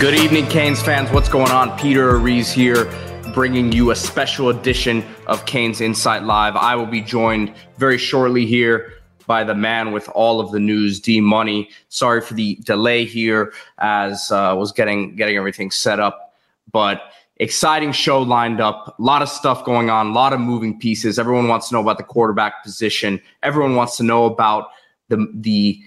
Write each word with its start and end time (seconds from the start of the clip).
Good 0.00 0.14
evening, 0.14 0.46
Canes 0.46 0.80
fans. 0.80 1.10
What's 1.10 1.28
going 1.28 1.50
on? 1.50 1.78
Peter 1.78 2.14
Ariz 2.14 2.50
here, 2.50 2.90
bringing 3.34 3.70
you 3.70 3.90
a 3.90 3.94
special 3.94 4.48
edition 4.48 5.04
of 5.26 5.44
Canes 5.44 5.82
Insight 5.82 6.22
Live. 6.22 6.56
I 6.56 6.74
will 6.74 6.86
be 6.86 7.02
joined 7.02 7.52
very 7.76 7.98
shortly 7.98 8.46
here 8.46 8.94
by 9.26 9.44
the 9.44 9.54
man 9.54 9.92
with 9.92 10.08
all 10.14 10.40
of 10.40 10.52
the 10.52 10.58
news, 10.58 11.00
D 11.00 11.20
Money. 11.20 11.68
Sorry 11.90 12.22
for 12.22 12.32
the 12.32 12.54
delay 12.64 13.04
here, 13.04 13.52
as 13.76 14.32
uh, 14.32 14.54
was 14.56 14.72
getting 14.72 15.16
getting 15.16 15.36
everything 15.36 15.70
set 15.70 16.00
up, 16.00 16.34
but 16.72 17.02
exciting 17.36 17.92
show 17.92 18.22
lined 18.22 18.58
up. 18.58 18.96
A 18.98 19.02
lot 19.02 19.20
of 19.20 19.28
stuff 19.28 19.66
going 19.66 19.90
on, 19.90 20.06
a 20.06 20.12
lot 20.14 20.32
of 20.32 20.40
moving 20.40 20.78
pieces. 20.78 21.18
Everyone 21.18 21.46
wants 21.46 21.68
to 21.68 21.74
know 21.74 21.82
about 21.82 21.98
the 21.98 22.04
quarterback 22.04 22.64
position. 22.64 23.20
Everyone 23.42 23.76
wants 23.76 23.98
to 23.98 24.02
know 24.02 24.24
about 24.24 24.68
the 25.10 25.30
the 25.34 25.78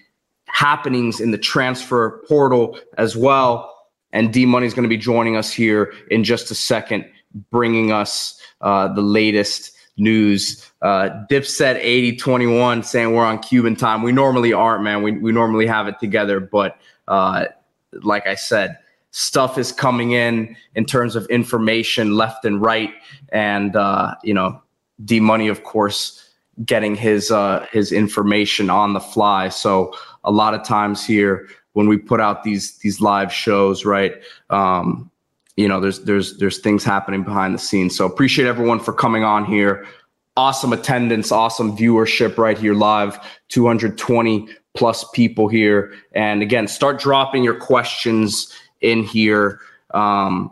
happenings 0.46 1.20
in 1.20 1.32
the 1.32 1.38
transfer 1.40 2.24
portal 2.28 2.78
as 3.00 3.18
well 3.18 3.73
and 4.14 4.32
D 4.32 4.46
Money 4.46 4.66
is 4.66 4.74
going 4.74 4.84
to 4.84 4.90
be 4.90 4.98
joining 4.98 5.36
us 5.36 5.52
here 5.52 5.94
in 6.10 6.24
just 6.24 6.50
a 6.52 6.56
second, 6.56 7.06
bringing 7.52 7.92
us 7.92 8.40
uh, 8.62 8.88
the 8.88 9.02
latest 9.02 9.76
news. 9.98 10.72
Uh, 10.82 11.10
Dipset 11.30 11.76
8021 11.76 12.84
saying 12.84 13.14
we're 13.14 13.26
on 13.26 13.40
Cuban 13.40 13.76
time. 13.76 14.02
We 14.02 14.12
normally 14.12 14.54
aren't, 14.54 14.84
man. 14.84 15.04
We, 15.04 15.12
we 15.14 15.32
normally 15.32 15.68
have 15.68 15.88
it 15.88 16.00
together. 16.00 16.40
But 16.40 16.78
uh, 17.08 17.46
like 17.92 18.26
I 18.26 18.36
said, 18.36 18.78
stuff 19.12 19.58
is 19.58 19.72
coming 19.72 20.12
in 20.12 20.56
in 20.76 20.86
terms 20.86 21.16
of 21.16 21.26
information 21.28 22.16
left 22.16 22.46
and 22.46 22.62
right. 22.62 22.92
And, 23.30 23.76
uh, 23.76 24.16
you 24.24 24.34
know, 24.34 24.62
D 25.04 25.20
Money, 25.20 25.48
of 25.48 25.64
course, 25.64 26.20
getting 26.66 26.96
his 26.96 27.32
uh, 27.32 27.66
his 27.72 27.92
information 27.92 28.70
on 28.70 28.94
the 28.94 29.00
fly. 29.00 29.50
So 29.50 29.94
a 30.24 30.32
lot 30.32 30.54
of 30.54 30.64
times 30.64 31.06
here, 31.06 31.48
when 31.74 31.88
we 31.88 31.98
put 31.98 32.20
out 32.20 32.44
these 32.44 32.78
these 32.78 33.02
live 33.02 33.32
shows, 33.32 33.86
right? 33.86 34.14
Um, 34.50 35.12
you 35.58 35.68
know, 35.68 35.80
there's 35.80 36.00
there's 36.02 36.38
there's 36.38 36.60
things 36.60 36.84
happening 36.84 37.24
behind 37.24 37.54
the 37.54 37.60
scenes. 37.60 37.96
So 37.96 38.06
appreciate 38.06 38.48
everyone 38.48 38.80
for 38.80 38.94
coming 38.94 39.24
on 39.24 39.46
here. 39.46 39.86
Awesome 40.36 40.74
attendance, 40.74 41.32
awesome 41.32 41.78
viewership 41.78 42.38
right 42.38 42.58
here 42.58 42.74
live. 42.74 43.20
220 43.50 44.48
plus 44.74 45.06
people 45.12 45.48
here. 45.48 45.94
And 46.14 46.42
again, 46.42 46.68
start 46.68 47.00
dropping 47.00 47.44
your 47.44 47.60
questions 47.60 48.52
in 48.82 49.04
here. 49.04 49.60
Um, 49.94 50.52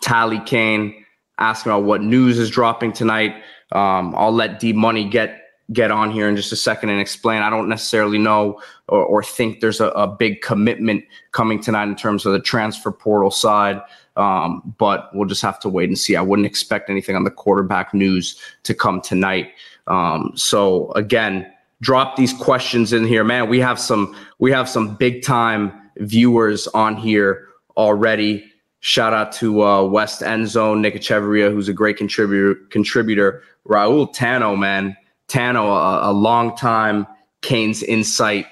Tally 0.00 0.40
Kane 0.40 1.04
asking 1.38 1.70
about 1.70 1.84
what 1.84 2.02
news 2.02 2.38
is 2.38 2.50
dropping 2.50 2.92
tonight. 2.92 3.34
Um, 3.70 4.14
I'll 4.16 4.32
let 4.32 4.58
D 4.58 4.72
Money 4.72 5.08
get 5.08 5.47
get 5.72 5.90
on 5.90 6.10
here 6.10 6.28
in 6.28 6.36
just 6.36 6.52
a 6.52 6.56
second 6.56 6.88
and 6.88 7.00
explain. 7.00 7.42
I 7.42 7.50
don't 7.50 7.68
necessarily 7.68 8.18
know 8.18 8.60
or, 8.88 9.04
or 9.04 9.22
think 9.22 9.60
there's 9.60 9.80
a, 9.80 9.88
a, 9.88 10.06
big 10.06 10.40
commitment 10.40 11.04
coming 11.32 11.60
tonight 11.60 11.88
in 11.88 11.96
terms 11.96 12.24
of 12.24 12.32
the 12.32 12.40
transfer 12.40 12.90
portal 12.90 13.30
side. 13.30 13.80
Um, 14.16 14.74
but 14.78 15.14
we'll 15.14 15.28
just 15.28 15.42
have 15.42 15.60
to 15.60 15.68
wait 15.68 15.88
and 15.88 15.98
see. 15.98 16.16
I 16.16 16.22
wouldn't 16.22 16.46
expect 16.46 16.90
anything 16.90 17.16
on 17.16 17.24
the 17.24 17.30
quarterback 17.30 17.92
news 17.94 18.40
to 18.64 18.74
come 18.74 19.00
tonight. 19.00 19.52
Um, 19.86 20.32
so 20.34 20.90
again, 20.92 21.52
drop 21.82 22.16
these 22.16 22.32
questions 22.32 22.92
in 22.92 23.06
here, 23.06 23.22
man. 23.22 23.48
We 23.48 23.60
have 23.60 23.78
some 23.78 24.16
we 24.38 24.50
have 24.50 24.68
some 24.68 24.96
big 24.96 25.22
time 25.22 25.72
viewers 25.98 26.66
on 26.68 26.96
here 26.96 27.48
already. 27.76 28.44
Shout 28.80 29.12
out 29.12 29.32
to 29.32 29.62
uh, 29.62 29.84
West 29.84 30.22
End 30.22 30.48
Zone, 30.48 30.80
Nick 30.80 30.94
Echeverria, 30.94 31.52
who's 31.52 31.68
a 31.68 31.72
great 31.72 31.96
contributor. 31.96 32.54
Contributor, 32.70 33.42
Raul 33.66 34.12
Tano, 34.14 34.58
man 34.58 34.96
Tano, 35.28 35.66
a, 35.66 36.10
a 36.10 36.12
long 36.12 36.56
time 36.56 37.06
Canes 37.42 37.82
Insight 37.82 38.46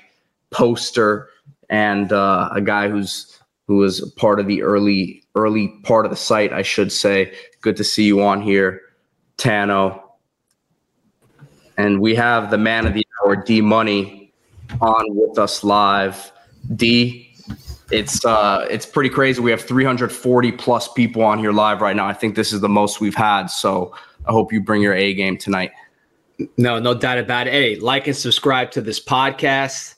poster 0.50 1.28
and 1.68 2.12
uh, 2.12 2.48
a 2.52 2.60
guy 2.60 2.88
who's 2.88 3.32
who 3.66 3.78
was 3.78 4.00
part 4.12 4.38
of 4.38 4.46
the 4.46 4.62
early 4.62 5.22
early 5.34 5.68
part 5.82 6.06
of 6.06 6.10
the 6.10 6.16
site, 6.16 6.52
I 6.52 6.62
should 6.62 6.92
say. 6.92 7.34
Good 7.60 7.76
to 7.76 7.84
see 7.84 8.04
you 8.04 8.22
on 8.22 8.40
here, 8.40 8.80
Tano. 9.38 10.02
And 11.76 12.00
we 12.00 12.14
have 12.14 12.50
the 12.50 12.58
man 12.58 12.86
of 12.86 12.94
the 12.94 13.06
hour, 13.22 13.36
D 13.36 13.60
Money, 13.60 14.32
on 14.80 15.04
with 15.14 15.38
us 15.38 15.64
live. 15.64 16.32
D, 16.74 17.34
it's 17.90 18.24
uh 18.24 18.66
it's 18.70 18.86
pretty 18.86 19.10
crazy. 19.10 19.40
We 19.40 19.50
have 19.50 19.62
340 19.62 20.52
plus 20.52 20.92
people 20.92 21.22
on 21.22 21.38
here 21.38 21.52
live 21.52 21.80
right 21.80 21.96
now. 21.96 22.06
I 22.06 22.14
think 22.14 22.34
this 22.34 22.52
is 22.52 22.60
the 22.60 22.68
most 22.68 23.00
we've 23.00 23.14
had. 23.14 23.46
So 23.46 23.94
I 24.26 24.32
hope 24.32 24.52
you 24.52 24.60
bring 24.60 24.82
your 24.82 24.94
A 24.94 25.12
game 25.14 25.36
tonight. 25.36 25.72
No, 26.56 26.78
no 26.78 26.94
doubt 26.94 27.18
about 27.18 27.46
it. 27.46 27.52
Hey, 27.52 27.76
like 27.76 28.06
and 28.06 28.16
subscribe 28.16 28.70
to 28.72 28.80
this 28.80 29.02
podcast. 29.02 29.94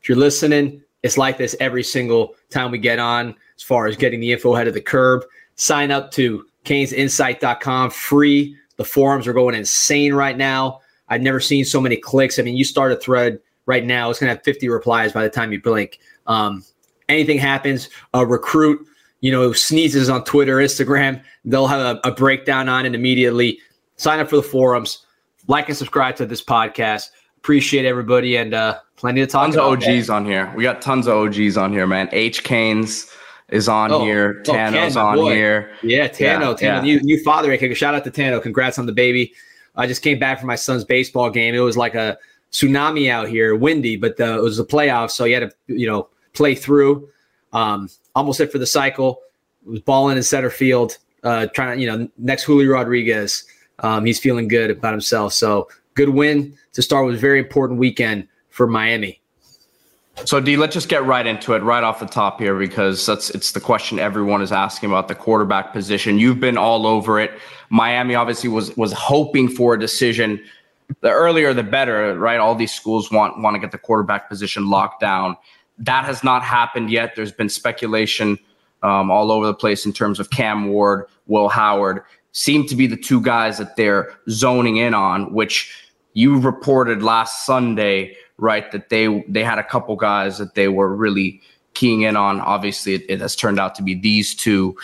If 0.00 0.08
you're 0.08 0.18
listening, 0.18 0.82
it's 1.02 1.16
like 1.16 1.38
this 1.38 1.56
every 1.60 1.82
single 1.82 2.34
time 2.50 2.70
we 2.70 2.78
get 2.78 2.98
on 2.98 3.34
as 3.56 3.62
far 3.62 3.86
as 3.86 3.96
getting 3.96 4.20
the 4.20 4.32
info 4.32 4.54
ahead 4.54 4.68
of 4.68 4.74
the 4.74 4.80
curb. 4.80 5.24
Sign 5.56 5.90
up 5.90 6.10
to 6.12 6.44
canesinsight.com 6.64 7.90
free. 7.90 8.56
The 8.76 8.84
forums 8.84 9.26
are 9.26 9.32
going 9.32 9.54
insane 9.54 10.14
right 10.14 10.36
now. 10.36 10.80
I've 11.08 11.22
never 11.22 11.40
seen 11.40 11.64
so 11.64 11.80
many 11.80 11.96
clicks. 11.96 12.38
I 12.38 12.42
mean, 12.42 12.56
you 12.56 12.64
start 12.64 12.92
a 12.92 12.96
thread 12.96 13.38
right 13.66 13.84
now, 13.84 14.10
it's 14.10 14.18
going 14.18 14.28
to 14.28 14.34
have 14.34 14.44
50 14.44 14.68
replies 14.68 15.12
by 15.12 15.22
the 15.22 15.30
time 15.30 15.52
you 15.52 15.60
blink. 15.60 16.00
Um, 16.26 16.64
anything 17.08 17.38
happens, 17.38 17.88
a 18.12 18.26
recruit, 18.26 18.84
you 19.20 19.30
know, 19.30 19.52
sneezes 19.52 20.08
on 20.08 20.24
Twitter, 20.24 20.56
Instagram, 20.56 21.22
they'll 21.44 21.68
have 21.68 21.96
a, 21.96 22.08
a 22.08 22.12
breakdown 22.12 22.68
on 22.68 22.86
it 22.86 22.94
immediately. 22.94 23.60
Sign 23.96 24.18
up 24.18 24.30
for 24.30 24.36
the 24.36 24.42
forums 24.42 25.06
like 25.48 25.68
and 25.68 25.76
subscribe 25.76 26.16
to 26.16 26.26
this 26.26 26.42
podcast. 26.42 27.10
Appreciate 27.38 27.84
everybody 27.84 28.36
and 28.36 28.54
uh, 28.54 28.78
plenty 28.96 29.20
of 29.20 29.28
talk. 29.28 29.52
Tons 29.52 29.56
of 29.56 29.64
OGs 29.64 30.08
on 30.10 30.24
here. 30.24 30.52
We 30.56 30.62
got 30.62 30.80
tons 30.80 31.08
of 31.08 31.14
OGs 31.16 31.56
on 31.56 31.72
here, 31.72 31.86
man. 31.86 32.08
H 32.12 32.44
Canes 32.44 33.10
is 33.48 33.68
on 33.68 33.92
oh, 33.92 34.04
here. 34.04 34.42
Tano's 34.44 34.96
oh, 34.96 35.06
on 35.06 35.16
boy. 35.16 35.34
here. 35.34 35.72
Yeah, 35.82 36.08
Tano. 36.08 36.20
Yeah, 36.20 36.38
Tano, 36.38 36.60
yeah. 36.60 36.80
New, 36.80 37.00
new 37.00 37.22
father. 37.22 37.74
Shout 37.74 37.94
out 37.94 38.04
to 38.04 38.10
Tano. 38.10 38.40
Congrats 38.42 38.78
on 38.78 38.86
the 38.86 38.92
baby. 38.92 39.34
I 39.74 39.86
just 39.86 40.02
came 40.02 40.18
back 40.18 40.38
from 40.38 40.48
my 40.48 40.54
son's 40.54 40.84
baseball 40.84 41.30
game. 41.30 41.54
It 41.54 41.60
was 41.60 41.76
like 41.76 41.94
a 41.94 42.18
tsunami 42.52 43.10
out 43.10 43.28
here, 43.28 43.56
windy, 43.56 43.96
but 43.96 44.16
the, 44.16 44.36
it 44.36 44.42
was 44.42 44.58
the 44.58 44.64
playoffs, 44.64 45.12
so 45.12 45.24
you 45.24 45.34
had 45.34 45.50
to 45.50 45.74
you 45.74 45.86
know 45.86 46.08
play 46.34 46.54
through. 46.54 47.08
Um, 47.52 47.88
almost 48.14 48.38
hit 48.38 48.52
for 48.52 48.58
the 48.58 48.66
cycle. 48.66 49.20
Was 49.64 49.80
balling 49.80 50.16
in 50.16 50.22
center 50.22 50.50
field, 50.50 50.98
uh, 51.22 51.46
trying 51.54 51.76
to 51.76 51.82
you 51.82 51.90
know 51.90 52.08
next 52.18 52.44
Julio 52.44 52.70
Rodriguez. 52.70 53.44
Um, 53.82 54.04
he's 54.04 54.18
feeling 54.18 54.48
good 54.48 54.70
about 54.70 54.92
himself. 54.92 55.32
So 55.32 55.68
good 55.94 56.10
win 56.10 56.56
to 56.72 56.82
start 56.82 57.06
with 57.06 57.20
very 57.20 57.38
important 57.38 57.78
weekend 57.78 58.28
for 58.48 58.66
Miami. 58.66 59.20
So 60.24 60.40
D, 60.40 60.56
let's 60.56 60.74
just 60.74 60.88
get 60.88 61.04
right 61.04 61.26
into 61.26 61.54
it, 61.54 61.62
right 61.62 61.82
off 61.82 61.98
the 61.98 62.06
top 62.06 62.38
here, 62.38 62.58
because 62.58 63.04
that's 63.06 63.30
it's 63.30 63.52
the 63.52 63.60
question 63.60 63.98
everyone 63.98 64.42
is 64.42 64.52
asking 64.52 64.90
about 64.90 65.08
the 65.08 65.14
quarterback 65.14 65.72
position. 65.72 66.18
You've 66.18 66.38
been 66.38 66.58
all 66.58 66.86
over 66.86 67.18
it. 67.18 67.32
Miami 67.70 68.14
obviously 68.14 68.50
was 68.50 68.76
was 68.76 68.92
hoping 68.92 69.48
for 69.48 69.74
a 69.74 69.80
decision. 69.80 70.42
The 71.00 71.10
earlier 71.10 71.54
the 71.54 71.62
better, 71.62 72.16
right? 72.18 72.38
All 72.38 72.54
these 72.54 72.74
schools 72.74 73.10
want 73.10 73.40
want 73.40 73.54
to 73.54 73.60
get 73.60 73.72
the 73.72 73.78
quarterback 73.78 74.28
position 74.28 74.68
locked 74.68 75.00
down. 75.00 75.36
That 75.78 76.04
has 76.04 76.22
not 76.22 76.42
happened 76.44 76.90
yet. 76.90 77.16
There's 77.16 77.32
been 77.32 77.48
speculation 77.48 78.38
um, 78.82 79.10
all 79.10 79.32
over 79.32 79.46
the 79.46 79.54
place 79.54 79.86
in 79.86 79.94
terms 79.94 80.20
of 80.20 80.28
Cam 80.28 80.68
Ward, 80.68 81.06
Will 81.26 81.48
Howard 81.48 82.02
seem 82.32 82.66
to 82.66 82.76
be 82.76 82.86
the 82.86 82.96
two 82.96 83.20
guys 83.20 83.58
that 83.58 83.76
they're 83.76 84.12
zoning 84.28 84.76
in 84.76 84.94
on, 84.94 85.32
which 85.32 85.72
you 86.14 86.38
reported 86.38 87.02
last 87.02 87.46
Sunday, 87.46 88.16
right? 88.38 88.70
That 88.72 88.88
they 88.88 89.24
they 89.28 89.44
had 89.44 89.58
a 89.58 89.64
couple 89.64 89.96
guys 89.96 90.38
that 90.38 90.54
they 90.54 90.68
were 90.68 90.94
really 90.94 91.40
keying 91.74 92.02
in 92.02 92.16
on. 92.16 92.40
Obviously, 92.40 92.94
it, 92.94 93.04
it 93.08 93.20
has 93.20 93.36
turned 93.36 93.60
out 93.60 93.74
to 93.76 93.82
be 93.82 93.94
these 93.94 94.34
two. 94.34 94.76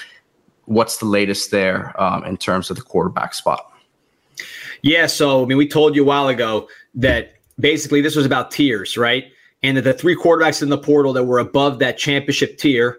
What's 0.66 0.98
the 0.98 1.06
latest 1.06 1.50
there 1.50 1.98
um, 2.00 2.24
in 2.24 2.36
terms 2.36 2.70
of 2.70 2.76
the 2.76 2.82
quarterback 2.82 3.34
spot? 3.34 3.72
Yeah, 4.82 5.06
so 5.06 5.42
I 5.42 5.46
mean, 5.46 5.58
we 5.58 5.66
told 5.66 5.96
you 5.96 6.02
a 6.02 6.06
while 6.06 6.28
ago 6.28 6.68
that 6.94 7.34
basically 7.58 8.00
this 8.00 8.14
was 8.14 8.26
about 8.26 8.50
tiers, 8.50 8.96
right? 8.96 9.24
And 9.62 9.76
that 9.76 9.82
the 9.82 9.92
three 9.92 10.14
quarterbacks 10.14 10.62
in 10.62 10.68
the 10.68 10.78
portal 10.78 11.12
that 11.14 11.24
were 11.24 11.38
above 11.38 11.80
that 11.80 11.98
championship 11.98 12.58
tier, 12.58 12.98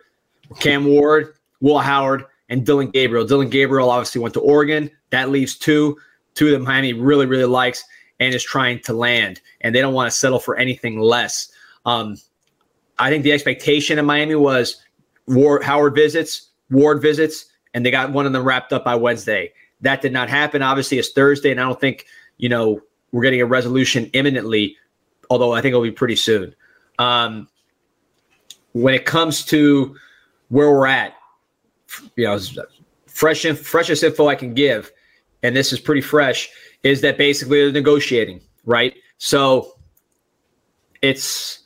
Cam 0.60 0.86
Ward, 0.86 1.36
Will 1.62 1.80
Howard, 1.80 2.26
and 2.50 2.66
Dillon 2.66 2.90
Gabriel. 2.90 3.26
Dillon 3.26 3.50
Gabriel 3.50 3.90
obviously 3.90 4.22
went 4.22 4.34
to 4.34 4.42
Oregon. 4.42 4.90
That 5.12 5.30
leaves 5.30 5.56
two, 5.56 5.98
two 6.36 6.52
that 6.52 6.60
Miami 6.60 6.94
really, 6.94 7.26
really 7.26 7.46
likes 7.46 7.84
and 8.20 8.34
is 8.34 8.44
trying 8.44 8.80
to 8.82 8.94
land. 8.94 9.42
And 9.62 9.74
they 9.74 9.82
don't 9.82 9.94
want 9.94 10.12
to 10.12 10.18
settle 10.18 10.40
for 10.40 10.58
anything 10.58 11.00
less. 11.00 11.52
Um, 11.86 12.18
I 12.98 13.10
think 13.10 13.24
the 13.24 13.32
expectation 13.32 13.98
in 13.98 14.06
Miami 14.06 14.36
was 14.36 14.84
Ward, 15.28 15.64
Howard 15.64 15.96
visits, 15.96 16.50
Ward 16.70 17.02
visits, 17.02 17.46
and 17.74 17.86
they 17.86 17.92
got 17.92 18.12
one 18.12 18.26
of 18.26 18.34
them 18.34 18.44
wrapped 18.44 18.74
up 18.74 18.84
by 18.84 18.96
Wednesday. 18.96 19.54
That 19.82 20.02
did 20.02 20.12
not 20.12 20.30
happen. 20.30 20.62
Obviously, 20.62 21.00
it's 21.00 21.10
Thursday, 21.10 21.52
and 21.52 21.60
I 21.60 21.64
don't 21.64 21.80
think 21.80 22.06
you 22.38 22.50
know 22.50 22.82
we're 23.12 23.24
getting 23.24 23.42
a 23.42 23.46
resolution 23.46 24.10
imminently. 24.14 24.76
Although 25.30 25.54
I 25.54 25.62
think 25.62 25.72
it'll 25.72 25.84
be 25.84 25.92
pretty 25.92 26.16
soon. 26.16 26.54
Um, 26.98 27.48
when 28.74 28.94
it 28.94 29.06
comes 29.06 29.46
to 29.46 29.96
where 30.50 30.70
we're 30.72 30.88
at, 30.88 31.14
you 32.16 32.26
know, 32.26 32.40
fresh 33.08 33.42
freshest 33.42 34.04
info 34.04 34.28
I 34.28 34.36
can 34.36 34.54
give, 34.54 34.92
and 35.44 35.56
this 35.56 35.74
is 35.74 35.80
pretty 35.80 36.02
fresh, 36.02 36.50
is 36.84 37.02
that 37.02 37.18
basically 37.18 37.64
they're 37.64 37.72
negotiating, 37.72 38.42
right? 38.66 38.96
So 39.18 39.74
it's 41.02 41.60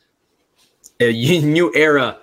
a 0.99 1.11
new 1.41 1.71
era 1.75 2.17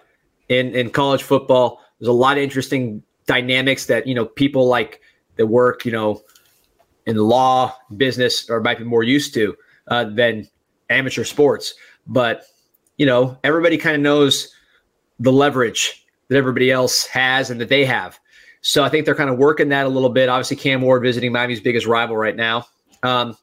in 0.48 0.74
in 0.74 0.90
college 0.90 1.22
football. 1.22 1.80
There's 1.98 2.08
a 2.08 2.12
lot 2.12 2.36
of 2.36 2.42
interesting 2.42 3.02
dynamics 3.26 3.86
that 3.86 4.06
you 4.06 4.14
know 4.14 4.26
people 4.26 4.66
like 4.66 5.00
that 5.36 5.46
work 5.46 5.84
you 5.84 5.92
know 5.92 6.22
in 7.06 7.16
law 7.16 7.74
business 7.96 8.50
or 8.50 8.60
might 8.60 8.78
be 8.78 8.84
more 8.84 9.02
used 9.02 9.32
to 9.34 9.56
uh, 9.88 10.04
than 10.04 10.48
amateur 10.88 11.24
sports. 11.24 11.74
But 12.06 12.44
you 12.98 13.06
know 13.06 13.38
everybody 13.44 13.78
kind 13.78 13.96
of 13.96 14.02
knows 14.02 14.54
the 15.18 15.32
leverage 15.32 15.99
that 16.30 16.36
everybody 16.36 16.70
else 16.70 17.06
has 17.06 17.50
and 17.50 17.60
that 17.60 17.68
they 17.68 17.84
have. 17.84 18.18
So 18.62 18.84
I 18.84 18.88
think 18.88 19.04
they're 19.04 19.14
kind 19.14 19.30
of 19.30 19.36
working 19.36 19.68
that 19.70 19.84
a 19.84 19.88
little 19.88 20.08
bit. 20.08 20.28
Obviously, 20.28 20.56
Cam 20.56 20.80
Ward 20.80 21.02
visiting 21.02 21.32
Miami's 21.32 21.60
biggest 21.60 21.86
rival 21.86 22.16
right 22.16 22.36
now. 22.36 22.66
Um, 23.02 23.36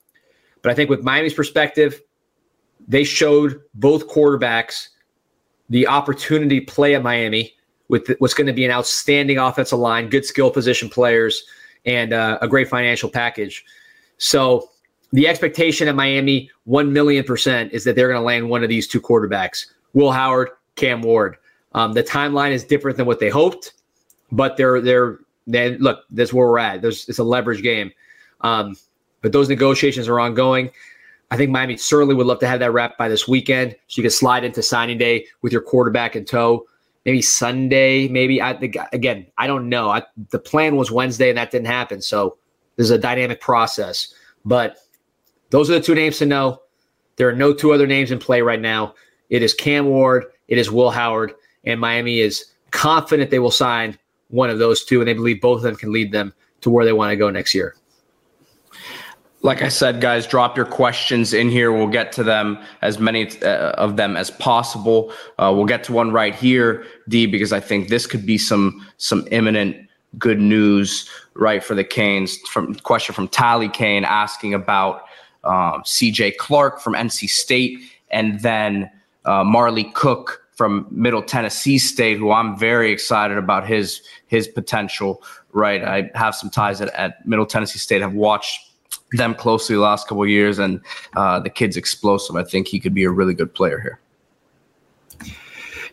but 0.61 0.71
I 0.71 0.75
think 0.75 0.89
with 0.89 1.03
Miami's 1.03 1.33
perspective, 1.33 2.01
they 2.87 3.03
showed 3.03 3.59
both 3.75 4.07
quarterbacks 4.07 4.87
the 5.69 5.85
opportunity 5.85 6.61
to 6.61 6.65
play 6.65 6.95
at 6.95 7.03
Miami 7.03 7.53
with 7.89 8.15
what's 8.19 8.33
going 8.33 8.47
to 8.47 8.53
be 8.53 8.63
an 8.63 8.71
outstanding 8.71 9.37
offensive 9.37 9.79
line, 9.79 10.09
good 10.09 10.25
skill 10.25 10.49
position 10.49 10.89
players, 10.89 11.43
and 11.85 12.13
uh, 12.13 12.37
a 12.41 12.47
great 12.47 12.69
financial 12.69 13.09
package. 13.09 13.65
So 14.17 14.69
the 15.11 15.27
expectation 15.27 15.87
at 15.87 15.95
Miami, 15.95 16.49
1 16.65 16.93
million 16.93 17.23
percent, 17.23 17.73
is 17.73 17.83
that 17.83 17.95
they're 17.95 18.07
going 18.07 18.19
to 18.19 18.25
land 18.25 18.49
one 18.49 18.63
of 18.63 18.69
these 18.69 18.87
two 18.87 19.01
quarterbacks 19.01 19.65
Will 19.93 20.11
Howard, 20.11 20.49
Cam 20.75 21.01
Ward. 21.01 21.37
Um, 21.77 21.93
the 21.93 22.03
timeline 22.03 22.51
is 22.51 22.63
different 22.63 22.97
than 22.97 23.05
what 23.05 23.19
they 23.19 23.29
hoped, 23.29 23.73
but 24.31 24.57
they're, 24.57 24.81
they're, 24.81 25.19
then 25.45 25.77
look, 25.79 26.03
that's 26.09 26.33
where 26.33 26.47
we're 26.47 26.57
at. 26.57 26.81
There's, 26.81 27.07
it's 27.07 27.19
a 27.19 27.23
leverage 27.23 27.61
game. 27.61 27.91
Um, 28.41 28.75
but 29.21 29.31
those 29.31 29.47
negotiations 29.47 30.07
are 30.07 30.19
ongoing. 30.19 30.71
I 31.29 31.37
think 31.37 31.51
Miami 31.51 31.77
certainly 31.77 32.15
would 32.15 32.25
love 32.25 32.39
to 32.39 32.47
have 32.47 32.59
that 32.61 32.71
wrapped 32.71 32.97
by 32.97 33.09
this 33.09 33.27
weekend, 33.27 33.75
so 33.87 33.99
you 33.99 34.03
can 34.03 34.11
slide 34.11 34.43
into 34.43 34.63
signing 34.63 34.97
day 34.97 35.25
with 35.41 35.51
your 35.51 35.61
quarterback 35.61 36.15
in 36.15 36.25
tow. 36.25 36.65
Maybe 37.05 37.21
Sunday, 37.21 38.07
maybe. 38.07 38.41
I 38.41 38.53
think 38.53 38.75
again, 38.91 39.27
I 39.37 39.47
don't 39.47 39.69
know. 39.69 39.89
I, 39.89 40.03
the 40.29 40.39
plan 40.39 40.75
was 40.77 40.91
Wednesday, 40.91 41.29
and 41.29 41.37
that 41.37 41.51
didn't 41.51 41.67
happen. 41.67 42.01
So 42.01 42.37
there's 42.75 42.91
a 42.91 42.97
dynamic 42.97 43.39
process. 43.39 44.13
But 44.45 44.77
those 45.51 45.69
are 45.69 45.73
the 45.73 45.81
two 45.81 45.95
names 45.95 46.17
to 46.19 46.25
know. 46.25 46.61
There 47.17 47.29
are 47.29 47.35
no 47.35 47.53
two 47.53 47.71
other 47.71 47.87
names 47.87 48.11
in 48.11 48.19
play 48.19 48.41
right 48.41 48.59
now. 48.59 48.95
It 49.29 49.41
is 49.41 49.53
Cam 49.53 49.85
Ward. 49.85 50.25
It 50.47 50.57
is 50.57 50.71
Will 50.71 50.91
Howard, 50.91 51.33
and 51.67 51.79
Miami 51.79 52.19
is 52.19 52.45
confident 52.71 53.29
they 53.29 53.39
will 53.39 53.51
sign 53.51 53.97
one 54.29 54.49
of 54.49 54.59
those 54.59 54.83
two, 54.83 54.99
and 54.99 55.07
they 55.07 55.13
believe 55.13 55.41
both 55.41 55.57
of 55.57 55.63
them 55.63 55.75
can 55.75 55.91
lead 55.91 56.11
them 56.11 56.33
to 56.61 56.69
where 56.69 56.85
they 56.85 56.93
want 56.93 57.11
to 57.11 57.15
go 57.15 57.29
next 57.29 57.53
year. 57.53 57.75
Like 59.41 59.61
I 59.61 59.67
said, 59.67 60.01
guys, 60.01 60.25
drop 60.25 60.57
your 60.57 60.65
questions 60.65 61.33
in 61.33 61.49
here. 61.49 61.71
We'll 61.71 61.87
get 61.87 62.11
to 62.13 62.23
them, 62.23 62.57
as 62.81 62.99
many 62.99 63.29
uh, 63.41 63.71
of 63.71 63.95
them 63.95 64.17
as 64.17 64.31
possible. 64.31 65.13
Uh, 65.37 65.53
we'll 65.55 65.65
get 65.65 65.83
to 65.85 65.93
one 65.93 66.11
right 66.11 66.33
here, 66.33 66.85
D, 67.07 67.27
because 67.27 67.53
I 67.53 67.59
think 67.59 67.87
this 67.87 68.07
could 68.07 68.25
be 68.25 68.37
some 68.37 68.85
some 68.97 69.27
imminent 69.31 69.77
good 70.17 70.39
news, 70.39 71.07
right, 71.35 71.63
for 71.63 71.75
the 71.75 71.83
Canes. 71.83 72.37
From 72.49 72.75
question 72.75 73.13
from 73.13 73.27
Tally 73.27 73.69
Kane 73.69 74.03
asking 74.05 74.53
about 74.53 75.03
um, 75.43 75.83
C.J. 75.85 76.31
Clark 76.31 76.81
from 76.81 76.93
NC 76.93 77.29
State, 77.29 77.79
and 78.09 78.39
then 78.41 78.89
uh, 79.25 79.43
Marley 79.43 79.85
Cook 79.93 80.46
from 80.57 80.87
Middle 80.89 81.21
Tennessee 81.21 81.77
State, 81.77 82.17
who 82.17 82.31
I'm 82.31 82.57
very 82.57 82.91
excited 82.91 83.37
about 83.37 83.65
his 83.65 84.01
his 84.25 84.47
potential. 84.47 85.23
Right, 85.53 85.83
I 85.83 86.11
have 86.15 86.35
some 86.35 86.49
ties 86.49 86.81
at, 86.81 86.89
at 86.95 87.25
Middle 87.25 87.45
Tennessee 87.45 87.79
State. 87.79 88.01
Have 88.01 88.13
watched 88.13 88.59
them 89.11 89.35
closely 89.35 89.75
the 89.75 89.81
last 89.81 90.07
couple 90.07 90.25
years, 90.27 90.59
and 90.59 90.81
uh, 91.15 91.39
the 91.39 91.49
kid's 91.49 91.77
explosive. 91.77 92.35
I 92.35 92.43
think 92.43 92.67
he 92.67 92.79
could 92.79 92.93
be 92.93 93.03
a 93.03 93.09
really 93.11 93.35
good 93.35 93.53
player 93.53 93.79
here. 93.79 93.99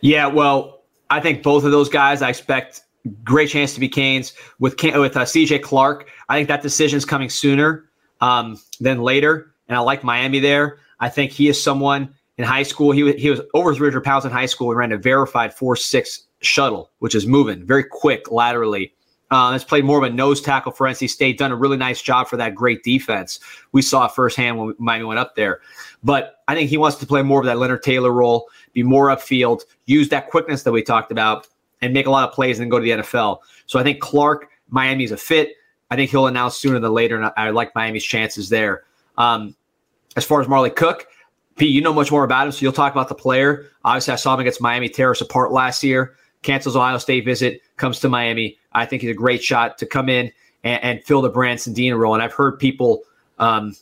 Yeah, 0.01 0.27
well, 0.27 0.81
I 1.09 1.19
think 1.19 1.43
both 1.43 1.63
of 1.63 1.71
those 1.71 1.87
guys. 1.87 2.21
I 2.21 2.29
expect 2.29 2.81
great 3.23 3.49
chance 3.49 3.75
to 3.75 3.79
be 3.79 3.87
Canes 3.87 4.33
with 4.59 4.73
with 4.81 5.15
uh, 5.15 5.21
CJ 5.21 5.61
Clark. 5.61 6.09
I 6.27 6.37
think 6.37 6.47
that 6.47 6.63
decision 6.63 6.97
is 6.97 7.05
coming 7.05 7.29
sooner 7.29 7.85
um, 8.19 8.59
than 8.79 9.01
later, 9.01 9.53
and 9.67 9.77
I 9.77 9.81
like 9.81 10.03
Miami 10.03 10.39
there. 10.39 10.79
I 10.99 11.09
think 11.09 11.31
he 11.31 11.49
is 11.49 11.61
someone 11.61 12.15
in 12.37 12.43
high 12.43 12.63
school. 12.63 12.91
He 12.91 13.03
was, 13.03 13.15
he 13.15 13.29
was 13.29 13.41
over 13.53 13.73
300 13.73 14.03
pounds 14.03 14.25
in 14.25 14.31
high 14.31 14.45
school 14.45 14.69
and 14.69 14.77
ran 14.77 14.91
a 14.91 14.97
verified 14.97 15.53
four 15.53 15.75
six 15.75 16.23
shuttle, 16.41 16.91
which 16.99 17.15
is 17.15 17.25
moving 17.25 17.65
very 17.65 17.83
quick 17.83 18.31
laterally. 18.31 18.93
Uh, 19.31 19.51
has 19.51 19.63
played 19.63 19.83
more 19.83 19.97
of 19.97 20.03
a 20.03 20.13
nose 20.13 20.39
tackle 20.39 20.71
for 20.71 20.85
NC 20.85 21.09
State, 21.09 21.39
done 21.39 21.51
a 21.51 21.55
really 21.55 21.77
nice 21.77 21.99
job 21.99 22.27
for 22.27 22.37
that 22.37 22.53
great 22.53 22.83
defense. 22.83 23.39
We 23.71 23.81
saw 23.81 24.07
firsthand 24.07 24.59
when 24.59 24.75
Miami 24.77 25.05
went 25.05 25.19
up 25.19 25.35
there. 25.35 25.61
But 26.03 26.43
I 26.47 26.53
think 26.53 26.69
he 26.69 26.77
wants 26.77 26.97
to 26.97 27.07
play 27.07 27.23
more 27.23 27.39
of 27.39 27.45
that 27.47 27.57
Leonard 27.57 27.81
Taylor 27.81 28.11
role, 28.11 28.47
be 28.73 28.83
more 28.83 29.07
upfield, 29.07 29.61
use 29.87 30.09
that 30.09 30.29
quickness 30.29 30.61
that 30.61 30.71
we 30.71 30.83
talked 30.83 31.11
about, 31.11 31.47
and 31.81 31.91
make 31.91 32.05
a 32.05 32.11
lot 32.11 32.29
of 32.29 32.35
plays 32.35 32.59
and 32.59 32.69
go 32.69 32.77
to 32.77 32.83
the 32.83 32.91
NFL. 32.91 33.39
So 33.65 33.79
I 33.79 33.83
think 33.83 33.99
Clark, 33.99 34.47
Miami's 34.69 35.11
a 35.11 35.17
fit. 35.17 35.53
I 35.89 35.95
think 35.95 36.11
he'll 36.11 36.27
announce 36.27 36.57
sooner 36.57 36.79
than 36.79 36.91
later, 36.91 37.19
and 37.19 37.31
I, 37.35 37.49
like 37.49 37.73
Miami's 37.73 38.03
chances 38.03 38.49
there. 38.49 38.83
Um, 39.17 39.55
as 40.15 40.23
far 40.23 40.39
as 40.39 40.47
Marley 40.47 40.69
Cook, 40.69 41.07
Pete, 41.57 41.71
you 41.71 41.81
know 41.81 41.93
much 41.93 42.11
more 42.11 42.23
about 42.23 42.47
him, 42.47 42.51
so 42.51 42.61
you'll 42.61 42.73
talk 42.73 42.91
about 42.91 43.07
the 43.07 43.15
player. 43.15 43.67
Obviously, 43.85 44.13
I 44.13 44.17
saw 44.17 44.33
him 44.33 44.41
against 44.41 44.61
Miami 44.61 44.89
tear 44.89 45.11
us 45.11 45.21
apart 45.21 45.51
last 45.51 45.83
year. 45.83 46.15
Cancels 46.41 46.75
Ohio 46.75 46.97
State 46.97 47.25
visit, 47.25 47.61
comes 47.77 47.99
to 48.01 48.09
Miami. 48.09 48.57
I 48.73 48.85
think 48.85 49.01
he's 49.01 49.11
a 49.11 49.15
great 49.15 49.43
shot 49.43 49.77
to 49.79 49.85
come 49.85 50.09
in 50.09 50.31
and, 50.63 50.83
and 50.83 51.03
fill 51.03 51.21
the 51.21 51.29
Branson 51.29 51.73
Deen 51.73 51.93
role. 51.93 52.13
And 52.13 52.21
I've 52.21 52.33
heard 52.33 52.59
people 52.59 53.03
um, 53.39 53.75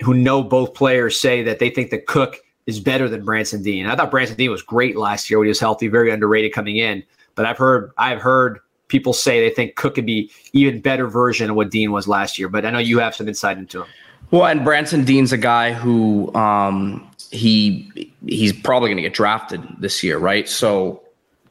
who 0.00 0.14
know 0.14 0.42
both 0.42 0.74
players 0.74 1.20
say 1.20 1.42
that 1.42 1.58
they 1.58 1.70
think 1.70 1.90
that 1.90 2.06
Cook 2.06 2.38
is 2.66 2.80
better 2.80 3.08
than 3.08 3.24
Branson 3.24 3.62
Deen. 3.62 3.86
I 3.86 3.94
thought 3.94 4.10
Branson 4.10 4.36
Deen 4.36 4.50
was 4.50 4.62
great 4.62 4.96
last 4.96 5.28
year 5.28 5.38
when 5.38 5.46
he 5.46 5.50
was 5.50 5.60
healthy, 5.60 5.88
very 5.88 6.10
underrated 6.10 6.52
coming 6.52 6.76
in. 6.76 7.02
But 7.34 7.46
I've 7.46 7.58
heard 7.58 7.92
I've 7.98 8.20
heard 8.20 8.60
people 8.88 9.12
say 9.12 9.40
they 9.40 9.54
think 9.54 9.76
Cook 9.76 9.96
could 9.96 10.06
be 10.06 10.30
even 10.52 10.80
better 10.80 11.06
version 11.06 11.50
of 11.50 11.56
what 11.56 11.70
Deen 11.70 11.92
was 11.92 12.08
last 12.08 12.38
year. 12.38 12.48
But 12.48 12.64
I 12.64 12.70
know 12.70 12.78
you 12.78 12.98
have 12.98 13.14
some 13.14 13.28
insight 13.28 13.58
into 13.58 13.82
him. 13.82 13.88
Well, 14.30 14.46
and 14.46 14.64
Branson 14.64 15.04
Deen's 15.04 15.32
a 15.32 15.38
guy 15.38 15.72
who 15.72 16.34
um, 16.34 17.08
he 17.30 18.12
he's 18.26 18.52
probably 18.52 18.88
going 18.88 18.96
to 18.96 19.02
get 19.02 19.14
drafted 19.14 19.62
this 19.78 20.02
year, 20.02 20.18
right? 20.18 20.48
So 20.48 21.04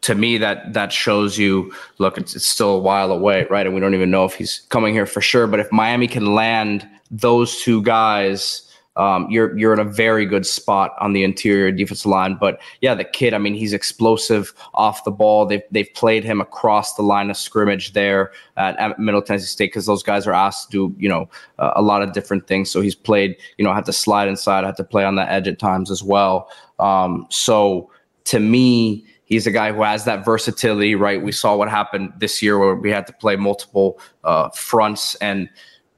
to 0.03 0.15
me 0.15 0.37
that 0.37 0.73
that 0.73 0.91
shows 0.91 1.37
you 1.37 1.73
look 1.97 2.17
it's, 2.17 2.35
it's 2.35 2.45
still 2.45 2.71
a 2.71 2.77
while 2.77 3.11
away 3.11 3.47
right 3.49 3.65
and 3.65 3.73
we 3.73 3.79
don't 3.79 3.93
even 3.93 4.11
know 4.11 4.25
if 4.25 4.35
he's 4.35 4.59
coming 4.69 4.93
here 4.93 5.05
for 5.05 5.21
sure 5.21 5.47
but 5.47 5.61
if 5.61 5.71
miami 5.71 6.07
can 6.07 6.35
land 6.35 6.85
those 7.09 7.61
two 7.61 7.81
guys 7.83 8.69
um, 8.95 9.27
you're 9.29 9.57
you're 9.57 9.73
in 9.73 9.79
a 9.79 9.83
very 9.83 10.25
good 10.25 10.45
spot 10.45 10.95
on 10.99 11.13
the 11.13 11.23
interior 11.23 11.71
defensive 11.71 12.05
line. 12.05 12.37
But 12.39 12.61
yeah, 12.81 12.93
the 12.93 13.03
kid, 13.03 13.33
I 13.33 13.37
mean, 13.37 13.55
he's 13.55 13.73
explosive 13.73 14.53
off 14.73 15.03
the 15.03 15.11
ball. 15.11 15.45
They've 15.45 15.63
they've 15.71 15.91
played 15.95 16.23
him 16.23 16.39
across 16.41 16.93
the 16.93 17.01
line 17.01 17.29
of 17.29 17.37
scrimmage 17.37 17.93
there 17.93 18.31
at, 18.57 18.77
at 18.79 18.99
Middle 18.99 19.21
Tennessee 19.21 19.47
State 19.47 19.71
because 19.71 19.85
those 19.85 20.03
guys 20.03 20.27
are 20.27 20.33
asked 20.33 20.71
to 20.71 20.89
do 20.89 20.95
you 20.99 21.09
know 21.09 21.29
uh, 21.59 21.73
a 21.75 21.81
lot 21.81 22.01
of 22.03 22.13
different 22.13 22.47
things. 22.47 22.69
So 22.69 22.81
he's 22.81 22.95
played, 22.95 23.35
you 23.57 23.65
know, 23.65 23.73
had 23.73 23.85
to 23.85 23.93
slide 23.93 24.27
inside, 24.27 24.63
had 24.63 24.77
to 24.77 24.83
play 24.83 25.03
on 25.03 25.15
the 25.15 25.29
edge 25.29 25.47
at 25.47 25.59
times 25.59 25.89
as 25.89 26.03
well. 26.03 26.49
Um, 26.79 27.25
so 27.29 27.89
to 28.25 28.39
me, 28.39 29.05
He's 29.25 29.47
a 29.47 29.51
guy 29.51 29.71
who 29.71 29.81
has 29.81 30.05
that 30.05 30.23
versatility, 30.23 30.93
right? 30.93 31.19
We 31.19 31.31
saw 31.31 31.55
what 31.55 31.67
happened 31.67 32.13
this 32.19 32.41
year 32.43 32.59
where 32.59 32.75
we 32.75 32.91
had 32.91 33.07
to 33.07 33.13
play 33.13 33.35
multiple 33.35 33.99
uh, 34.23 34.49
fronts, 34.49 35.15
and 35.15 35.49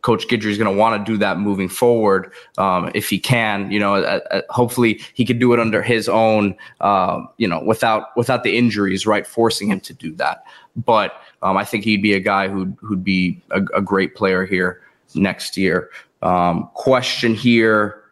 Coach 0.05 0.27
Guidry 0.27 0.51
is 0.51 0.59
going 0.59 0.71
to 0.71 0.79
want 0.79 1.03
to 1.03 1.11
do 1.11 1.17
that 1.17 1.39
moving 1.39 1.67
forward 1.67 2.31
um, 2.59 2.91
if 2.93 3.09
he 3.09 3.17
can. 3.17 3.71
You 3.71 3.79
know, 3.79 3.95
uh, 3.95 4.19
uh, 4.29 4.41
hopefully 4.51 5.01
he 5.15 5.25
could 5.25 5.39
do 5.39 5.51
it 5.51 5.59
under 5.59 5.81
his 5.81 6.07
own, 6.07 6.55
uh, 6.79 7.23
you 7.37 7.47
know, 7.47 7.59
without 7.63 8.15
without 8.15 8.43
the 8.43 8.55
injuries, 8.55 9.07
right? 9.07 9.25
Forcing 9.25 9.67
him 9.67 9.79
to 9.79 9.93
do 9.95 10.13
that. 10.17 10.43
But 10.75 11.19
um, 11.41 11.57
I 11.57 11.65
think 11.65 11.85
he'd 11.85 12.03
be 12.03 12.13
a 12.13 12.19
guy 12.19 12.47
who'd 12.49 12.77
who'd 12.81 13.03
be 13.03 13.41
a, 13.49 13.61
a 13.75 13.81
great 13.81 14.13
player 14.13 14.45
here 14.45 14.79
next 15.15 15.57
year. 15.57 15.89
Um, 16.21 16.69
question 16.75 17.33
here, 17.33 18.03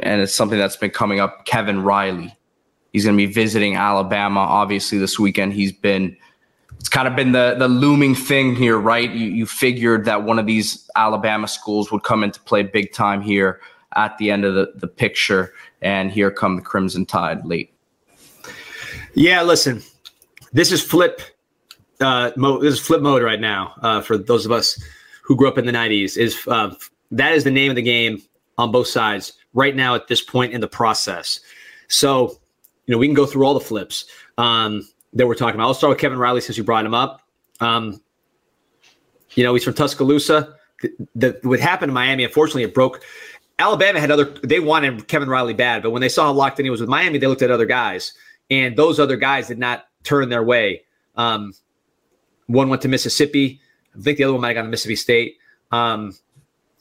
and 0.00 0.20
it's 0.20 0.32
something 0.32 0.58
that's 0.58 0.76
been 0.76 0.92
coming 0.92 1.18
up. 1.18 1.46
Kevin 1.46 1.82
Riley 1.82 2.36
He's 2.92 3.04
going 3.04 3.16
to 3.16 3.26
be 3.26 3.32
visiting 3.32 3.76
Alabama. 3.76 4.40
Obviously, 4.40 4.98
this 4.98 5.18
weekend 5.18 5.52
he's 5.52 5.72
been. 5.72 6.16
It's 6.80 6.88
kind 6.88 7.06
of 7.06 7.14
been 7.14 7.32
the 7.32 7.54
the 7.58 7.68
looming 7.68 8.14
thing 8.14 8.56
here, 8.56 8.78
right? 8.78 9.10
You, 9.10 9.28
you 9.28 9.46
figured 9.46 10.06
that 10.06 10.24
one 10.24 10.38
of 10.38 10.46
these 10.46 10.90
Alabama 10.96 11.46
schools 11.46 11.92
would 11.92 12.02
come 12.02 12.24
into 12.24 12.40
play 12.40 12.62
big 12.62 12.92
time 12.92 13.20
here 13.20 13.60
at 13.96 14.16
the 14.16 14.30
end 14.30 14.46
of 14.46 14.54
the, 14.54 14.72
the 14.76 14.88
picture, 14.88 15.52
and 15.82 16.10
here 16.10 16.30
come 16.30 16.56
the 16.56 16.62
Crimson 16.62 17.04
Tide 17.04 17.44
late. 17.44 17.70
Yeah, 19.14 19.42
listen, 19.42 19.82
this 20.54 20.72
is 20.72 20.82
flip 20.82 21.20
uh, 22.00 22.30
mode. 22.36 22.62
This 22.62 22.74
is 22.74 22.80
flip 22.80 23.02
mode 23.02 23.22
right 23.22 23.40
now 23.40 23.74
uh, 23.82 24.00
for 24.00 24.16
those 24.16 24.46
of 24.46 24.52
us 24.52 24.82
who 25.22 25.36
grew 25.36 25.48
up 25.48 25.58
in 25.58 25.66
the 25.66 25.72
'90s. 25.72 26.16
Is 26.16 26.38
uh, 26.48 26.74
that 27.10 27.34
is 27.34 27.44
the 27.44 27.50
name 27.50 27.70
of 27.70 27.76
the 27.76 27.82
game 27.82 28.22
on 28.56 28.72
both 28.72 28.86
sides 28.86 29.34
right 29.52 29.76
now 29.76 29.94
at 29.94 30.08
this 30.08 30.22
point 30.22 30.54
in 30.54 30.62
the 30.62 30.68
process. 30.68 31.40
So 31.88 32.40
you 32.86 32.94
know, 32.94 32.98
we 32.98 33.06
can 33.06 33.14
go 33.14 33.26
through 33.26 33.44
all 33.44 33.54
the 33.54 33.60
flips 33.60 34.06
um, 34.38 34.88
that 35.14 35.26
we're 35.26 35.34
talking 35.34 35.54
about. 35.54 35.66
I'll 35.66 35.74
start 35.74 35.90
with 35.90 35.98
Kevin 35.98 36.18
Riley 36.18 36.40
since 36.40 36.56
you 36.56 36.64
brought 36.64 36.84
him 36.84 36.94
up. 36.94 37.22
Um, 37.60 38.00
you 39.34 39.44
know, 39.44 39.54
he's 39.54 39.64
from 39.64 39.74
Tuscaloosa. 39.74 40.54
The, 40.82 41.08
the, 41.14 41.40
what 41.42 41.60
happened 41.60 41.90
in 41.90 41.94
Miami, 41.94 42.24
unfortunately, 42.24 42.62
it 42.62 42.74
broke. 42.74 43.02
Alabama 43.58 44.00
had 44.00 44.10
other. 44.10 44.24
They 44.24 44.60
wanted 44.60 45.06
Kevin 45.08 45.28
Riley 45.28 45.52
bad, 45.54 45.82
but 45.82 45.90
when 45.90 46.00
they 46.00 46.08
saw 46.08 46.24
how 46.24 46.32
locked 46.32 46.58
in 46.58 46.64
he 46.64 46.70
was 46.70 46.80
with 46.80 46.88
Miami, 46.88 47.18
they 47.18 47.26
looked 47.26 47.42
at 47.42 47.50
other 47.50 47.66
guys, 47.66 48.14
and 48.50 48.76
those 48.76 48.98
other 48.98 49.16
guys 49.16 49.48
did 49.48 49.58
not 49.58 49.84
turn 50.02 50.30
their 50.30 50.42
way. 50.42 50.82
Um, 51.16 51.52
one 52.46 52.68
went 52.68 52.82
to 52.82 52.88
Mississippi. 52.88 53.60
I 53.94 54.00
think 54.00 54.18
the 54.18 54.24
other 54.24 54.32
one 54.32 54.40
might 54.42 54.48
have 54.48 54.56
gone 54.56 54.64
to 54.64 54.70
Mississippi 54.70 54.96
State. 54.96 55.36
Um, 55.70 56.14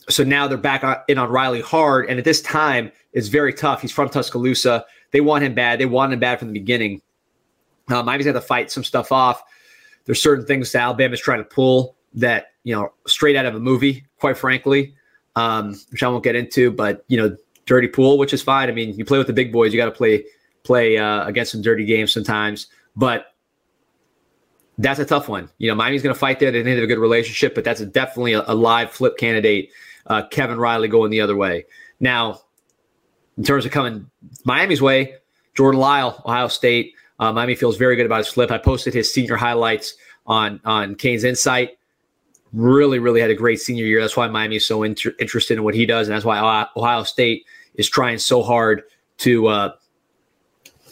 so 0.07 0.23
now 0.23 0.47
they're 0.47 0.57
back 0.57 1.03
in 1.07 1.17
on 1.17 1.29
Riley 1.29 1.61
hard. 1.61 2.09
And 2.09 2.17
at 2.17 2.25
this 2.25 2.41
time, 2.41 2.91
it's 3.13 3.27
very 3.27 3.53
tough. 3.53 3.81
He's 3.81 3.91
from 3.91 4.09
Tuscaloosa. 4.09 4.85
They 5.11 5.21
want 5.21 5.43
him 5.43 5.53
bad. 5.53 5.79
They 5.79 5.85
want 5.85 6.13
him 6.13 6.19
bad 6.19 6.39
from 6.39 6.49
the 6.49 6.59
beginning. 6.59 7.01
Uh, 7.89 8.03
Miami's 8.03 8.25
got 8.25 8.33
to 8.33 8.41
fight 8.41 8.71
some 8.71 8.83
stuff 8.83 9.11
off. 9.11 9.41
There's 10.05 10.21
certain 10.21 10.45
things 10.45 10.71
that 10.71 10.81
Alabama's 10.81 11.19
trying 11.19 11.39
to 11.39 11.43
pull 11.43 11.95
that, 12.13 12.53
you 12.63 12.75
know, 12.75 12.93
straight 13.07 13.35
out 13.35 13.45
of 13.45 13.55
a 13.55 13.59
movie, 13.59 14.05
quite 14.19 14.37
frankly, 14.37 14.95
um, 15.35 15.79
which 15.91 16.03
I 16.03 16.07
won't 16.07 16.23
get 16.23 16.35
into, 16.35 16.71
but, 16.71 17.03
you 17.07 17.17
know, 17.17 17.35
dirty 17.65 17.87
pool, 17.87 18.17
which 18.17 18.33
is 18.33 18.41
fine. 18.41 18.69
I 18.69 18.71
mean, 18.71 18.97
you 18.97 19.05
play 19.05 19.17
with 19.17 19.27
the 19.27 19.33
big 19.33 19.51
boys, 19.51 19.73
you 19.73 19.77
got 19.77 19.85
to 19.85 19.91
play 19.91 20.25
play 20.63 20.97
uh, 20.97 21.25
against 21.25 21.51
some 21.51 21.61
dirty 21.61 21.85
games 21.85 22.11
sometimes. 22.13 22.67
But 22.95 23.27
that's 24.77 24.99
a 24.99 25.05
tough 25.05 25.29
one. 25.29 25.49
You 25.57 25.69
know, 25.69 25.75
Miami's 25.75 26.01
going 26.01 26.13
to 26.13 26.19
fight 26.19 26.39
there. 26.39 26.51
They 26.51 26.59
didn't 26.59 26.75
have 26.75 26.83
a 26.83 26.87
good 26.87 26.99
relationship, 26.99 27.53
but 27.53 27.63
that's 27.63 27.81
a, 27.81 27.85
definitely 27.85 28.33
a, 28.33 28.43
a, 28.47 28.55
live 28.55 28.91
flip 28.91 29.17
candidate. 29.17 29.71
Uh, 30.07 30.23
Kevin 30.31 30.57
Riley 30.57 30.87
going 30.87 31.11
the 31.11 31.21
other 31.21 31.35
way. 31.35 31.65
Now, 31.99 32.41
in 33.37 33.43
terms 33.43 33.65
of 33.65 33.71
coming 33.71 34.09
Miami's 34.45 34.81
way, 34.81 35.15
Jordan 35.55 35.79
Lyle, 35.79 36.21
Ohio 36.25 36.47
State. 36.47 36.93
Uh, 37.19 37.33
Miami 37.33 37.55
feels 37.55 37.77
very 37.77 37.95
good 37.95 38.05
about 38.05 38.19
his 38.19 38.27
flip. 38.29 38.51
I 38.51 38.57
posted 38.57 38.93
his 38.93 39.13
senior 39.13 39.35
highlights 39.35 39.95
on 40.25 40.59
on 40.65 40.95
Canes 40.95 41.23
Insight. 41.23 41.77
Really, 42.53 42.97
really 42.97 43.21
had 43.21 43.29
a 43.29 43.35
great 43.35 43.59
senior 43.59 43.85
year. 43.85 44.01
That's 44.01 44.17
why 44.17 44.27
Miami 44.27 44.55
is 44.55 44.65
so 44.65 44.83
inter- 44.83 45.13
interested 45.19 45.57
in 45.57 45.63
what 45.63 45.75
he 45.75 45.85
does, 45.85 46.07
and 46.07 46.15
that's 46.15 46.25
why 46.25 46.39
Ohio 46.75 47.03
State 47.03 47.45
is 47.75 47.87
trying 47.87 48.17
so 48.17 48.41
hard 48.41 48.83
to 49.19 49.47
uh, 49.47 49.71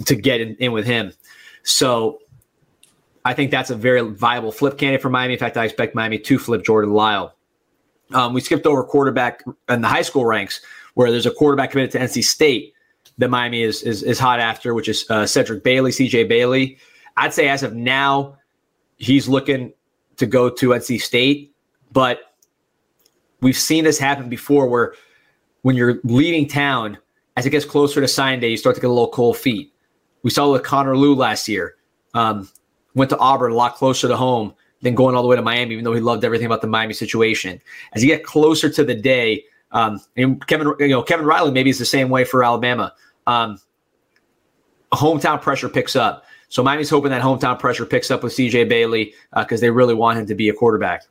to 0.05 0.15
get 0.15 0.41
in, 0.41 0.55
in 0.57 0.71
with 0.71 0.85
him. 0.85 1.13
So 1.63 2.19
I 3.25 3.33
think 3.33 3.51
that's 3.51 3.69
a 3.69 3.75
very 3.75 4.01
viable 4.01 4.51
flip 4.51 4.77
candidate 4.77 5.01
for 5.01 5.09
Miami. 5.09 5.33
In 5.33 5.39
fact, 5.39 5.57
I 5.57 5.65
expect 5.65 5.95
Miami 5.95 6.19
to 6.19 6.39
flip 6.39 6.63
Jordan 6.63 6.93
Lyle. 6.93 7.33
Um, 8.13 8.33
we 8.33 8.41
skipped 8.41 8.65
over 8.65 8.83
quarterback 8.83 9.43
in 9.67 9.81
the 9.81 9.87
high 9.87 10.01
school 10.01 10.25
ranks, 10.25 10.61
where 10.93 11.11
there's 11.11 11.25
a 11.25 11.31
quarterback 11.31 11.71
committed 11.71 11.91
to 11.91 11.99
NC 11.99 12.23
State 12.23 12.73
that 13.17 13.29
Miami 13.29 13.63
is 13.63 13.83
is, 13.83 14.03
is 14.03 14.19
hot 14.19 14.39
after, 14.39 14.73
which 14.73 14.87
is 14.87 15.05
uh, 15.09 15.25
Cedric 15.25 15.63
Bailey, 15.63 15.91
CJ 15.91 16.27
Bailey. 16.27 16.77
I'd 17.15 17.33
say 17.33 17.49
as 17.49 17.63
of 17.63 17.73
now, 17.73 18.37
he's 18.97 19.27
looking 19.27 19.73
to 20.17 20.25
go 20.25 20.49
to 20.49 20.69
NC 20.69 21.01
State, 21.01 21.53
but 21.91 22.33
we've 23.41 23.57
seen 23.57 23.83
this 23.83 23.97
happen 23.97 24.29
before, 24.29 24.67
where 24.67 24.93
when 25.61 25.75
you're 25.75 25.99
leaving 26.03 26.47
town, 26.47 26.97
as 27.35 27.45
it 27.45 27.49
gets 27.49 27.65
closer 27.65 28.01
to 28.01 28.07
sign 28.07 28.39
day, 28.39 28.49
you 28.49 28.57
start 28.57 28.75
to 28.75 28.81
get 28.81 28.87
a 28.87 28.93
little 28.93 29.09
cold 29.09 29.37
feet. 29.37 29.73
We 30.23 30.29
saw 30.29 30.51
with 30.51 30.63
Connor 30.63 30.97
Lew 30.97 31.15
last 31.15 31.47
year. 31.47 31.75
Um, 32.13 32.49
went 32.95 33.09
to 33.11 33.17
Auburn 33.19 33.51
a 33.51 33.55
lot 33.55 33.75
closer 33.75 34.07
to 34.07 34.17
home 34.17 34.53
than 34.81 34.95
going 34.95 35.15
all 35.15 35.21
the 35.21 35.27
way 35.27 35.35
to 35.35 35.41
Miami, 35.41 35.73
even 35.73 35.83
though 35.83 35.93
he 35.93 36.01
loved 36.01 36.23
everything 36.23 36.45
about 36.45 36.61
the 36.61 36.67
Miami 36.67 36.93
situation. 36.93 37.61
As 37.93 38.03
you 38.03 38.09
get 38.09 38.23
closer 38.23 38.69
to 38.69 38.83
the 38.83 38.95
day, 38.95 39.43
um, 39.71 39.99
and 40.15 40.45
Kevin, 40.47 40.73
you 40.79 40.89
know, 40.89 41.03
Kevin 41.03 41.25
Riley 41.25 41.51
maybe 41.51 41.69
is 41.69 41.79
the 41.79 41.85
same 41.85 42.09
way 42.09 42.23
for 42.23 42.43
Alabama. 42.43 42.93
Um, 43.27 43.59
hometown 44.93 45.41
pressure 45.41 45.69
picks 45.69 45.95
up. 45.95 46.25
So 46.49 46.63
Miami's 46.63 46.89
hoping 46.89 47.11
that 47.11 47.21
hometown 47.21 47.59
pressure 47.59 47.85
picks 47.85 48.09
up 48.09 48.23
with 48.23 48.33
CJ 48.33 48.69
Bailey 48.69 49.13
because 49.35 49.59
uh, 49.59 49.61
they 49.61 49.69
really 49.69 49.93
want 49.93 50.17
him 50.17 50.25
to 50.27 50.35
be 50.35 50.49
a 50.49 50.53
quarterback. 50.53 51.03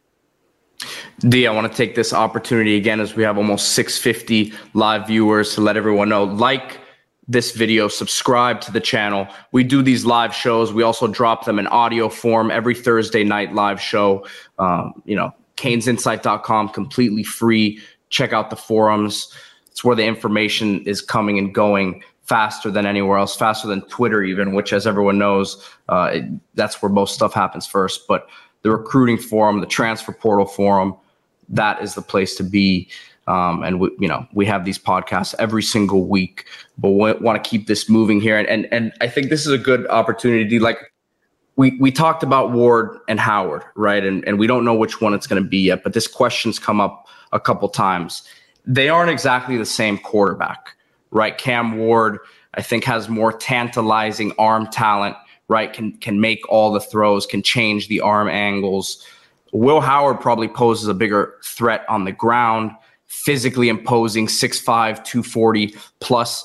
D, 1.20 1.46
I 1.46 1.52
want 1.52 1.70
to 1.70 1.76
take 1.76 1.94
this 1.94 2.12
opportunity 2.12 2.76
again 2.76 3.00
as 3.00 3.14
we 3.14 3.22
have 3.22 3.38
almost 3.38 3.72
650 3.72 4.52
live 4.74 5.06
viewers 5.06 5.54
to 5.54 5.60
let 5.60 5.76
everyone 5.76 6.08
know. 6.08 6.24
Like, 6.24 6.80
this 7.28 7.52
video, 7.52 7.88
subscribe 7.88 8.60
to 8.62 8.72
the 8.72 8.80
channel. 8.80 9.26
We 9.52 9.64
do 9.64 9.82
these 9.82 10.04
live 10.04 10.34
shows. 10.34 10.72
We 10.72 10.82
also 10.82 11.08
drop 11.08 11.44
them 11.44 11.58
in 11.58 11.66
audio 11.68 12.08
form 12.08 12.50
every 12.50 12.74
Thursday 12.74 13.24
night 13.24 13.52
live 13.52 13.80
show. 13.80 14.26
Um, 14.58 15.02
you 15.04 15.16
know, 15.16 15.32
canesinsight.com, 15.56 16.68
completely 16.68 17.24
free. 17.24 17.80
Check 18.10 18.32
out 18.32 18.50
the 18.50 18.56
forums. 18.56 19.32
It's 19.76 19.84
where 19.84 19.94
the 19.94 20.06
information 20.06 20.80
is 20.86 21.02
coming 21.02 21.38
and 21.38 21.54
going 21.54 22.02
faster 22.22 22.70
than 22.70 22.86
anywhere 22.86 23.18
else, 23.18 23.36
faster 23.36 23.68
than 23.68 23.82
Twitter, 23.82 24.22
even, 24.22 24.54
which, 24.54 24.72
as 24.72 24.86
everyone 24.86 25.18
knows, 25.18 25.62
uh, 25.90 26.12
it, 26.14 26.24
that's 26.54 26.80
where 26.80 26.90
most 26.90 27.14
stuff 27.14 27.34
happens 27.34 27.66
first. 27.66 28.08
But 28.08 28.26
the 28.62 28.70
recruiting 28.70 29.18
forum, 29.18 29.60
the 29.60 29.66
transfer 29.66 30.12
portal 30.12 30.46
forum, 30.46 30.96
that 31.50 31.82
is 31.82 31.94
the 31.94 32.00
place 32.00 32.36
to 32.36 32.42
be. 32.42 32.88
Um, 33.26 33.62
and 33.62 33.78
we, 33.78 33.90
you 33.98 34.08
know, 34.08 34.26
we 34.32 34.46
have 34.46 34.64
these 34.64 34.78
podcasts 34.78 35.34
every 35.38 35.62
single 35.62 36.06
week, 36.06 36.46
but 36.78 36.92
we 36.92 37.12
want 37.12 37.44
to 37.44 37.46
keep 37.46 37.66
this 37.66 37.86
moving 37.90 38.18
here. 38.18 38.38
And, 38.38 38.48
and, 38.48 38.66
and 38.72 38.94
I 39.02 39.08
think 39.08 39.28
this 39.28 39.44
is 39.44 39.52
a 39.52 39.58
good 39.58 39.86
opportunity. 39.88 40.58
Like 40.58 40.90
we, 41.56 41.76
we 41.78 41.90
talked 41.90 42.22
about 42.22 42.50
Ward 42.50 42.96
and 43.08 43.20
Howard, 43.20 43.62
right? 43.74 44.02
And, 44.02 44.26
and 44.26 44.38
we 44.38 44.46
don't 44.46 44.64
know 44.64 44.74
which 44.74 45.02
one 45.02 45.12
it's 45.12 45.26
going 45.26 45.42
to 45.42 45.46
be 45.46 45.58
yet, 45.58 45.82
but 45.82 45.92
this 45.92 46.06
question's 46.06 46.58
come 46.58 46.80
up 46.80 47.08
a 47.32 47.38
couple 47.38 47.68
times. 47.68 48.22
They 48.66 48.88
aren't 48.88 49.10
exactly 49.10 49.56
the 49.56 49.66
same 49.66 49.98
quarterback, 49.98 50.76
right? 51.10 51.36
Cam 51.36 51.78
Ward, 51.78 52.18
I 52.54 52.62
think, 52.62 52.84
has 52.84 53.08
more 53.08 53.32
tantalizing 53.32 54.32
arm 54.38 54.66
talent, 54.68 55.16
right? 55.48 55.72
Can, 55.72 55.92
can 55.98 56.20
make 56.20 56.40
all 56.48 56.72
the 56.72 56.80
throws, 56.80 57.26
can 57.26 57.42
change 57.42 57.88
the 57.88 58.00
arm 58.00 58.28
angles. 58.28 59.06
Will 59.52 59.80
Howard 59.80 60.20
probably 60.20 60.48
poses 60.48 60.88
a 60.88 60.94
bigger 60.94 61.34
threat 61.44 61.84
on 61.88 62.04
the 62.04 62.12
ground 62.12 62.72
physically 63.06 63.68
imposing 63.68 64.26
6'5, 64.26 64.64
240 65.04 65.74
plus, 66.00 66.44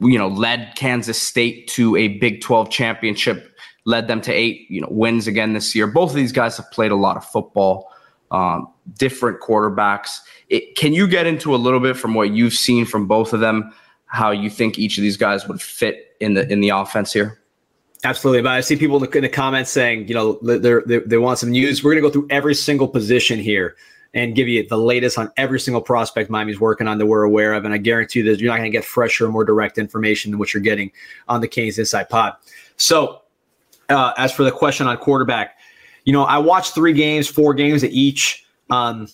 you 0.00 0.18
know, 0.18 0.28
led 0.28 0.72
Kansas 0.76 1.20
State 1.20 1.68
to 1.68 1.96
a 1.96 2.08
Big 2.08 2.40
12 2.40 2.70
championship, 2.70 3.56
led 3.84 4.08
them 4.08 4.20
to 4.22 4.32
eight, 4.32 4.70
you 4.70 4.80
know, 4.80 4.88
wins 4.90 5.26
again 5.26 5.52
this 5.52 5.74
year. 5.74 5.86
Both 5.86 6.10
of 6.10 6.16
these 6.16 6.32
guys 6.32 6.56
have 6.56 6.70
played 6.70 6.90
a 6.90 6.96
lot 6.96 7.16
of 7.16 7.24
football, 7.24 7.92
um, 8.30 8.68
different 8.94 9.40
quarterbacks. 9.40 10.18
It, 10.48 10.76
can 10.76 10.92
you 10.92 11.06
get 11.06 11.26
into 11.26 11.54
a 11.54 11.56
little 11.56 11.80
bit 11.80 11.96
from 11.96 12.14
what 12.14 12.30
you've 12.30 12.54
seen 12.54 12.86
from 12.86 13.06
both 13.06 13.32
of 13.32 13.40
them, 13.40 13.72
how 14.06 14.30
you 14.30 14.50
think 14.50 14.78
each 14.78 14.98
of 14.98 15.02
these 15.02 15.16
guys 15.16 15.46
would 15.48 15.60
fit 15.60 16.16
in 16.20 16.34
the 16.34 16.50
in 16.50 16.60
the 16.60 16.70
offense 16.70 17.12
here? 17.12 17.40
Absolutely, 18.04 18.42
but 18.42 18.52
I 18.52 18.60
see 18.60 18.76
people 18.76 19.02
in 19.02 19.22
the 19.22 19.28
comments 19.28 19.70
saying, 19.70 20.08
you 20.08 20.14
know, 20.14 20.38
they 20.42 20.98
they 21.00 21.18
want 21.18 21.38
some 21.38 21.50
news. 21.50 21.82
We're 21.82 21.92
going 21.92 22.02
to 22.02 22.08
go 22.08 22.12
through 22.12 22.28
every 22.30 22.54
single 22.54 22.88
position 22.88 23.38
here 23.38 23.76
and 24.16 24.34
give 24.34 24.48
you 24.48 24.66
the 24.66 24.78
latest 24.78 25.18
on 25.18 25.30
every 25.36 25.60
single 25.60 25.82
prospect 25.82 26.30
Miami's 26.30 26.58
working 26.58 26.88
on 26.88 26.96
that 26.98 27.06
we're 27.06 27.22
aware 27.22 27.52
of. 27.52 27.66
And 27.66 27.74
I 27.74 27.78
guarantee 27.78 28.20
you 28.20 28.30
that 28.30 28.40
you're 28.40 28.50
not 28.50 28.56
going 28.56 28.70
to 28.70 28.76
get 28.76 28.84
fresher, 28.84 29.28
more 29.28 29.44
direct 29.44 29.76
information 29.76 30.30
than 30.30 30.38
what 30.38 30.54
you're 30.54 30.62
getting 30.62 30.90
on 31.28 31.42
the 31.42 31.48
Canes 31.48 31.78
Insight 31.78 32.08
Pod. 32.08 32.32
So, 32.78 33.20
uh, 33.90 34.14
as 34.16 34.32
for 34.32 34.42
the 34.42 34.50
question 34.50 34.86
on 34.86 34.96
quarterback, 34.96 35.58
you 36.04 36.14
know, 36.14 36.24
I 36.24 36.38
watched 36.38 36.74
three 36.74 36.94
games, 36.94 37.28
four 37.28 37.52
games 37.52 37.84
at 37.84 37.90
each. 37.90 38.45
Um, 38.70 39.08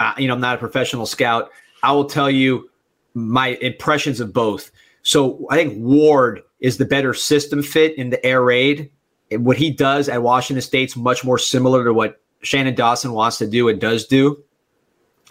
uh, 0.00 0.14
you 0.18 0.28
know, 0.28 0.34
I'm 0.34 0.40
not 0.40 0.56
a 0.56 0.58
professional 0.58 1.06
scout. 1.06 1.50
I 1.82 1.92
will 1.92 2.04
tell 2.04 2.30
you 2.30 2.70
my 3.14 3.48
impressions 3.60 4.20
of 4.20 4.32
both. 4.32 4.70
So 5.02 5.46
I 5.50 5.56
think 5.56 5.74
Ward 5.76 6.42
is 6.60 6.78
the 6.78 6.84
better 6.84 7.12
system 7.12 7.62
fit 7.62 7.96
in 7.98 8.10
the 8.10 8.24
air 8.24 8.42
raid. 8.42 8.90
And 9.30 9.44
what 9.44 9.56
he 9.56 9.70
does 9.70 10.08
at 10.08 10.22
Washington 10.22 10.62
State's 10.62 10.96
much 10.96 11.24
more 11.24 11.38
similar 11.38 11.84
to 11.84 11.92
what 11.92 12.20
Shannon 12.42 12.74
Dawson 12.74 13.12
wants 13.12 13.38
to 13.38 13.46
do 13.46 13.68
and 13.68 13.80
does 13.80 14.06
do. 14.06 14.42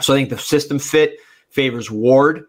So 0.02 0.14
I 0.14 0.18
think 0.18 0.30
the 0.30 0.38
system 0.38 0.80
fit 0.80 1.18
favors 1.50 1.92
Ward. 1.92 2.46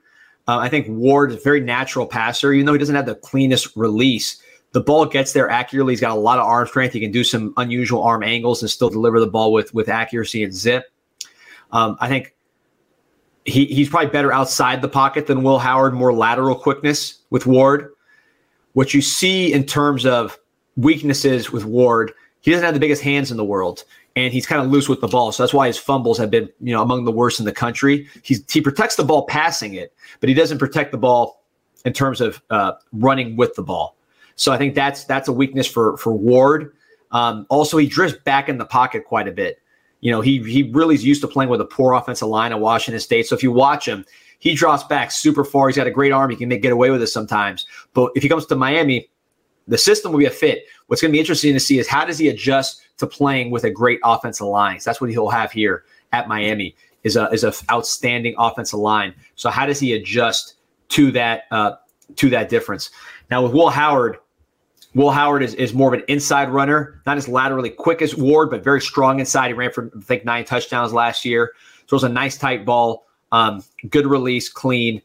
Uh, 0.49 0.59
I 0.59 0.69
think 0.69 0.87
Ward 0.89 1.31
is 1.31 1.37
a 1.37 1.41
very 1.41 1.61
natural 1.61 2.07
passer, 2.07 2.53
even 2.53 2.67
though 2.67 2.73
he 2.73 2.79
doesn't 2.79 2.95
have 2.95 3.07
the 3.07 3.15
cleanest 3.15 3.77
release. 3.77 4.43
The 4.73 4.81
ball 4.81 5.07
gets 5.07 5.33
there 5.33 5.51
accurately. 5.51 5.93
He's 5.93 6.01
got 6.01 6.17
a 6.17 6.21
lot 6.21 6.39
of 6.39 6.47
arm 6.47 6.67
strength. 6.67 6.95
He 6.95 7.01
can 7.01 7.13
do 7.13 7.25
some 7.25 7.53
unusual 7.57 8.03
arm 8.03 8.23
angles 8.23 8.63
and 8.63 8.71
still 8.71 8.89
deliver 8.89 9.21
the 9.21 9.27
ball 9.27 9.53
with 9.53 9.73
with 9.75 9.89
accuracy 9.89 10.43
and 10.43 10.53
zip. 10.53 10.92
Um, 11.73 11.97
I 12.01 12.09
think 12.09 12.35
he, 13.45 13.67
he's 13.67 13.89
probably 13.89 14.11
better 14.11 14.33
outside 14.33 14.83
the 14.83 14.89
pocket 14.89 15.27
than 15.27 15.43
Will 15.43 15.59
Howard, 15.59 15.95
more 15.95 16.13
lateral 16.13 16.55
quickness 16.55 17.19
with 17.31 17.47
Ward. 17.47 17.93
What 18.75 18.95
you 18.95 19.03
see 19.03 19.53
in 19.53 19.65
terms 19.65 20.07
of 20.07 20.39
weaknesses 20.77 21.51
with 21.51 21.65
Ward, 21.65 22.13
he 22.41 22.51
doesn't 22.51 22.65
have 22.65 22.75
the 22.75 22.81
biggest 22.81 23.03
hands 23.03 23.31
in 23.31 23.37
the 23.37 23.45
world 23.45 23.85
and 24.17 24.33
he's 24.33 24.47
kind 24.47 24.61
of 24.61 24.71
loose 24.71 24.89
with 24.89 25.01
the 25.01 25.09
ball. 25.09 25.33
So 25.33 25.43
that's 25.43 25.55
why 25.55 25.67
his 25.67 25.79
fumbles 25.79 26.19
have 26.19 26.31
been, 26.31 26.49
you 26.61 26.73
know, 26.73 26.83
among 26.83 27.05
the 27.05 27.13
worst 27.13 27.39
in 27.39 27.47
the 27.47 27.53
country. 27.53 28.09
He's, 28.23 28.45
he 28.51 28.61
protects 28.61 28.97
the 28.97 29.05
ball 29.05 29.27
passing 29.27 29.75
it, 29.75 29.95
but 30.21 30.29
he 30.29 30.35
doesn't 30.35 30.59
protect 30.59 30.93
the 30.93 30.99
ball 30.99 31.43
in 31.85 31.93
terms 31.93 32.21
of 32.21 32.43
uh, 32.51 32.73
running 32.93 33.37
with 33.37 33.55
the 33.55 33.63
ball. 33.63 33.97
So 34.37 34.53
I 34.53 34.59
think 34.59 34.75
that's 34.75 35.05
that's 35.05 35.29
a 35.29 35.33
weakness 35.33 35.67
for 35.67 35.97
for 35.99 36.13
Ward. 36.13 36.75
Um, 37.11 37.47
also, 37.51 37.77
he 37.77 37.87
drifts 37.87 38.19
back 38.25 38.49
in 38.49 38.59
the 38.59 38.65
pocket 38.65 39.05
quite 39.05 39.29
a 39.29 39.33
bit. 39.33 39.61
You 40.03 40.11
know, 40.11 40.21
he 40.21 40.43
he 40.43 40.71
really 40.73 40.95
is 40.95 41.05
used 41.05 41.23
to 41.23 41.29
playing 41.29 41.49
with 41.49 41.63
a 41.63 41.65
poor 41.65 41.95
offensive 41.95 42.29
line 42.29 42.53
at 42.53 42.61
Washington 42.61 43.01
State. 43.01 43.27
So 43.27 43.35
if 43.35 43.43
you 43.43 43.51
watch 43.51 43.89
him, 43.89 44.05
he 44.39 44.55
drops 44.55 44.85
back 44.85 45.11
super 45.11 45.45
far. 45.45 45.69
He's 45.69 45.77
got 45.77 45.87
a 45.87 45.91
great 45.91 46.13
arm. 46.13 46.29
He 46.29 46.37
can 46.37 46.51
make, 46.51 46.61
get 46.61 46.73
away 46.73 46.91
with 46.91 47.01
it 47.01 47.07
sometimes. 47.07 47.67
But 47.95 48.13
if 48.15 48.23
he 48.23 48.29
comes 48.29 48.45
to 48.47 48.57
Miami, 48.57 49.09
the 49.67 49.79
system 49.79 50.13
will 50.13 50.19
be 50.19 50.27
a 50.27 50.31
fit. 50.31 50.67
What's 50.89 51.01
going 51.01 51.11
to 51.11 51.13
be 51.13 51.21
interesting 51.21 51.55
to 51.55 51.61
see 51.61 51.79
is 51.79 51.89
how 51.89 52.05
does 52.05 52.19
he 52.19 52.29
adjust 52.29 52.83
to 53.03 53.07
playing 53.07 53.51
with 53.51 53.65
a 53.65 53.71
great 53.71 53.99
offensive 54.05 54.47
line. 54.47 54.79
So 54.81 54.89
that's 54.89 55.01
what 55.01 55.11
he'll 55.11 55.29
have 55.29 55.51
here 55.51 55.85
at 56.13 56.29
Miami 56.29 56.77
is 57.03 57.17
a 57.17 57.29
is 57.31 57.43
a 57.43 57.53
outstanding 57.71 58.35
offensive 58.39 58.79
line. 58.79 59.15
So 59.35 59.51
how 59.51 59.67
does 59.67 59.81
he 59.81 59.95
adjust 59.95 60.55
to 60.91 61.11
that 61.13 61.45
uh, 61.51 61.73
to 62.17 62.31
that 62.31 62.49
difference? 62.49 62.91
Now 63.31 63.43
with 63.43 63.53
Will 63.53 63.71
Howard, 63.71 64.19
Will 64.95 65.11
Howard 65.11 65.43
is, 65.43 65.55
is 65.55 65.73
more 65.73 65.93
of 65.93 65.99
an 65.99 66.05
inside 66.09 66.51
runner, 66.51 67.01
not 67.07 67.17
as 67.17 67.27
laterally 67.27 67.71
quick 67.71 68.03
as 68.03 68.15
Ward, 68.15 68.51
but 68.51 68.63
very 68.63 68.81
strong 68.81 69.21
inside. 69.21 69.49
He 69.49 69.55
ran 69.55 69.73
for, 69.73 69.91
I 69.97 70.01
think, 70.01 70.25
nine 70.25 70.45
touchdowns 70.45 70.93
last 70.93 71.25
year. 71.25 71.53
So 71.87 71.95
it 71.95 71.97
was 71.97 72.05
a 72.05 72.09
nice 72.09 72.37
tight 72.37 72.65
ball, 72.65 73.07
um, 73.33 73.65
good 73.89 74.07
release, 74.07 74.49
clean, 74.49 75.01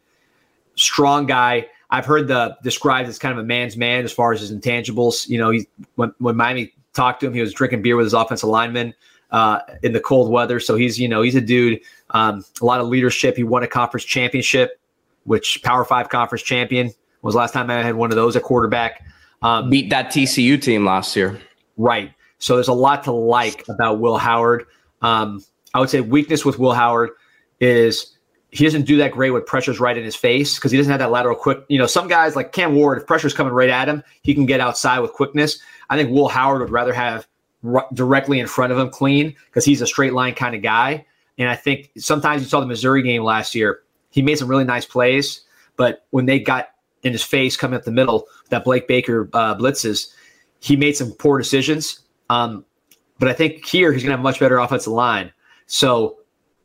strong 0.75 1.25
guy. 1.25 1.67
I've 1.89 2.06
heard 2.06 2.27
the 2.27 2.58
described 2.63 3.08
as 3.08 3.17
kind 3.17 3.32
of 3.32 3.44
a 3.44 3.48
man's 3.48 3.77
man 3.77 4.03
as 4.03 4.12
far 4.12 4.34
as 4.34 4.41
his 4.41 4.51
intangibles. 4.51 5.27
You 5.29 5.38
know, 5.38 5.51
he, 5.51 5.67
when, 5.96 6.13
when 6.17 6.36
Miami 6.36 6.74
talked 6.94 7.22
to 7.22 7.27
him, 7.27 7.34
he 7.34 7.39
was 7.39 7.53
drinking 7.53 7.82
beer 7.82 7.96
with 7.96 8.06
his 8.06 8.13
offensive 8.13 8.50
lineman 8.50 8.94
uh, 9.32 9.60
in 9.84 9.94
the 9.94 10.01
cold 10.01 10.29
weather. 10.29 10.60
So 10.60 10.75
he's, 10.75 11.00
you 11.00 11.08
know, 11.08 11.22
he's 11.22 11.36
a 11.36 11.41
dude, 11.41 11.79
um, 12.10 12.44
a 12.62 12.65
lot 12.65 12.82
of 12.82 12.88
leadership. 12.88 13.38
He 13.38 13.44
won 13.44 13.63
a 13.63 13.67
conference 13.67 14.03
championship, 14.03 14.79
which 15.24 15.62
Power 15.63 15.86
Five 15.86 16.10
conference 16.10 16.44
champion 16.44 16.91
was 17.22 17.36
last 17.36 17.53
time 17.53 17.70
I 17.70 17.82
had 17.82 17.96
one 17.96 18.12
of 18.12 18.17
those 18.17 18.36
at 18.36 18.44
quarterback. 18.44 19.06
Um, 19.41 19.70
Beat 19.70 19.89
that 19.89 20.08
TCU 20.08 20.62
team 20.62 20.86
last 20.86 21.15
year. 21.15 21.39
Right. 21.77 22.12
So 22.39 22.56
there's 22.56 22.67
a 22.67 22.74
lot 22.74 23.03
to 23.06 23.12
like 23.12 23.63
about 23.70 24.00
Will 24.00 24.17
Howard. 24.17 24.65
Um, 25.01 25.44
I 25.74 25.79
would 25.79 25.89
say 25.89 26.01
weakness 26.01 26.46
with 26.46 26.60
Will 26.60 26.74
Howard 26.74 27.12
is 27.60 28.17
he 28.51 28.63
doesn't 28.63 28.84
do 28.84 28.98
that 28.98 29.12
great 29.12 29.32
with 29.32 29.46
pressure's 29.46 29.79
right 29.79 29.98
in 29.98 30.03
his 30.03 30.15
face 30.15 30.56
because 30.56 30.72
he 30.72 30.77
doesn't 30.77 30.91
have 30.91 31.00
that 31.00 31.12
lateral 31.12 31.36
quick. 31.36 31.60
You 31.67 31.77
know, 31.77 31.86
some 31.86 32.08
guys 32.08 32.36
like 32.36 32.51
Cam 32.51 32.75
Ward, 32.75 33.00
if 33.00 33.08
pressure's 33.08 33.34
coming 33.34 33.53
right 33.53 33.70
at 33.70 33.88
him, 33.88 34.03
he 34.22 34.34
can 34.34 34.46
get 34.46 34.60
outside 34.60 35.00
with 35.00 35.13
quickness. 35.13 35.60
I 35.89 35.98
think 35.98 36.10
Will 36.10 36.29
Howard 36.29 36.62
would 36.62 36.70
rather 36.70 36.94
have 36.94 37.27
r- 37.63 37.88
directly 37.94 38.39
in 38.39 38.48
front 38.48 38.72
of 38.72 38.79
him 38.79 38.89
clean 38.89 39.36
because 39.48 39.65
he's 39.65 39.82
a 39.82 39.88
straight 39.88 40.13
line 40.13 40.34
kind 40.34 40.56
of 40.56 40.62
guy. 40.62 41.06
And 41.38 41.50
I 41.50 41.56
think 41.56 41.91
sometimes 41.98 42.41
you 42.41 42.48
saw 42.48 42.60
the 42.60 42.65
Missouri 42.65 43.03
game 43.03 43.24
last 43.24 43.53
year, 43.53 43.82
he 44.10 44.22
made 44.22 44.38
some 44.39 44.48
really 44.48 44.63
nice 44.63 44.86
plays, 44.86 45.41
but 45.75 46.06
when 46.10 46.25
they 46.25 46.39
got 46.39 46.70
in 47.04 47.13
his 47.13 47.24
face 47.24 47.56
coming 47.56 47.77
up 47.77 47.84
the 47.84 47.92
middle, 47.92 48.27
that 48.50 48.63
Blake 48.63 48.88
Baker 48.88 49.30
uh, 49.34 49.56
blitzes, 49.56 50.13
he 50.60 50.75
made 50.75 50.96
some 50.96 51.12
poor 51.13 51.38
decisions. 51.38 52.01
Um, 52.30 52.66
but 53.20 53.27
I 53.30 53.34
think 53.34 53.66
here 53.66 53.92
he's 53.94 54.04
going 54.04 54.10
to 54.10 54.18
have 54.18 54.20
a 54.20 54.24
much 54.24 54.39
better 54.39 54.58
offensive 54.58 54.94
line. 54.94 55.32
So 55.68 56.18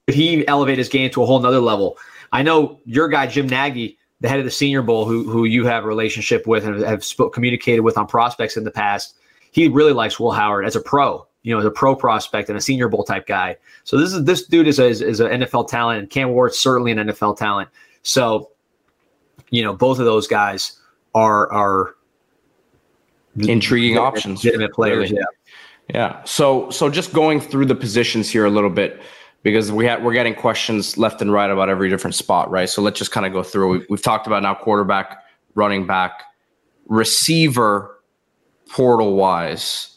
could 0.06 0.14
he 0.14 0.46
elevate 0.48 0.78
his 0.78 0.88
game 0.88 1.10
to 1.10 1.22
a 1.22 1.26
whole 1.26 1.40
nother 1.40 1.60
level? 1.60 1.98
I 2.32 2.42
know 2.42 2.80
your 2.84 3.08
guy, 3.08 3.26
Jim 3.26 3.46
Nagy, 3.46 3.98
the 4.20 4.28
head 4.28 4.38
of 4.38 4.44
the 4.44 4.50
Senior 4.50 4.82
Bowl, 4.82 5.04
who, 5.04 5.28
who 5.28 5.44
you 5.44 5.66
have 5.66 5.84
a 5.84 5.86
relationship 5.86 6.46
with 6.46 6.64
and 6.64 6.80
have 6.82 7.04
communicated 7.32 7.80
with 7.80 7.98
on 7.98 8.06
prospects 8.06 8.56
in 8.56 8.64
the 8.64 8.70
past, 8.70 9.16
he 9.50 9.68
really 9.68 9.92
likes 9.92 10.18
Will 10.18 10.30
Howard 10.30 10.64
as 10.64 10.76
a 10.76 10.80
pro, 10.80 11.26
you 11.42 11.52
know, 11.52 11.58
as 11.58 11.66
a 11.66 11.70
pro 11.70 11.94
prospect 11.96 12.48
and 12.48 12.56
a 12.56 12.60
Senior 12.60 12.88
Bowl 12.88 13.04
type 13.04 13.26
guy. 13.26 13.56
So 13.84 13.98
this 13.98 14.12
is 14.12 14.24
this 14.24 14.44
dude 14.46 14.68
is 14.68 14.78
a, 14.78 14.86
is, 14.86 15.02
is 15.02 15.20
an 15.20 15.42
NFL 15.42 15.68
talent, 15.68 16.00
and 16.00 16.10
Cam 16.10 16.30
Ward's 16.30 16.58
certainly 16.58 16.92
an 16.92 16.98
NFL 16.98 17.36
talent. 17.36 17.68
So, 18.02 18.51
you 19.52 19.62
know, 19.62 19.74
both 19.74 20.00
of 20.00 20.06
those 20.06 20.26
guys 20.26 20.80
are 21.14 21.52
are 21.52 21.94
intriguing 23.36 23.98
options, 23.98 24.42
legitimate 24.42 24.72
players. 24.72 25.10
Really. 25.10 25.22
Yeah, 25.88 25.94
yeah. 25.94 26.24
So 26.24 26.70
so 26.70 26.88
just 26.90 27.12
going 27.12 27.40
through 27.40 27.66
the 27.66 27.74
positions 27.76 28.28
here 28.30 28.46
a 28.46 28.50
little 28.50 28.70
bit 28.70 29.00
because 29.42 29.70
we 29.70 29.84
had 29.84 30.02
we're 30.02 30.14
getting 30.14 30.34
questions 30.34 30.96
left 30.96 31.20
and 31.20 31.30
right 31.30 31.50
about 31.50 31.68
every 31.68 31.90
different 31.90 32.14
spot, 32.14 32.50
right? 32.50 32.68
So 32.68 32.82
let's 32.82 32.98
just 32.98 33.12
kind 33.12 33.26
of 33.26 33.32
go 33.32 33.42
through. 33.42 33.68
We've, 33.68 33.86
we've 33.90 34.02
talked 34.02 34.26
about 34.26 34.42
now 34.42 34.54
quarterback, 34.54 35.22
running 35.54 35.86
back, 35.86 36.24
receiver, 36.86 38.00
portal 38.70 39.14
wise. 39.14 39.88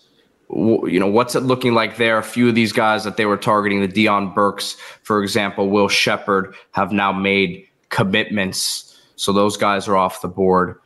You 0.50 1.00
know, 1.00 1.08
what's 1.08 1.34
it 1.34 1.42
looking 1.42 1.74
like 1.74 1.98
there? 1.98 2.18
A 2.18 2.24
few 2.24 2.50
of 2.50 2.56
these 2.56 2.72
guys 2.72 3.04
that 3.04 3.18
they 3.18 3.26
were 3.26 3.38
targeting, 3.38 3.82
the 3.82 3.88
Deion 3.88 4.36
Burks, 4.36 4.74
for 5.02 5.24
example, 5.24 5.70
Will 5.70 5.88
Sheppard, 5.88 6.54
have 6.72 6.92
now 6.92 7.12
made 7.12 7.66
commitments. 7.90 8.85
So 9.16 9.32
those 9.34 9.58
guys 9.58 9.88
are 9.88 9.96
off 9.96 10.22
the 10.22 10.28
board. 10.28 10.80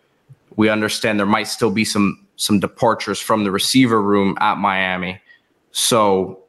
We 0.56 0.70
understand 0.70 1.20
there 1.20 1.26
might 1.26 1.48
still 1.48 1.72
be 1.72 1.86
some 1.86 2.26
some 2.36 2.60
departures 2.60 3.20
from 3.20 3.44
the 3.44 3.52
receiver 3.52 4.02
room 4.02 4.38
at 4.39 4.58
Miami. 4.58 5.20
So 5.72 6.39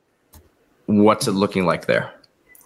what's 0.87 1.27
it 1.27 1.33
looking 1.33 1.67
like 1.67 1.87
there? 1.87 2.13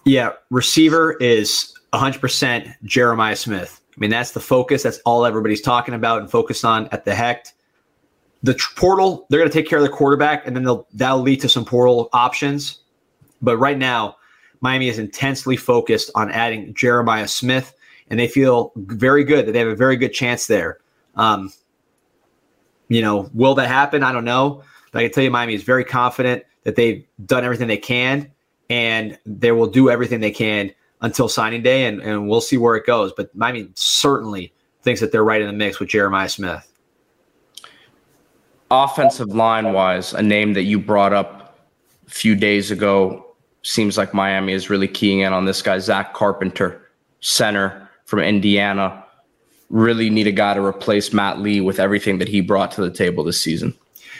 Yeah, 0.05 0.33
receiver 0.51 1.13
is 1.13 1.73
100% 1.93 2.73
Jeremiah 2.83 3.35
Smith. 3.35 3.81
I 3.95 3.99
mean, 3.99 4.09
that's 4.09 4.31
the 4.31 4.39
focus. 4.39 4.83
That's 4.83 4.99
all 5.05 5.25
everybody's 5.25 5.61
talking 5.61 5.93
about 5.93 6.21
and 6.21 6.29
focused 6.29 6.65
on 6.65 6.87
at 6.91 7.05
the 7.05 7.15
Hecht. 7.15 7.53
The 8.43 8.53
tr- 8.53 8.75
portal, 8.75 9.25
they're 9.29 9.39
going 9.39 9.49
to 9.49 9.53
take 9.53 9.67
care 9.67 9.79
of 9.79 9.83
the 9.83 9.89
quarterback, 9.89 10.45
and 10.45 10.55
then 10.55 10.63
they'll 10.63 10.87
that'll 10.93 11.21
lead 11.21 11.41
to 11.41 11.49
some 11.49 11.65
portal 11.65 12.09
options. 12.13 12.79
But 13.41 13.57
right 13.57 13.77
now, 13.77 14.17
Miami 14.61 14.89
is 14.89 14.99
intensely 14.99 15.57
focused 15.57 16.11
on 16.15 16.31
adding 16.31 16.73
Jeremiah 16.73 17.27
Smith, 17.27 17.73
and 18.09 18.19
they 18.19 18.27
feel 18.27 18.71
very 18.75 19.23
good 19.23 19.47
that 19.47 19.51
they 19.51 19.59
have 19.59 19.67
a 19.67 19.75
very 19.75 19.97
good 19.97 20.13
chance 20.13 20.47
there. 20.47 20.79
Um, 21.15 21.51
you 22.87 23.01
know, 23.01 23.29
will 23.33 23.55
that 23.55 23.67
happen? 23.67 24.03
I 24.03 24.11
don't 24.11 24.25
know. 24.25 24.63
But 24.91 24.99
I 24.99 25.03
can 25.03 25.11
tell 25.11 25.23
you, 25.23 25.31
Miami 25.31 25.55
is 25.55 25.63
very 25.63 25.83
confident 25.83 26.43
that 26.63 26.75
they've 26.75 27.05
done 27.25 27.43
everything 27.43 27.67
they 27.67 27.77
can 27.77 28.31
and 28.69 29.17
they 29.25 29.51
will 29.51 29.67
do 29.67 29.89
everything 29.89 30.19
they 30.19 30.31
can 30.31 30.71
until 31.01 31.27
signing 31.27 31.61
day, 31.61 31.85
and, 31.85 32.01
and 32.01 32.27
we'll 32.27 32.41
see 32.41 32.57
where 32.57 32.75
it 32.75 32.85
goes. 32.85 33.11
But 33.15 33.35
Miami 33.35 33.69
certainly 33.75 34.53
thinks 34.81 35.01
that 35.01 35.11
they're 35.11 35.23
right 35.23 35.41
in 35.41 35.47
the 35.47 35.53
mix 35.53 35.79
with 35.79 35.89
Jeremiah 35.89 36.29
Smith. 36.29 36.71
Offensive 38.71 39.29
line 39.29 39.73
wise, 39.73 40.13
a 40.13 40.21
name 40.21 40.53
that 40.53 40.63
you 40.63 40.79
brought 40.79 41.13
up 41.13 41.59
a 42.07 42.09
few 42.09 42.35
days 42.35 42.71
ago 42.71 43.35
seems 43.61 43.97
like 43.97 44.13
Miami 44.13 44.53
is 44.53 44.69
really 44.69 44.87
keying 44.87 45.19
in 45.19 45.33
on 45.33 45.45
this 45.45 45.61
guy, 45.61 45.77
Zach 45.77 46.13
Carpenter, 46.13 46.89
center 47.19 47.84
from 48.05 48.19
Indiana. 48.19 49.03
Really 49.69 50.09
need 50.09 50.27
a 50.27 50.31
guy 50.31 50.53
to 50.53 50.63
replace 50.63 51.11
Matt 51.11 51.39
Lee 51.39 51.59
with 51.61 51.79
everything 51.79 52.19
that 52.19 52.27
he 52.27 52.41
brought 52.41 52.71
to 52.73 52.81
the 52.81 52.91
table 52.91 53.23
this 53.23 53.41
season. 53.41 53.73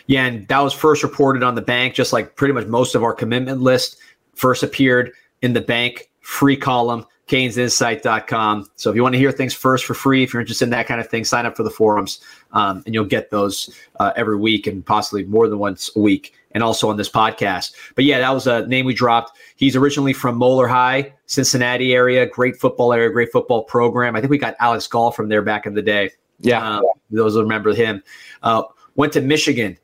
Yeah, 0.07 0.25
and 0.25 0.47
that 0.49 0.59
was 0.59 0.73
first 0.73 1.03
reported 1.03 1.41
on 1.41 1.55
the 1.55 1.61
bank, 1.61 1.95
just 1.95 2.13
like 2.13 2.35
pretty 2.35 2.53
much 2.53 2.67
most 2.67 2.95
of 2.95 3.03
our 3.03 3.13
commitment 3.13 3.61
list 3.61 3.97
first 4.35 4.61
appeared 4.61 5.11
in 5.41 5.53
the 5.53 5.61
bank 5.61 6.09
free 6.25 6.57
column, 6.57 7.05
canesinsight.com. 7.27 8.69
So 8.75 8.89
if 8.89 8.95
you 8.95 9.03
want 9.03 9.13
to 9.13 9.19
hear 9.19 9.31
things 9.31 9.53
first 9.53 9.85
for 9.85 9.93
free, 9.93 10.23
if 10.23 10.33
you're 10.33 10.41
interested 10.41 10.65
in 10.65 10.71
that 10.71 10.87
kind 10.87 10.99
of 10.99 11.07
thing, 11.07 11.23
sign 11.23 11.45
up 11.45 11.55
for 11.55 11.63
the 11.63 11.69
forums 11.69 12.19
um, 12.51 12.81
and 12.85 12.95
you'll 12.95 13.05
get 13.05 13.29
those 13.29 13.69
uh, 13.99 14.11
every 14.15 14.37
week 14.37 14.65
and 14.67 14.85
possibly 14.85 15.23
more 15.23 15.47
than 15.47 15.59
once 15.59 15.91
a 15.95 15.99
week 15.99 16.33
and 16.55 16.63
also 16.63 16.89
on 16.89 16.97
this 16.97 17.09
podcast. 17.09 17.75
But 17.93 18.05
yeah, 18.05 18.17
that 18.19 18.31
was 18.31 18.47
a 18.47 18.65
name 18.65 18.85
we 18.85 18.95
dropped. 18.95 19.37
He's 19.57 19.75
originally 19.75 20.13
from 20.13 20.37
Moeller 20.37 20.67
High, 20.67 21.13
Cincinnati 21.27 21.93
area, 21.93 22.25
great 22.25 22.55
football 22.55 22.93
area, 22.93 23.09
great 23.11 23.31
football 23.31 23.65
program. 23.65 24.15
I 24.15 24.21
think 24.21 24.31
we 24.31 24.37
got 24.37 24.55
Alex 24.59 24.87
Gall 24.87 25.11
from 25.11 25.27
there 25.27 25.41
back 25.43 25.67
in 25.67 25.75
the 25.75 25.81
day. 25.81 26.11
Yeah. 26.39 26.77
Um, 26.77 26.85
those 27.11 27.37
remember 27.37 27.75
him. 27.75 28.01
Uh, 28.41 28.63
went 28.95 29.13
to 29.13 29.21
Michigan, 29.21 29.77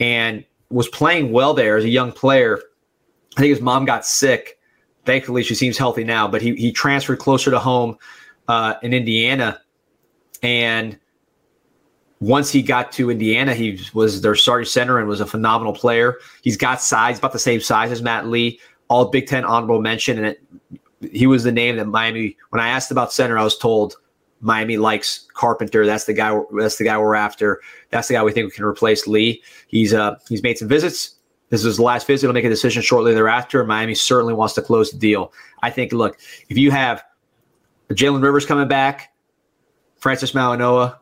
and 0.00 0.44
was 0.70 0.88
playing 0.88 1.32
well 1.32 1.54
there 1.54 1.78
as 1.78 1.84
a 1.84 1.88
young 1.88 2.12
player. 2.12 2.60
I 3.36 3.40
think 3.40 3.50
his 3.50 3.62
mom 3.62 3.86
got 3.86 4.04
sick. 4.06 4.58
Thankfully, 5.06 5.42
she 5.42 5.54
seems 5.54 5.78
healthy 5.78 6.04
now. 6.04 6.28
But 6.28 6.42
he 6.42 6.54
he 6.56 6.72
transferred 6.72 7.18
closer 7.18 7.50
to 7.50 7.58
home 7.58 7.96
uh, 8.48 8.74
in 8.82 8.92
Indiana, 8.92 9.62
and 10.42 10.98
once 12.20 12.50
he 12.50 12.62
got 12.62 12.90
to 12.92 13.10
Indiana, 13.10 13.54
he 13.54 13.80
was 13.94 14.20
their 14.20 14.34
starting 14.34 14.66
center 14.66 14.98
and 14.98 15.08
was 15.08 15.20
a 15.20 15.26
phenomenal 15.26 15.72
player. 15.72 16.18
He's 16.42 16.56
got 16.56 16.80
size, 16.82 17.18
about 17.18 17.32
the 17.32 17.38
same 17.38 17.60
size 17.60 17.92
as 17.92 18.02
Matt 18.02 18.26
Lee. 18.26 18.60
All 18.88 19.06
Big 19.06 19.26
Ten 19.26 19.44
honorable 19.44 19.80
mention, 19.80 20.16
and 20.16 20.26
it, 20.26 20.42
he 21.12 21.26
was 21.26 21.44
the 21.44 21.52
name 21.52 21.76
that 21.76 21.86
Miami. 21.86 22.36
When 22.50 22.60
I 22.60 22.68
asked 22.68 22.90
about 22.90 23.12
center, 23.12 23.38
I 23.38 23.44
was 23.44 23.56
told 23.56 23.96
Miami 24.40 24.78
likes 24.78 25.26
Carpenter. 25.34 25.84
That's 25.84 26.04
the 26.06 26.14
guy. 26.14 26.40
That's 26.58 26.78
the 26.78 26.84
guy 26.84 26.98
we're 26.98 27.14
after. 27.14 27.60
That's 27.90 28.08
the 28.08 28.14
guy 28.14 28.24
we 28.24 28.32
think 28.32 28.46
we 28.46 28.50
can 28.50 28.64
replace 28.64 29.06
Lee. 29.06 29.42
He's 29.68 29.92
uh 29.92 30.16
he's 30.28 30.42
made 30.42 30.56
some 30.56 30.68
visits. 30.68 31.16
This 31.50 31.60
is 31.60 31.66
his 31.66 31.80
last 31.80 32.06
visit. 32.06 32.26
He'll 32.26 32.32
make 32.32 32.44
a 32.44 32.48
decision 32.48 32.82
shortly 32.82 33.14
thereafter. 33.14 33.62
Miami 33.64 33.94
certainly 33.94 34.34
wants 34.34 34.54
to 34.54 34.62
close 34.62 34.90
the 34.90 34.98
deal. 34.98 35.32
I 35.62 35.70
think. 35.70 35.92
Look, 35.92 36.18
if 36.48 36.56
you 36.56 36.70
have 36.70 37.02
Jalen 37.90 38.22
Rivers 38.22 38.46
coming 38.46 38.68
back, 38.68 39.12
Francis 39.98 40.32
Mauigoa, 40.32 40.98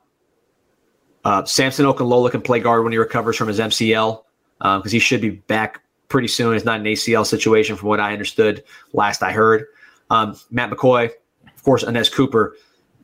uh, 1.26 1.44
Samson 1.44 1.86
Okunlola 1.86 2.30
can 2.30 2.40
play 2.40 2.60
guard 2.60 2.84
when 2.84 2.92
he 2.92 2.98
recovers 2.98 3.36
from 3.36 3.48
his 3.48 3.58
MCL 3.58 4.22
because 4.58 4.84
um, 4.84 4.90
he 4.90 4.98
should 4.98 5.20
be 5.20 5.30
back 5.30 5.80
pretty 6.08 6.28
soon. 6.28 6.54
It's 6.54 6.64
not 6.64 6.80
an 6.80 6.86
ACL 6.86 7.26
situation, 7.26 7.76
from 7.76 7.88
what 7.88 8.00
I 8.00 8.12
understood 8.12 8.62
last 8.92 9.22
I 9.22 9.32
heard. 9.32 9.66
Um, 10.10 10.36
Matt 10.50 10.70
McCoy, 10.70 11.10
of 11.54 11.62
course, 11.64 11.82
Anez 11.84 12.12
Cooper 12.12 12.54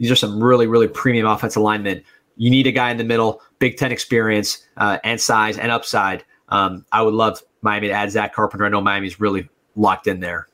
these 0.03 0.11
are 0.11 0.17
some 0.17 0.43
really, 0.43 0.67
really 0.67 0.89
premium 0.89 1.27
offensive 1.27 1.63
linemen. 1.63 2.03
You 2.37 2.51
need 2.51 2.67
a 2.67 2.73
guy 2.73 2.91
in 2.91 2.97
the 2.97 3.05
middle, 3.05 3.41
Big 3.61 3.77
Ten 3.77 3.93
experience 3.93 4.67
uh, 4.77 4.99
and 5.05 5.21
size 5.21 5.59
and 5.59 5.71
upside. 5.71 6.25
Um, 6.49 6.85
I 6.91 7.03
would 7.03 7.15
love 7.15 7.41
Miami 7.63 7.87
to 7.87 7.93
add 7.93 8.11
Zach 8.11 8.35
Carpenter. 8.35 8.65
I 8.65 8.69
know 8.69 8.81
Miami's 8.81 9.21
really 9.21 9.49
locked 9.77 10.09
in 10.09 10.19
there. 10.19 10.49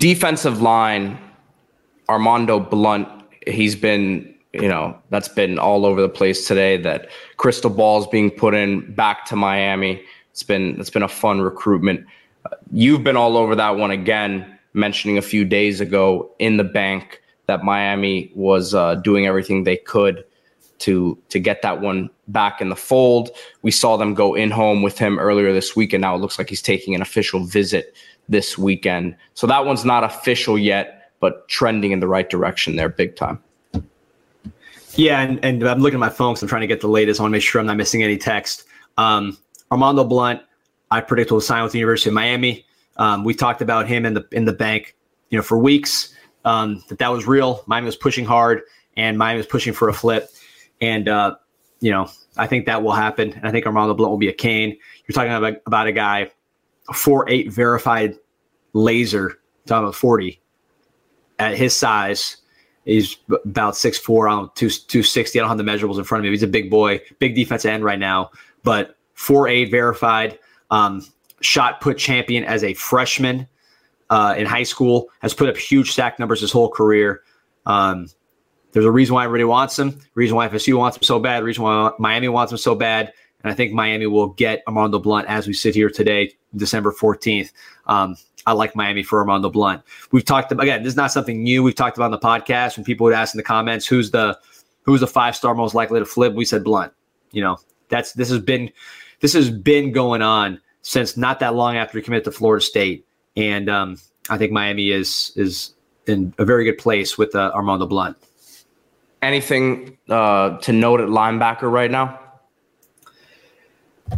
Defensive 0.00 0.60
line, 0.60 1.18
Armondo 2.08 2.68
Blount. 2.68 3.08
He's 3.46 3.76
been, 3.76 4.34
you 4.52 4.68
know, 4.68 4.98
that's 5.10 5.28
been 5.28 5.58
all 5.58 5.86
over 5.86 6.00
the 6.00 6.08
place 6.08 6.46
today. 6.46 6.76
That 6.76 7.08
crystal 7.36 7.70
balls 7.70 8.06
being 8.06 8.30
put 8.30 8.54
in 8.54 8.92
back 8.94 9.24
to 9.26 9.36
Miami. 9.36 10.02
It's 10.32 10.42
been 10.42 10.78
it's 10.80 10.90
been 10.90 11.02
a 11.02 11.08
fun 11.08 11.40
recruitment. 11.40 12.04
Uh, 12.46 12.56
you've 12.72 13.04
been 13.04 13.16
all 13.16 13.36
over 13.36 13.54
that 13.54 13.76
one 13.76 13.90
again, 13.90 14.58
mentioning 14.72 15.18
a 15.18 15.22
few 15.22 15.44
days 15.44 15.80
ago 15.80 16.30
in 16.38 16.56
the 16.56 16.64
bank 16.64 17.22
that 17.46 17.64
Miami 17.64 18.30
was 18.34 18.74
uh, 18.74 18.96
doing 18.96 19.26
everything 19.26 19.64
they 19.64 19.76
could 19.76 20.24
to 20.80 21.16
to 21.28 21.38
get 21.38 21.62
that 21.62 21.80
one 21.80 22.10
back 22.28 22.60
in 22.60 22.70
the 22.70 22.76
fold. 22.76 23.30
We 23.62 23.70
saw 23.70 23.96
them 23.96 24.14
go 24.14 24.34
in 24.34 24.50
home 24.50 24.82
with 24.82 24.98
him 24.98 25.18
earlier 25.18 25.52
this 25.52 25.76
week, 25.76 25.92
and 25.92 26.02
now 26.02 26.14
it 26.16 26.18
looks 26.18 26.38
like 26.38 26.48
he's 26.48 26.62
taking 26.62 26.94
an 26.94 27.02
official 27.02 27.44
visit 27.44 27.94
this 28.28 28.58
weekend. 28.58 29.16
So 29.34 29.46
that 29.46 29.64
one's 29.64 29.84
not 29.84 30.02
official 30.02 30.58
yet, 30.58 31.12
but 31.20 31.48
trending 31.48 31.92
in 31.92 32.00
the 32.00 32.08
right 32.08 32.28
direction 32.28 32.76
there, 32.76 32.88
big 32.88 33.14
time. 33.16 33.40
Yeah, 34.94 35.20
and, 35.20 35.42
and 35.44 35.62
I'm 35.66 35.80
looking 35.80 35.96
at 35.96 36.00
my 36.00 36.08
phone 36.10 36.32
because 36.34 36.42
I'm 36.42 36.48
trying 36.48 36.62
to 36.62 36.66
get 36.66 36.80
the 36.80 36.88
latest. 36.88 37.20
I 37.20 37.22
want 37.22 37.30
to 37.30 37.36
make 37.36 37.42
sure 37.42 37.60
I'm 37.60 37.66
not 37.66 37.76
missing 37.76 38.02
any 38.02 38.18
text. 38.18 38.64
Um, 38.96 39.38
Armondo 39.70 40.08
Blount, 40.08 40.42
I 40.90 41.00
predict 41.00 41.30
will 41.30 41.40
sign 41.40 41.62
with 41.62 41.72
the 41.72 41.78
University 41.78 42.10
of 42.10 42.14
Miami. 42.14 42.66
Um, 42.96 43.24
we 43.24 43.34
talked 43.34 43.62
about 43.62 43.86
him 43.86 44.04
in 44.04 44.14
the 44.14 44.26
in 44.32 44.44
the 44.44 44.52
bank, 44.52 44.96
you 45.30 45.38
know, 45.38 45.42
for 45.42 45.58
weeks. 45.58 46.14
Um, 46.44 46.82
that 46.88 46.98
that 46.98 47.08
was 47.08 47.26
real. 47.26 47.62
Miami 47.66 47.86
was 47.86 47.96
pushing 47.96 48.24
hard, 48.24 48.62
and 48.96 49.16
Miami 49.16 49.38
was 49.38 49.46
pushing 49.46 49.72
for 49.72 49.88
a 49.88 49.92
flip. 49.92 50.28
And 50.80 51.08
uh, 51.08 51.36
you 51.80 51.90
know, 51.90 52.10
I 52.36 52.46
think 52.46 52.66
that 52.66 52.82
will 52.82 52.92
happen. 52.92 53.32
And 53.32 53.46
I 53.46 53.52
think 53.52 53.64
Armondo 53.64 53.96
Blount 53.96 54.10
will 54.10 54.18
be 54.18 54.28
a 54.28 54.32
Cane. 54.32 54.76
You're 55.06 55.14
talking 55.14 55.32
about 55.32 55.62
about 55.66 55.86
a 55.86 55.92
guy, 55.92 56.30
four 56.92 57.28
eight 57.30 57.52
verified 57.52 58.16
laser, 58.72 59.38
talking 59.66 59.84
about 59.84 59.94
forty 59.94 60.40
at 61.38 61.56
his 61.56 61.76
size. 61.76 62.38
He's 62.84 63.16
about 63.44 63.74
6'4, 63.74 64.26
I 64.26 64.30
don't 64.30 64.42
know, 64.42 64.52
260. 64.54 65.38
I 65.38 65.42
don't 65.42 65.48
have 65.48 65.58
the 65.58 65.64
measurables 65.64 65.98
in 65.98 66.04
front 66.04 66.20
of 66.20 66.24
me. 66.24 66.30
He's 66.30 66.42
a 66.42 66.48
big 66.48 66.70
boy, 66.70 67.00
big 67.18 67.34
defensive 67.34 67.70
end 67.70 67.84
right 67.84 67.98
now, 67.98 68.30
but 68.62 68.96
4'8 69.16 69.70
verified. 69.70 70.38
Um, 70.70 71.04
shot 71.40 71.80
put 71.80 71.98
champion 71.98 72.44
as 72.44 72.64
a 72.64 72.74
freshman 72.74 73.46
uh, 74.08 74.34
in 74.36 74.46
high 74.46 74.62
school, 74.62 75.08
has 75.20 75.34
put 75.34 75.48
up 75.48 75.56
huge 75.56 75.92
sack 75.92 76.18
numbers 76.18 76.40
his 76.40 76.52
whole 76.52 76.68
career. 76.68 77.22
Um, 77.66 78.08
there's 78.72 78.84
a 78.84 78.90
reason 78.90 79.14
why 79.14 79.24
everybody 79.24 79.44
wants 79.44 79.78
him, 79.78 80.00
reason 80.14 80.36
why 80.36 80.48
FSU 80.48 80.76
wants 80.78 80.96
him 80.96 81.02
so 81.02 81.18
bad, 81.18 81.42
reason 81.42 81.62
why 81.64 81.90
Miami 81.98 82.28
wants 82.28 82.52
him 82.52 82.58
so 82.58 82.74
bad. 82.74 83.12
And 83.42 83.50
I 83.50 83.54
think 83.54 83.72
Miami 83.72 84.06
will 84.06 84.28
get 84.28 84.64
Armondo 84.66 85.02
Blount 85.02 85.26
as 85.26 85.46
we 85.46 85.54
sit 85.54 85.74
here 85.74 85.88
today, 85.88 86.32
December 86.54 86.92
14th. 86.92 87.52
Um, 87.86 88.16
I 88.46 88.52
like 88.52 88.74
Miami 88.74 89.02
for 89.02 89.24
Armondo 89.24 89.52
Blount. 89.52 89.82
We've 90.12 90.24
talked 90.24 90.50
about, 90.50 90.62
again, 90.62 90.82
this 90.82 90.92
is 90.92 90.96
not 90.96 91.12
something 91.12 91.42
new. 91.42 91.62
We've 91.62 91.74
talked 91.74 91.96
about 91.96 92.06
on 92.06 92.10
the 92.10 92.18
podcast 92.18 92.76
when 92.76 92.84
people 92.84 93.04
would 93.04 93.14
ask 93.14 93.34
in 93.34 93.38
the 93.38 93.44
comments 93.44 93.86
who's 93.86 94.10
the 94.10 94.38
who's 94.82 95.00
the 95.00 95.06
five 95.06 95.36
star 95.36 95.54
most 95.54 95.74
likely 95.74 96.00
to 96.00 96.06
flip. 96.06 96.34
We 96.34 96.44
said 96.44 96.64
Blount. 96.64 96.92
You 97.32 97.42
know, 97.42 97.58
that's 97.88 98.12
this 98.14 98.30
has 98.30 98.40
been 98.40 98.70
this 99.20 99.32
has 99.34 99.50
been 99.50 99.92
going 99.92 100.22
on 100.22 100.60
since 100.82 101.16
not 101.16 101.40
that 101.40 101.54
long 101.54 101.76
after 101.76 101.98
he 101.98 102.02
committed 102.02 102.24
to 102.24 102.32
Florida 102.32 102.64
State, 102.64 103.06
and 103.36 103.68
um, 103.68 103.98
I 104.28 104.38
think 104.38 104.52
Miami 104.52 104.90
is 104.90 105.32
is 105.36 105.74
in 106.06 106.34
a 106.38 106.44
very 106.44 106.64
good 106.64 106.78
place 106.78 107.18
with 107.18 107.34
uh, 107.34 107.52
Armondo 107.54 107.88
Blount. 107.88 108.16
Anything 109.22 109.98
uh, 110.08 110.56
to 110.58 110.72
note 110.72 111.00
at 111.00 111.08
linebacker 111.08 111.70
right 111.70 111.90
now? 111.90 112.18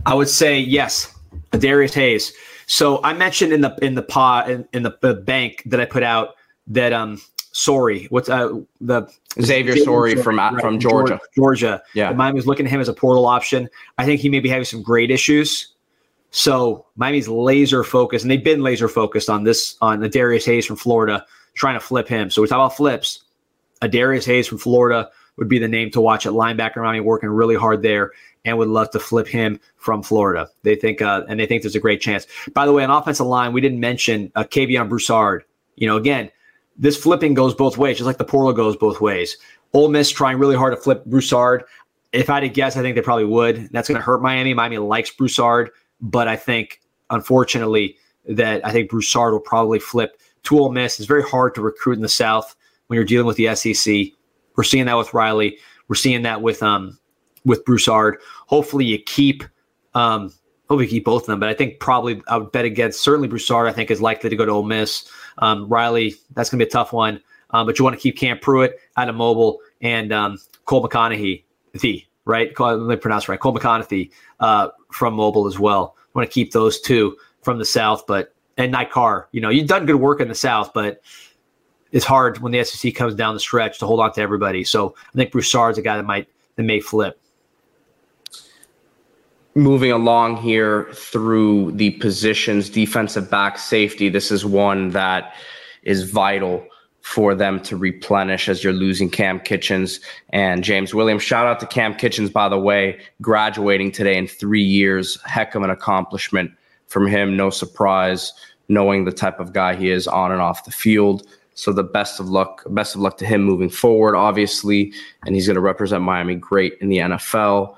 I 0.06 0.14
would 0.14 0.28
say 0.28 0.58
yes, 0.58 1.12
Darius 1.50 1.92
Hayes. 1.94 2.32
So 2.66 3.02
I 3.02 3.12
mentioned 3.12 3.52
in 3.52 3.60
the 3.60 3.76
in 3.82 3.94
the 3.94 4.02
pod 4.02 4.50
in, 4.50 4.68
in 4.72 4.82
the, 4.82 4.96
the, 5.00 5.14
bank 5.14 5.62
that 5.66 5.80
I 5.80 5.84
put 5.84 6.02
out 6.02 6.36
that 6.68 6.92
um 6.92 7.20
sorry 7.52 8.06
what's 8.10 8.28
uh 8.28 8.60
the 8.80 9.06
Xavier 9.40 9.76
Sorey 9.76 10.14
from 10.16 10.36
right, 10.36 10.60
from 10.60 10.78
Georgia 10.78 11.20
Georgia 11.34 11.82
yeah 11.94 12.12
Miami 12.12 12.36
was 12.36 12.46
looking 12.46 12.66
at 12.66 12.72
him 12.72 12.80
as 12.80 12.88
a 12.88 12.94
portal 12.94 13.26
option. 13.26 13.68
I 13.98 14.04
think 14.04 14.20
he 14.20 14.28
may 14.28 14.40
be 14.40 14.48
having 14.48 14.64
some 14.64 14.82
great 14.82 15.10
issues. 15.10 15.74
So 16.30 16.86
Miami's 16.96 17.28
laser 17.28 17.84
focused, 17.84 18.24
and 18.24 18.30
they've 18.30 18.42
been 18.42 18.62
laser 18.62 18.88
focused 18.88 19.28
on 19.28 19.44
this 19.44 19.76
on 19.82 20.00
the 20.00 20.08
Darius 20.08 20.46
Hayes 20.46 20.64
from 20.64 20.76
Florida, 20.76 21.26
trying 21.54 21.74
to 21.74 21.80
flip 21.80 22.08
him. 22.08 22.30
So 22.30 22.40
we 22.40 22.48
talk 22.48 22.56
about 22.56 22.76
flips. 22.76 23.24
A 23.82 23.88
Darius 23.88 24.24
Hayes 24.24 24.48
from 24.48 24.56
Florida 24.56 25.10
would 25.36 25.48
be 25.48 25.58
the 25.58 25.68
name 25.68 25.90
to 25.90 26.00
watch 26.00 26.24
at 26.24 26.32
linebacker. 26.32 26.76
Miami 26.76 27.00
working 27.00 27.28
really 27.28 27.54
hard 27.54 27.82
there 27.82 28.12
and 28.44 28.58
would 28.58 28.68
love 28.68 28.90
to 28.90 28.98
flip 28.98 29.26
him 29.26 29.60
from 29.76 30.02
Florida. 30.02 30.48
They 30.62 30.74
think, 30.74 31.00
uh, 31.00 31.22
and 31.28 31.38
they 31.38 31.46
think 31.46 31.62
there's 31.62 31.76
a 31.76 31.80
great 31.80 32.00
chance. 32.00 32.26
By 32.54 32.66
the 32.66 32.72
way, 32.72 32.84
on 32.84 32.90
offensive 32.90 33.26
line, 33.26 33.52
we 33.52 33.60
didn't 33.60 33.80
mention 33.80 34.32
uh, 34.34 34.44
Kavion 34.44 34.88
Broussard. 34.88 35.44
You 35.76 35.86
know, 35.86 35.96
again, 35.96 36.30
this 36.76 36.96
flipping 36.96 37.34
goes 37.34 37.54
both 37.54 37.78
ways, 37.78 37.98
just 37.98 38.06
like 38.06 38.18
the 38.18 38.24
portal 38.24 38.52
goes 38.52 38.76
both 38.76 39.00
ways. 39.00 39.36
Ole 39.72 39.88
Miss 39.88 40.10
trying 40.10 40.38
really 40.38 40.56
hard 40.56 40.74
to 40.74 40.80
flip 40.80 41.04
Broussard. 41.04 41.64
If 42.12 42.28
I 42.28 42.34
had 42.34 42.40
to 42.40 42.48
guess, 42.48 42.76
I 42.76 42.82
think 42.82 42.94
they 42.94 43.02
probably 43.02 43.24
would. 43.24 43.68
That's 43.72 43.88
going 43.88 43.96
to 43.96 44.04
hurt 44.04 44.20
Miami. 44.20 44.52
Miami 44.52 44.78
likes 44.78 45.10
Broussard, 45.10 45.70
but 46.00 46.28
I 46.28 46.36
think, 46.36 46.80
unfortunately, 47.10 47.96
that 48.28 48.64
I 48.66 48.72
think 48.72 48.90
Broussard 48.90 49.32
will 49.32 49.40
probably 49.40 49.78
flip 49.78 50.20
to 50.44 50.58
Ole 50.58 50.72
Miss. 50.72 50.98
It's 50.98 51.08
very 51.08 51.22
hard 51.22 51.54
to 51.54 51.62
recruit 51.62 51.94
in 51.94 52.02
the 52.02 52.08
South 52.08 52.54
when 52.86 52.96
you're 52.96 53.04
dealing 53.04 53.26
with 53.26 53.36
the 53.36 53.54
SEC. 53.54 54.12
We're 54.56 54.64
seeing 54.64 54.86
that 54.86 54.98
with 54.98 55.14
Riley. 55.14 55.58
We're 55.88 55.96
seeing 55.96 56.22
that 56.22 56.42
with 56.42 56.62
um, 56.62 56.98
with 57.44 57.64
Broussard. 57.64 58.18
Hopefully, 58.46 58.84
you 58.84 58.98
keep. 58.98 59.44
Um, 59.94 60.32
hopefully, 60.68 60.84
you 60.84 60.90
keep 60.90 61.04
both 61.04 61.22
of 61.22 61.26
them. 61.26 61.40
But 61.40 61.48
I 61.48 61.54
think 61.54 61.80
probably 61.80 62.22
I 62.28 62.36
would 62.36 62.52
bet 62.52 62.64
against 62.64 63.00
certainly 63.00 63.28
Broussard. 63.28 63.68
I 63.68 63.72
think 63.72 63.90
is 63.90 64.00
likely 64.00 64.30
to 64.30 64.36
go 64.36 64.46
to 64.46 64.52
Ole 64.52 64.62
Miss. 64.62 65.10
Um, 65.38 65.68
Riley, 65.68 66.14
that's 66.34 66.50
going 66.50 66.58
to 66.58 66.64
be 66.64 66.68
a 66.68 66.72
tough 66.72 66.92
one. 66.92 67.20
Um, 67.50 67.66
but 67.66 67.78
you 67.78 67.84
want 67.84 67.96
to 67.96 68.00
keep 68.00 68.16
Cam 68.16 68.38
Pruitt 68.38 68.78
out 68.96 69.08
of 69.08 69.14
Mobile 69.14 69.58
and 69.82 70.12
um, 70.12 70.38
Cole 70.64 70.82
McConaughey, 70.82 71.44
the 71.72 72.06
right? 72.24 72.54
Cole, 72.54 72.76
let 72.76 72.96
me 72.96 73.00
pronounce 73.00 73.28
right. 73.28 73.38
Cole 73.38 73.54
McConaughey 73.54 74.10
uh, 74.40 74.68
from 74.90 75.14
Mobile 75.14 75.46
as 75.46 75.58
well. 75.58 75.96
I 75.98 76.18
want 76.18 76.28
to 76.28 76.32
keep 76.32 76.52
those 76.52 76.80
two 76.80 77.16
from 77.42 77.58
the 77.58 77.64
South, 77.64 78.06
but 78.06 78.34
and 78.56 78.74
Carr. 78.90 79.28
You 79.32 79.40
know, 79.40 79.48
you've 79.48 79.66
done 79.66 79.86
good 79.86 79.96
work 79.96 80.20
in 80.20 80.28
the 80.28 80.34
South, 80.34 80.72
but 80.72 81.02
it's 81.90 82.04
hard 82.04 82.38
when 82.38 82.52
the 82.52 82.64
SEC 82.64 82.94
comes 82.94 83.14
down 83.14 83.34
the 83.34 83.40
stretch 83.40 83.78
to 83.78 83.86
hold 83.86 84.00
on 84.00 84.12
to 84.12 84.20
everybody. 84.20 84.64
So 84.64 84.94
I 85.08 85.16
think 85.16 85.32
Broussard's 85.32 85.78
a 85.78 85.82
guy 85.82 85.96
that 85.96 86.04
might 86.04 86.28
that 86.56 86.62
may 86.62 86.80
flip 86.80 87.20
moving 89.54 89.92
along 89.92 90.38
here 90.38 90.88
through 90.94 91.72
the 91.72 91.90
positions, 91.92 92.70
defensive 92.70 93.30
back, 93.30 93.58
safety, 93.58 94.08
this 94.08 94.30
is 94.30 94.44
one 94.44 94.90
that 94.90 95.34
is 95.82 96.10
vital 96.10 96.66
for 97.02 97.34
them 97.34 97.60
to 97.60 97.76
replenish 97.76 98.48
as 98.48 98.62
you're 98.62 98.72
losing 98.72 99.10
Cam 99.10 99.40
Kitchens 99.40 100.00
and 100.30 100.62
James 100.62 100.94
Williams. 100.94 101.22
Shout 101.22 101.46
out 101.46 101.58
to 101.60 101.66
Cam 101.66 101.94
Kitchens, 101.94 102.30
by 102.30 102.48
the 102.48 102.58
way, 102.58 103.00
graduating 103.20 103.90
today 103.90 104.16
in 104.16 104.28
three 104.28 104.62
years. 104.62 105.20
Heck 105.22 105.54
of 105.54 105.62
an 105.62 105.70
accomplishment 105.70 106.52
from 106.86 107.06
him. 107.06 107.36
No 107.36 107.50
surprise, 107.50 108.32
knowing 108.68 109.04
the 109.04 109.12
type 109.12 109.40
of 109.40 109.52
guy 109.52 109.74
he 109.74 109.90
is 109.90 110.06
on 110.06 110.30
and 110.30 110.40
off 110.40 110.64
the 110.64 110.70
field. 110.70 111.26
So 111.54 111.72
the 111.72 111.82
best 111.82 112.20
of 112.20 112.28
luck, 112.28 112.62
best 112.70 112.94
of 112.94 113.00
luck 113.00 113.18
to 113.18 113.26
him 113.26 113.42
moving 113.42 113.68
forward, 113.68 114.16
obviously, 114.16 114.92
and 115.26 115.34
he's 115.34 115.46
going 115.46 115.56
to 115.56 115.60
represent 115.60 116.02
Miami 116.02 116.36
great 116.36 116.78
in 116.80 116.88
the 116.88 116.98
NFL 116.98 117.74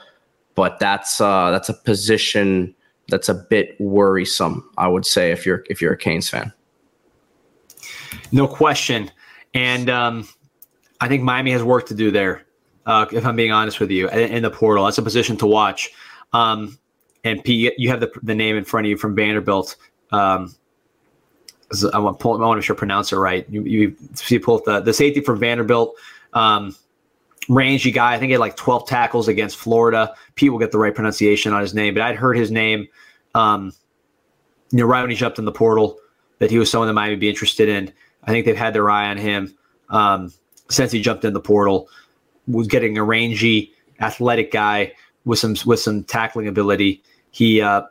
but 0.54 0.78
that's 0.78 1.20
uh, 1.20 1.50
that's 1.50 1.68
a 1.68 1.74
position 1.74 2.74
that's 3.08 3.28
a 3.28 3.34
bit 3.34 3.78
worrisome. 3.80 4.68
I 4.78 4.88
would 4.88 5.06
say 5.06 5.30
if 5.30 5.44
you're 5.44 5.64
if 5.68 5.80
you're 5.80 5.92
a 5.92 5.98
Canes 5.98 6.28
fan. 6.28 6.52
No 8.32 8.46
question, 8.46 9.10
and 9.54 9.90
um, 9.90 10.28
I 11.00 11.08
think 11.08 11.22
Miami 11.22 11.50
has 11.52 11.62
work 11.62 11.86
to 11.86 11.94
do 11.94 12.10
there. 12.10 12.44
Uh, 12.86 13.06
if 13.12 13.24
I'm 13.24 13.36
being 13.36 13.52
honest 13.52 13.80
with 13.80 13.90
you, 13.90 14.08
in, 14.10 14.42
the 14.42 14.50
portal, 14.50 14.84
that's 14.84 14.98
a 14.98 15.02
position 15.02 15.36
to 15.38 15.46
watch. 15.46 15.90
Um, 16.34 16.78
and 17.24 17.42
P, 17.42 17.72
you 17.78 17.88
have 17.88 18.00
the 18.00 18.10
the 18.22 18.34
name 18.34 18.56
in 18.56 18.64
front 18.64 18.86
of 18.86 18.90
you 18.90 18.96
from 18.96 19.14
Vanderbilt. 19.14 19.76
Um, 20.12 20.54
I 21.92 21.98
want, 21.98 22.20
pull, 22.20 22.34
I 22.34 22.46
want 22.46 22.52
to 22.52 22.56
make 22.56 22.64
sure 22.64 22.76
pronounce 22.76 23.12
it 23.12 23.16
right. 23.16 23.46
You, 23.48 23.62
you 23.62 23.96
see, 24.14 24.38
pull 24.38 24.62
the 24.64 24.80
the 24.80 24.92
safety 24.92 25.20
from 25.20 25.38
Vanderbilt. 25.38 25.94
Um, 26.34 26.76
rangy 27.48 27.90
guy. 27.90 28.14
I 28.14 28.18
think 28.18 28.28
he 28.28 28.32
had 28.32 28.40
like 28.40 28.56
12 28.56 28.86
tackles 28.86 29.28
against 29.28 29.56
Florida. 29.56 30.14
Pete 30.34 30.50
will 30.50 30.58
get 30.58 30.72
the 30.72 30.78
right 30.78 30.94
pronunciation 30.94 31.52
on 31.52 31.60
his 31.60 31.74
name, 31.74 31.94
but 31.94 32.02
I'd 32.02 32.16
heard 32.16 32.36
his 32.36 32.50
name, 32.50 32.86
um, 33.34 33.72
you 34.70 34.78
know, 34.78 34.86
right 34.86 35.00
when 35.00 35.10
he 35.10 35.16
jumped 35.16 35.38
in 35.38 35.44
the 35.44 35.52
portal, 35.52 35.98
that 36.38 36.50
he 36.50 36.58
was 36.58 36.70
someone 36.70 36.88
that 36.88 36.94
Miami 36.94 37.16
be 37.16 37.28
interested 37.28 37.68
in. 37.68 37.92
I 38.24 38.30
think 38.30 38.46
they've 38.46 38.56
had 38.56 38.74
their 38.74 38.90
eye 38.90 39.08
on 39.08 39.16
him 39.16 39.54
um, 39.90 40.32
since 40.70 40.90
he 40.92 41.00
jumped 41.00 41.24
in 41.24 41.34
the 41.34 41.40
portal. 41.40 41.88
Was 42.46 42.66
getting 42.66 42.98
a 42.98 43.04
rangy, 43.04 43.72
athletic 44.00 44.52
guy 44.52 44.92
with 45.24 45.38
some 45.38 45.56
with 45.64 45.80
some 45.80 46.04
tackling 46.04 46.46
ability. 46.46 47.02
He 47.30 47.62
uh, 47.62 47.82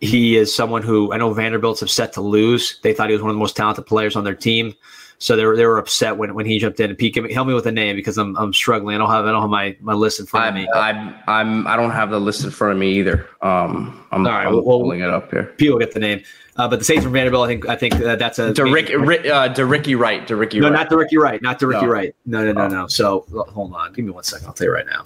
he 0.00 0.36
is 0.36 0.54
someone 0.54 0.82
who 0.82 1.12
I 1.12 1.16
know 1.16 1.32
Vanderbilt's 1.32 1.82
upset 1.82 2.12
to 2.14 2.20
lose. 2.20 2.78
They 2.82 2.92
thought 2.92 3.08
he 3.08 3.14
was 3.14 3.22
one 3.22 3.30
of 3.30 3.36
the 3.36 3.40
most 3.40 3.56
talented 3.56 3.86
players 3.86 4.16
on 4.16 4.24
their 4.24 4.34
team. 4.34 4.74
So 5.24 5.36
they 5.36 5.46
were 5.46 5.56
they 5.56 5.64
were 5.64 5.78
upset 5.78 6.18
when, 6.18 6.34
when 6.34 6.44
he 6.44 6.58
jumped 6.58 6.78
in. 6.80 6.90
And 6.90 6.98
Pete, 6.98 7.16
me, 7.16 7.32
help 7.32 7.48
me 7.48 7.54
with 7.54 7.64
a 7.64 7.72
name 7.72 7.96
because 7.96 8.18
I'm 8.18 8.36
I'm 8.36 8.52
struggling. 8.52 8.94
I 8.94 8.98
don't 8.98 9.08
have 9.08 9.24
I 9.24 9.32
don't 9.32 9.40
have 9.40 9.48
my, 9.48 9.74
my 9.80 9.94
list 9.94 10.20
in 10.20 10.26
front 10.26 10.44
I'm, 10.44 10.54
of 10.54 10.54
me. 10.62 10.68
I'm 10.74 11.14
I'm 11.26 11.66
I 11.66 11.76
don't 11.76 11.92
have 11.92 12.10
the 12.10 12.20
list 12.20 12.44
in 12.44 12.50
front 12.50 12.72
of 12.72 12.78
me 12.78 12.92
either. 12.98 13.26
Um, 13.40 14.04
I'm, 14.12 14.26
All 14.26 14.32
right, 14.32 14.46
I'm 14.46 14.52
well, 14.52 14.62
pulling 14.62 15.00
it 15.00 15.08
up 15.08 15.30
here. 15.30 15.44
Pete 15.56 15.70
will 15.70 15.78
get 15.78 15.94
the 15.94 15.98
name. 15.98 16.22
Uh, 16.58 16.68
but 16.68 16.78
the 16.78 16.84
safety 16.84 17.04
from 17.04 17.14
Vanderbilt, 17.14 17.42
I 17.42 17.48
think 17.48 17.68
I 17.70 17.74
think 17.74 17.94
that 17.94 18.18
that's 18.18 18.38
a 18.38 18.52
to 18.52 18.64
Rick, 18.64 18.90
uh, 18.90 19.48
DeRicky 19.48 19.98
Wright, 19.98 20.28
DeRicky 20.28 20.60
no, 20.60 20.68
Wright. 20.68 20.72
not 20.74 20.90
DeRicky 20.90 21.18
Wright, 21.18 21.40
not 21.40 21.58
DeRicky 21.58 21.82
no. 21.82 21.88
Wright. 21.88 22.16
No, 22.26 22.44
no, 22.44 22.52
no, 22.52 22.68
no. 22.68 22.86
So 22.88 23.24
hold 23.48 23.72
on, 23.72 23.94
give 23.94 24.04
me 24.04 24.10
one 24.10 24.24
second. 24.24 24.46
I'll 24.46 24.52
tell 24.52 24.66
you 24.66 24.74
right 24.74 24.84
now. 24.84 25.04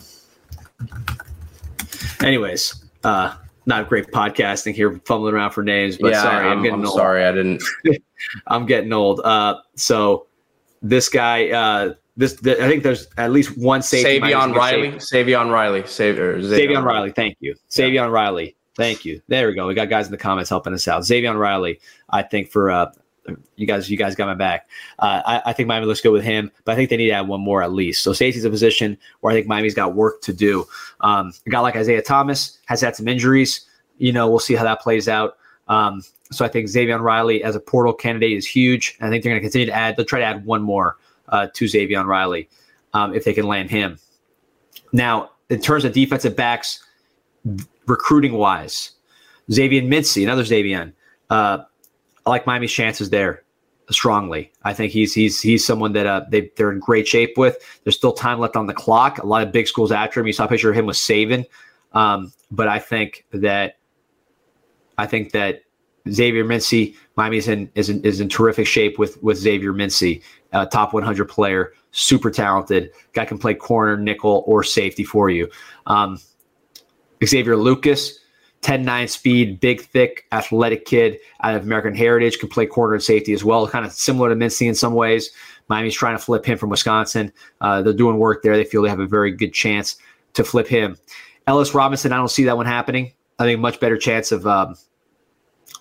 Anyways, 2.26 2.84
uh, 3.04 3.36
not 3.66 3.88
great 3.88 4.08
podcasting 4.08 4.74
here, 4.74 5.00
fumbling 5.04 5.34
around 5.34 5.52
for 5.52 5.62
names. 5.62 5.96
But 5.96 6.10
yeah, 6.10 6.22
sorry, 6.22 6.44
I'm, 6.44 6.58
I'm 6.58 6.62
getting 6.64 6.80
I'm 6.80 6.86
old. 6.86 6.96
Sorry, 6.96 7.24
I 7.24 7.30
didn't. 7.30 7.62
I'm 8.46 8.66
getting 8.66 8.92
old. 8.92 9.20
Uh, 9.20 9.56
so 9.74 10.26
this 10.82 11.08
guy, 11.08 11.50
uh, 11.50 11.94
this, 12.16 12.34
the, 12.34 12.62
I 12.62 12.68
think 12.68 12.82
there's 12.82 13.06
at 13.16 13.30
least 13.30 13.56
one 13.56 13.82
safety. 13.82 14.20
Savion 14.20 14.54
Riley. 14.54 14.92
Savion 14.92 15.52
Riley. 15.52 15.86
Sav- 15.86 16.16
Savion 16.16 16.84
Riley. 16.84 17.12
Thank 17.12 17.36
you. 17.40 17.54
Savion 17.70 17.94
yeah. 17.94 18.06
Riley. 18.06 18.56
Thank 18.76 19.04
you. 19.04 19.20
There 19.28 19.48
we 19.48 19.54
go. 19.54 19.66
We 19.66 19.74
got 19.74 19.88
guys 19.88 20.06
in 20.06 20.12
the 20.12 20.18
comments 20.18 20.50
helping 20.50 20.72
us 20.72 20.86
out. 20.86 21.02
Savion 21.02 21.38
Riley, 21.38 21.80
I 22.10 22.22
think 22.22 22.48
for 22.48 22.70
uh, 22.70 22.92
you 23.56 23.66
guys, 23.66 23.90
you 23.90 23.96
guys 23.96 24.14
got 24.14 24.26
my 24.26 24.34
back. 24.34 24.68
Uh, 24.98 25.22
I, 25.24 25.42
I, 25.46 25.52
think 25.52 25.68
Miami 25.68 25.86
looks 25.86 26.00
good 26.00 26.12
with 26.12 26.24
him, 26.24 26.50
but 26.64 26.72
I 26.72 26.76
think 26.76 26.90
they 26.90 26.96
need 26.96 27.08
to 27.08 27.12
add 27.12 27.28
one 27.28 27.40
more 27.40 27.62
at 27.62 27.72
least. 27.72 28.02
So 28.02 28.12
safety's 28.12 28.44
a 28.44 28.50
position 28.50 28.96
where 29.20 29.32
I 29.32 29.36
think 29.36 29.46
Miami's 29.46 29.74
got 29.74 29.94
work 29.94 30.22
to 30.22 30.32
do. 30.32 30.64
Um, 31.00 31.32
a 31.46 31.50
guy 31.50 31.60
like 31.60 31.76
Isaiah 31.76 32.02
Thomas 32.02 32.58
has 32.66 32.80
had 32.80 32.96
some 32.96 33.08
injuries. 33.08 33.66
You 33.98 34.12
know, 34.12 34.28
we'll 34.28 34.38
see 34.38 34.54
how 34.54 34.64
that 34.64 34.80
plays 34.80 35.08
out. 35.08 35.36
Um, 35.66 36.02
so 36.30 36.44
I 36.44 36.48
think 36.48 36.68
Xavier 36.68 36.98
Riley 36.98 37.42
as 37.42 37.56
a 37.56 37.60
portal 37.60 37.92
candidate 37.92 38.36
is 38.36 38.46
huge. 38.46 38.96
I 39.00 39.08
think 39.08 39.22
they're 39.22 39.32
going 39.32 39.40
to 39.40 39.44
continue 39.44 39.66
to 39.66 39.72
add. 39.72 39.96
They'll 39.96 40.06
try 40.06 40.20
to 40.20 40.24
add 40.24 40.44
one 40.44 40.62
more 40.62 40.96
uh, 41.28 41.48
to 41.54 41.68
Xavier 41.68 42.04
Riley 42.04 42.48
um, 42.92 43.14
if 43.14 43.24
they 43.24 43.32
can 43.32 43.46
land 43.46 43.70
him. 43.70 43.98
Now, 44.92 45.30
in 45.50 45.60
terms 45.60 45.84
of 45.84 45.92
defensive 45.92 46.36
backs, 46.36 46.84
recruiting 47.86 48.34
wise, 48.34 48.92
Xavier 49.50 49.82
Mincy, 49.82 50.22
another 50.22 50.44
Xavier. 50.44 50.92
Uh, 51.30 51.58
I 52.26 52.30
like 52.30 52.46
Miami's 52.46 52.72
chances 52.72 53.10
there 53.10 53.44
strongly. 53.90 54.52
I 54.62 54.74
think 54.74 54.92
he's 54.92 55.14
he's 55.14 55.40
he's 55.40 55.64
someone 55.64 55.92
that 55.94 56.06
uh, 56.06 56.24
they 56.28 56.50
they're 56.56 56.72
in 56.72 56.78
great 56.78 57.08
shape 57.08 57.36
with. 57.36 57.56
There's 57.84 57.96
still 57.96 58.12
time 58.12 58.38
left 58.38 58.56
on 58.56 58.66
the 58.66 58.74
clock. 58.74 59.18
A 59.18 59.26
lot 59.26 59.42
of 59.42 59.52
big 59.52 59.66
schools 59.66 59.92
after 59.92 60.20
him. 60.20 60.26
You 60.26 60.32
saw 60.32 60.44
a 60.44 60.48
picture 60.48 60.70
of 60.70 60.76
him 60.76 60.86
with 60.86 60.96
Saban, 60.96 61.46
um, 61.92 62.32
but 62.50 62.68
I 62.68 62.78
think 62.78 63.24
that 63.32 63.78
I 64.98 65.06
think 65.06 65.32
that 65.32 65.62
Xavier 66.12 66.44
Mincy, 66.44 66.94
Miami's 67.16 67.48
in 67.48 67.70
is 67.74 67.88
in, 67.88 68.02
is 68.04 68.20
in 68.20 68.28
terrific 68.28 68.66
shape 68.66 68.98
with 68.98 69.22
with 69.22 69.38
Xavier 69.38 69.72
Mincy, 69.72 70.22
uh, 70.52 70.66
top 70.66 70.92
100 70.92 71.24
player, 71.26 71.72
super 71.92 72.30
talented 72.30 72.90
guy 73.12 73.24
can 73.24 73.38
play 73.38 73.54
corner, 73.54 73.96
nickel, 73.96 74.44
or 74.46 74.62
safety 74.62 75.04
for 75.04 75.30
you. 75.30 75.48
Um, 75.86 76.18
Xavier 77.24 77.56
Lucas, 77.56 78.20
10-9 78.62 79.08
speed, 79.08 79.60
big, 79.60 79.80
thick, 79.80 80.26
athletic 80.32 80.84
kid 80.84 81.18
out 81.42 81.54
of 81.54 81.62
American 81.62 81.94
Heritage, 81.94 82.38
can 82.38 82.48
play 82.48 82.66
corner 82.66 82.94
and 82.94 83.02
safety 83.02 83.32
as 83.32 83.44
well. 83.44 83.66
Kind 83.66 83.84
of 83.84 83.92
similar 83.92 84.28
to 84.28 84.36
Mincy 84.36 84.68
in 84.68 84.74
some 84.74 84.94
ways. 84.94 85.30
Miami's 85.68 85.94
trying 85.94 86.16
to 86.16 86.22
flip 86.22 86.46
him 86.46 86.56
from 86.56 86.70
Wisconsin. 86.70 87.32
Uh, 87.60 87.82
they're 87.82 87.92
doing 87.92 88.18
work 88.18 88.42
there. 88.42 88.56
They 88.56 88.64
feel 88.64 88.82
they 88.82 88.88
have 88.88 89.00
a 89.00 89.06
very 89.06 89.32
good 89.32 89.52
chance 89.52 89.96
to 90.34 90.44
flip 90.44 90.66
him. 90.66 90.96
Ellis 91.46 91.74
Robinson, 91.74 92.12
I 92.12 92.16
don't 92.16 92.30
see 92.30 92.44
that 92.44 92.56
one 92.56 92.66
happening. 92.66 93.12
I 93.38 93.44
think 93.44 93.60
much 93.60 93.80
better 93.80 93.96
chance 93.96 94.32
of 94.32 94.46
um, 94.46 94.76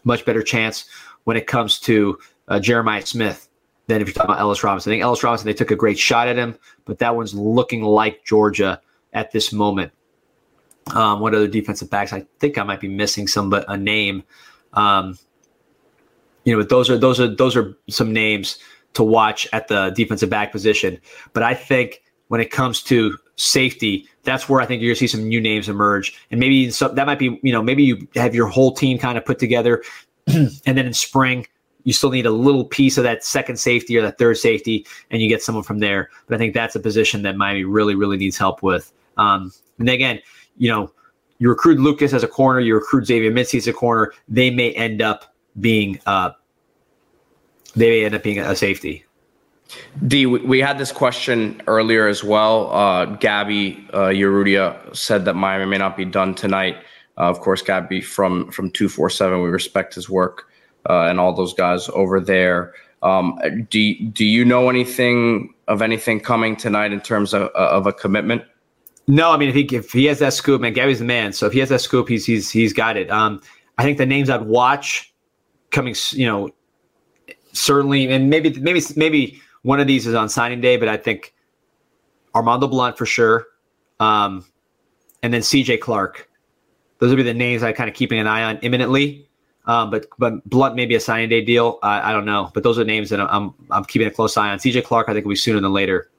much 0.04 0.26
better 0.26 0.44
chance 0.44 0.86
when 1.24 1.38
it 1.38 1.48
comes 1.48 1.80
to 1.82 2.18
uh, 2.48 2.60
Jeremiah 2.60 3.06
Smith 3.06 3.50
than 3.88 4.02
if 4.02 4.08
you're 4.08 4.14
talking 4.14 4.32
about 4.32 4.42
Ellis 4.42 4.64
Robinson. 4.64 4.92
I 4.92 4.94
think 4.94 5.04
Ellis 5.04 5.24
Robinson, 5.24 5.46
they 5.46 5.54
took 5.54 5.72
a 5.72 5.76
great 5.76 5.98
shot 5.98 6.28
at 6.28 6.38
him, 6.38 6.58
but 6.86 7.00
that 7.00 7.16
one's 7.16 7.34
looking 7.34 7.84
like 7.84 8.24
Georgia 8.26 8.82
at 9.14 9.32
this 9.32 9.52
moment. 9.52 9.92
Um, 10.94 11.20
what 11.20 11.34
other 11.34 11.48
defensive 11.48 11.90
backs? 11.90 12.14
I 12.14 12.26
think 12.40 12.58
I 12.58 12.64
might 12.64 12.80
be 12.80 12.88
missing 12.88 13.28
some, 13.28 13.50
but 13.50 13.66
a 13.68 13.76
name. 13.76 14.24
Um, 14.74 15.18
you 16.46 16.54
know, 16.54 16.62
but 16.62 16.70
those 16.70 16.90
are 16.90 16.98
those 16.98 17.20
are 17.20 17.28
those 17.28 17.58
are 17.58 17.78
some 17.90 18.14
names 18.14 18.58
to 18.94 19.04
watch 19.04 19.48
at 19.52 19.68
the 19.68 19.90
defensive 19.90 20.30
back 20.30 20.52
position. 20.52 21.00
But 21.34 21.44
I 21.44 21.54
think 21.54 22.02
when 22.30 22.40
it 22.40 22.52
comes 22.52 22.82
to 22.84 23.18
safety, 23.38 24.08
that's 24.24 24.50
where 24.50 24.62
I 24.62 24.66
think 24.66 24.82
you're 24.82 24.90
gonna 24.90 24.98
see 24.98 25.08
some 25.08 25.28
new 25.28 25.40
names 25.40 25.70
emerge, 25.70 26.20
and 26.32 26.40
maybe 26.40 26.70
some, 26.70 26.94
that 26.96 27.06
might 27.06 27.20
be 27.20 27.40
you 27.42 27.52
know 27.52 27.64
maybe 27.64 27.84
you 27.84 28.08
have 28.16 28.36
your 28.36 28.48
whole 28.48 28.74
team 28.74 28.98
kind 28.98 29.18
of 29.18 29.26
put 29.26 29.40
together, 29.40 29.84
and 30.28 30.52
then 30.66 30.86
in 30.86 30.94
spring 30.94 31.48
you 31.88 31.94
still 31.94 32.10
need 32.10 32.26
a 32.26 32.32
little 32.32 32.66
piece 32.66 32.98
of 32.98 33.06
that 33.06 33.24
second 33.24 33.56
safety 33.56 33.98
or 33.98 34.02
that 34.02 34.18
third 34.18 34.38
safety, 34.38 34.86
and 35.10 35.22
you 35.22 35.30
get 35.30 35.42
someone 35.42 35.64
from 35.64 35.80
there. 35.80 36.10
But 36.28 36.36
I 36.36 36.38
think 36.38 36.54
that's 36.54 36.76
a 36.76 36.82
position 36.82 37.22
that 37.22 37.38
Miami 37.38 37.64
really 37.64 37.96
really 37.96 38.18
needs 38.18 38.38
help 38.38 38.62
with. 38.62 38.92
Um, 39.16 39.54
and 39.80 39.88
again, 39.88 40.20
you 40.58 40.70
know, 40.70 40.92
you 41.40 41.48
recruit 41.48 41.80
Lucas 41.80 42.12
as 42.12 42.24
a 42.24 42.28
corner, 42.28 42.60
you 42.60 42.76
recruit 42.76 43.06
Xavier 43.06 43.32
Mincy 43.32 43.58
as 43.58 43.68
a 43.68 43.74
corner, 43.74 44.12
they 44.28 44.50
may 44.50 44.74
end 44.74 45.02
up 45.02 45.34
being 45.62 45.98
uh, 46.06 46.32
they 47.78 47.90
may 47.90 48.06
end 48.06 48.16
up 48.16 48.24
being 48.24 48.40
a 48.40 48.54
safety. 48.54 49.06
D, 50.08 50.26
we 50.26 50.60
had 50.60 50.78
this 50.78 50.92
question 50.92 51.62
earlier 51.68 52.08
as 52.08 52.24
well. 52.24 52.72
Uh, 52.72 53.06
Gabby 53.06 53.86
uh, 53.94 54.08
Urrutia 54.08 54.96
said 54.96 55.26
that 55.26 55.34
Miami 55.36 55.66
may 55.66 55.78
not 55.78 55.98
be 55.98 56.06
done 56.06 56.36
tonight. 56.36 56.78
Uh, 57.18 57.30
of 57.30 57.40
course, 57.42 57.62
Gabby 57.62 58.02
from 58.02 58.52
from 58.52 58.72
two 58.72 58.88
four 58.88 59.10
seven. 59.10 59.42
We 59.42 59.50
respect 59.50 59.96
his 59.96 60.10
work 60.10 60.48
uh, 60.90 61.08
and 61.10 61.20
all 61.20 61.34
those 61.34 61.54
guys 61.54 61.90
over 61.90 62.20
there. 62.20 62.74
Um, 63.04 63.40
do 63.70 63.94
do 64.10 64.26
you 64.26 64.46
know 64.46 64.70
anything 64.70 65.54
of 65.68 65.82
anything 65.82 66.20
coming 66.20 66.56
tonight 66.56 66.94
in 66.94 67.02
terms 67.02 67.34
of 67.34 67.44
of 67.50 67.88
a 67.88 67.94
commitment? 67.94 68.44
No, 69.08 69.32
I 69.32 69.38
mean 69.38 69.50
if 69.50 69.56
he 69.56 69.64
if 69.76 69.92
he 69.92 70.06
has 70.06 70.20
that 70.20 70.34
scoop, 70.34 70.62
man, 70.62 70.74
Gabby's 70.74 71.00
the 71.00 71.06
man. 71.06 71.34
So 71.34 71.46
if 71.46 71.54
he 71.54 71.60
has 71.60 71.70
that 71.70 71.82
scoop, 71.82 72.08
he's 72.08 72.26
he's 72.26 72.52
he's 72.52 72.74
got 72.74 72.98
it. 72.98 73.10
Um, 73.10 73.42
I 73.78 73.84
think 73.84 73.98
the 73.98 74.06
names 74.06 74.30
I'd 74.30 74.44
watch 74.44 75.14
coming, 75.72 75.96
you 76.12 76.26
know, 76.26 76.50
certainly, 77.54 78.08
and 78.12 78.30
maybe 78.30 78.52
maybe 78.60 78.82
maybe 78.96 79.42
one 79.64 79.80
of 79.80 79.88
these 79.88 80.08
is 80.08 80.14
on 80.14 80.30
signing 80.30 80.62
day, 80.62 80.78
but 80.78 80.88
I 80.88 80.98
think 80.98 81.34
Armondo 82.34 82.70
Blount 82.70 82.98
for 82.98 83.06
sure, 83.06 83.48
um, 84.00 84.46
and 85.24 85.34
then 85.34 85.42
C.J. 85.42 85.78
Clark. 85.78 86.30
Those 87.00 87.10
would 87.10 87.18
be 87.18 87.24
the 87.24 87.34
names 87.34 87.62
I 87.64 87.74
kind 87.74 87.90
of 87.90 87.96
keeping 87.96 88.20
an 88.20 88.28
eye 88.28 88.44
on 88.44 88.58
imminently. 88.58 89.28
Um, 89.66 89.92
but 89.92 90.08
but 90.18 90.48
Blount 90.50 90.76
maybe 90.76 90.96
a 90.96 91.00
signing 91.00 91.30
day 91.30 91.44
deal. 91.44 91.78
I, 91.84 92.14
don't 92.14 92.26
know, 92.26 92.50
but 92.54 92.64
those 92.64 92.80
are 92.80 92.86
names 92.86 93.10
that 93.10 93.20
I'm 93.20 93.54
I'm 93.70 93.84
keeping 93.84 94.08
a 94.08 94.12
close 94.12 94.38
eye 94.38 94.50
on. 94.50 94.60
C.J. 94.60 94.82
Clark, 94.84 95.10
I 95.10 95.14
think 95.14 95.26
will 95.26 95.32
be 95.32 95.36
sooner 95.36 95.60
than 95.60 95.74
later. 95.74 96.10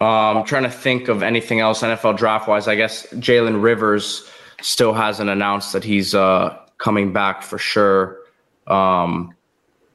I'm 0.00 0.38
um, 0.38 0.44
trying 0.44 0.62
to 0.62 0.70
think 0.70 1.08
of 1.08 1.22
anything 1.22 1.58
else 1.58 1.82
NFL 1.82 2.16
draft 2.16 2.46
wise. 2.46 2.68
I 2.68 2.76
guess 2.76 3.06
Jalen 3.14 3.62
Rivers 3.62 4.30
still 4.60 4.92
hasn't 4.92 5.28
announced 5.28 5.72
that 5.72 5.82
he's 5.82 6.14
uh, 6.14 6.56
coming 6.78 7.12
back 7.12 7.42
for 7.42 7.58
sure. 7.58 8.18
Um, 8.68 9.34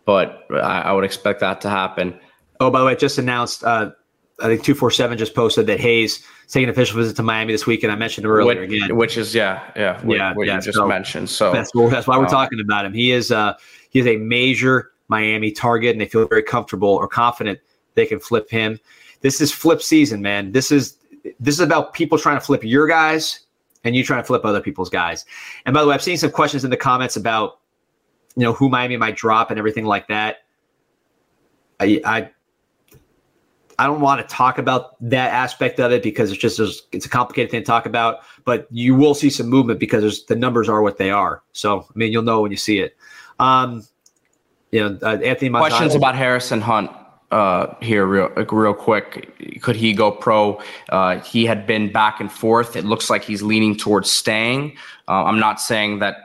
but 0.06 0.46
I, 0.52 0.82
I, 0.82 0.92
would 0.92 1.04
expect 1.04 1.40
that 1.40 1.62
to 1.62 1.70
happen. 1.70 2.20
Oh, 2.60 2.70
by 2.70 2.80
the 2.80 2.86
way, 2.86 2.92
I 2.92 2.96
just 2.96 3.18
announced. 3.18 3.64
Uh, 3.64 3.92
I 4.40 4.48
think 4.48 4.64
two 4.64 4.76
four 4.76 4.92
seven 4.92 5.18
just 5.18 5.36
posted 5.36 5.68
that 5.68 5.80
Hayes 5.80 6.26
taking 6.48 6.66
an 6.66 6.72
official 6.72 6.98
visit 6.98 7.16
to 7.18 7.24
Miami 7.24 7.54
this 7.54 7.66
week, 7.66 7.84
and 7.84 7.92
I 7.92 7.96
mentioned 7.96 8.26
earlier 8.26 8.62
which, 8.62 8.72
again, 8.72 8.96
which 8.96 9.18
is 9.18 9.34
yeah, 9.34 9.72
yeah, 9.76 10.04
what, 10.04 10.18
yeah, 10.18 10.34
what 10.34 10.48
yeah, 10.48 10.56
you 10.56 10.62
just 10.62 10.78
so 10.78 10.88
mentioned. 10.88 11.30
So 11.30 11.52
that's 11.52 11.72
that's 11.74 12.08
why 12.08 12.18
we're 12.18 12.26
um, 12.26 12.30
talking 12.30 12.60
about 12.60 12.86
him. 12.86 12.94
He 12.94 13.12
is 13.12 13.32
uh, 13.32 13.54
he 13.90 14.00
is 14.00 14.08
a 14.08 14.18
major 14.18 14.92
Miami 15.08 15.52
target, 15.52 15.92
and 15.92 16.02
they 16.02 16.08
feel 16.08 16.28
very 16.28 16.44
comfortable 16.44 16.90
or 16.90 17.08
confident 17.08 17.60
they 17.96 18.06
can 18.06 18.20
flip 18.20 18.50
him. 18.50 18.80
This 19.22 19.40
is 19.40 19.52
flip 19.52 19.82
season, 19.82 20.22
man. 20.22 20.52
This 20.52 20.72
is 20.72 20.98
this 21.40 21.56
is 21.56 21.62
about 21.62 21.94
people 21.94 22.18
trying 22.18 22.38
to 22.38 22.46
flip 22.46 22.64
your 22.64 22.88
guys 22.88 23.42
and 23.84 23.96
you 23.96 24.04
trying 24.04 24.22
to 24.22 24.26
flip 24.26 24.46
other 24.46 24.62
people's 24.62 24.90
guys. 24.90 25.26
And 25.66 25.74
by 25.74 25.82
the 25.82 25.88
way, 25.88 25.96
I've 25.96 26.04
seen 26.04 26.18
some 26.18 26.32
questions 26.32 26.64
in 26.64 26.72
the 26.72 26.78
comments 26.78 27.16
about 27.16 27.60
you 28.36 28.44
know 28.44 28.54
who 28.54 28.70
Miami 28.70 28.98
might 28.98 29.16
drop 29.16 29.50
and 29.50 29.60
everything 29.60 29.86
like 29.86 30.08
that. 30.08 30.38
I 31.80 32.02
I, 32.06 32.30
I 33.80 33.88
don't 33.88 34.02
want 34.02 34.28
to 34.28 34.36
talk 34.36 34.58
about 34.58 34.96
that 35.10 35.32
aspect 35.32 35.80
of 35.80 35.92
it 35.92 36.04
because 36.04 36.32
it's 36.32 36.42
just 36.42 36.88
it's 36.92 37.06
a 37.06 37.10
complicated 37.10 37.52
thing 37.52 37.62
to 37.62 37.66
talk 37.66 37.86
about. 37.86 38.20
But 38.46 38.68
you 38.72 38.96
will 38.96 39.14
see 39.14 39.30
some 39.30 39.48
movement 39.48 39.80
because 39.80 40.26
the 40.26 40.36
numbers 40.36 40.70
are 40.70 40.82
what 40.82 40.98
they 40.98 41.12
are. 41.12 41.42
So 41.54 41.82
I 41.82 41.94
mean, 41.96 42.12
you'll 42.12 42.24
know 42.24 42.42
when 42.42 42.52
you 42.52 42.58
see 42.58 42.80
it. 42.80 42.96
Um, 43.40 43.84
you 44.72 44.82
know, 44.82 44.98
uh, 45.02 45.18
Anthony. 45.18 45.50
Questions 45.50 45.96
about 45.96 46.16
Harrison 46.16 46.62
Hunt 46.62 46.90
uh, 47.34 47.76
here 47.82 48.06
real 48.06 48.30
real 48.30 48.74
quick. 48.74 49.62
Could 49.62 49.76
he 49.76 49.94
go 49.94 50.12
pro? 50.12 50.62
Uh, 50.90 51.20
he 51.20 51.46
had 51.46 51.66
been 51.66 51.92
back 51.92 52.20
and 52.20 52.32
forth. 52.32 52.76
It 52.76 52.86
looks 52.86 53.10
like 53.10 53.24
he's 53.24 53.42
leaning 53.42 53.76
towards 53.76 54.12
staying. 54.12 54.78
Uh, 55.08 55.24
I'm 55.24 55.40
not 55.40 55.60
saying 55.60 56.00
that 56.00 56.16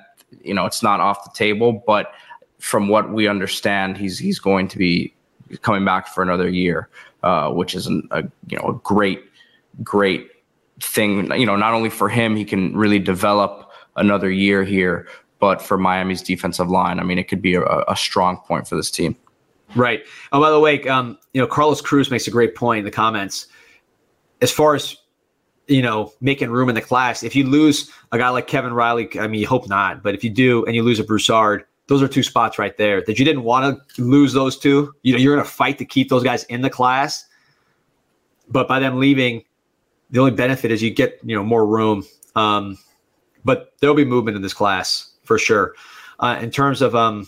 you 0.43 0.55
know 0.55 0.67
it's 0.67 0.83
not 0.83 1.01
off 1.01 1.25
the 1.25 1.37
table, 1.37 1.83
but 1.87 2.12
from 2.59 2.88
what 2.88 3.12
we 3.12 3.29
understand, 3.29 3.97
he's 3.97 4.19
he's 4.19 4.38
going 4.38 4.69
to 4.69 4.79
be 4.79 5.14
coming 5.62 5.85
back 5.85 6.09
for 6.09 6.23
another 6.23 6.49
year, 6.49 6.88
uh, 7.23 7.51
which 7.51 7.75
is 7.75 7.87
an, 7.87 8.07
a 8.11 8.23
you 8.49 8.59
know 8.59 8.69
a 8.69 8.75
great 8.85 9.25
great 9.83 10.31
thing. 10.81 11.31
You 11.33 11.47
know, 11.47 11.57
not 11.57 11.75
only 11.75 11.91
for 11.91 12.09
him, 12.09 12.37
he 12.37 12.45
can 12.45 12.77
really 12.77 12.99
develop 12.99 13.71
another 13.97 14.31
year 14.31 14.64
here, 14.64 15.09
but 15.38 15.61
for 15.62 15.79
Miami's 15.79 16.23
defensive 16.23 16.69
line, 16.69 17.01
I 17.01 17.05
mean, 17.05 17.19
it 17.19 17.29
could 17.29 17.43
be 17.43 17.55
a, 17.55 17.62
a 17.62 17.97
strong 17.97 18.38
point 18.38 18.69
for 18.69 18.77
this 18.77 18.91
team. 18.91 19.17
Right. 19.75 20.03
Oh, 20.33 20.41
by 20.41 20.51
the 20.51 20.61
way, 20.61 20.83
um, 20.88 21.19
you 21.35 21.41
know, 21.41 21.47
Carlos 21.47 21.81
Cruz 21.81 22.11
makes 22.11 22.27
a 22.27 22.31
great 22.31 22.55
point 22.55 22.81
in 22.81 22.85
the 22.85 22.91
comments. 22.91 23.47
As 24.41 24.51
far 24.51 24.75
as 24.75 24.97
you 25.68 25.83
know, 25.83 26.12
making 26.20 26.50
room 26.50 26.68
in 26.68 26.74
the 26.74 26.83
class, 26.83 27.22
if 27.22 27.37
you 27.37 27.44
lose 27.44 27.90
a 28.12 28.18
guy 28.18 28.28
like 28.31 28.46
Kevin 28.46 28.72
Riley, 28.72 29.09
I 29.18 29.28
mean, 29.28 29.40
you 29.40 29.46
hope 29.46 29.68
not, 29.68 30.02
but 30.02 30.14
if 30.14 30.24
you 30.24 30.31
do 30.31 30.64
and 30.64 30.74
you 30.74 30.83
lose 30.83 30.98
a 30.98 31.04
Broussard, 31.04 31.64
those 31.87 32.02
are 32.02 32.09
two 32.09 32.22
spots 32.22 32.59
right 32.59 32.76
there 32.76 33.02
that 33.02 33.18
you 33.18 33.24
didn't 33.24 33.44
want 33.44 33.78
to 33.94 34.02
lose 34.02 34.33
those 34.33 34.59
two. 34.59 34.94
You 35.02 35.12
know, 35.12 35.18
you're 35.18 35.35
going 35.35 35.44
to 35.44 35.50
fight 35.50 35.78
to 35.78 35.85
keep 35.85 36.09
those 36.09 36.24
guys 36.24 36.44
in 36.44 36.62
the 36.62 36.70
class, 36.70 37.26
but 38.48 38.66
by 38.66 38.78
them 38.78 38.98
leaving, 38.98 39.44
the 40.11 40.20
only 40.20 40.33
benefit 40.33 40.70
is 40.70 40.83
you 40.83 40.90
get 40.90 41.20
you 41.22 41.37
know 41.37 41.44
more 41.44 41.66
room. 41.66 42.04
Um, 42.35 42.78
but 43.44 43.74
there'll 43.81 43.96
be 43.96 44.04
movement 44.04 44.37
in 44.37 44.42
this 44.42 44.54
class 44.54 45.12
for 45.22 45.38
sure. 45.38 45.74
Uh, 46.20 46.38
in 46.40 46.50
terms 46.50 46.83
of 46.83 46.94
um, 46.94 47.26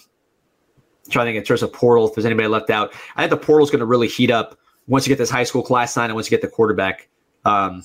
trying 1.11 1.27
to 1.27 1.33
think 1.33 1.39
in 1.39 1.45
terms 1.45 1.63
of 1.63 1.73
portal, 1.73 2.09
if 2.09 2.15
there's 2.15 2.25
anybody 2.25 2.49
left 2.49 2.71
out. 2.71 2.93
I 3.17 3.23
think 3.23 3.31
the 3.31 3.47
portal 3.47 3.65
is 3.65 3.71
going 3.71 3.81
to 3.81 3.87
really 3.87 4.09
heat 4.09 4.31
up 4.31 4.59
once 4.87 5.07
you 5.07 5.11
get 5.11 5.19
this 5.19 5.31
high 5.31 5.45
school 5.45 5.63
class 5.63 5.93
signed 5.93 6.11
and 6.11 6.15
once 6.15 6.27
you 6.27 6.37
get 6.37 6.43
the 6.43 6.49
quarterback, 6.49 7.09
um, 7.45 7.85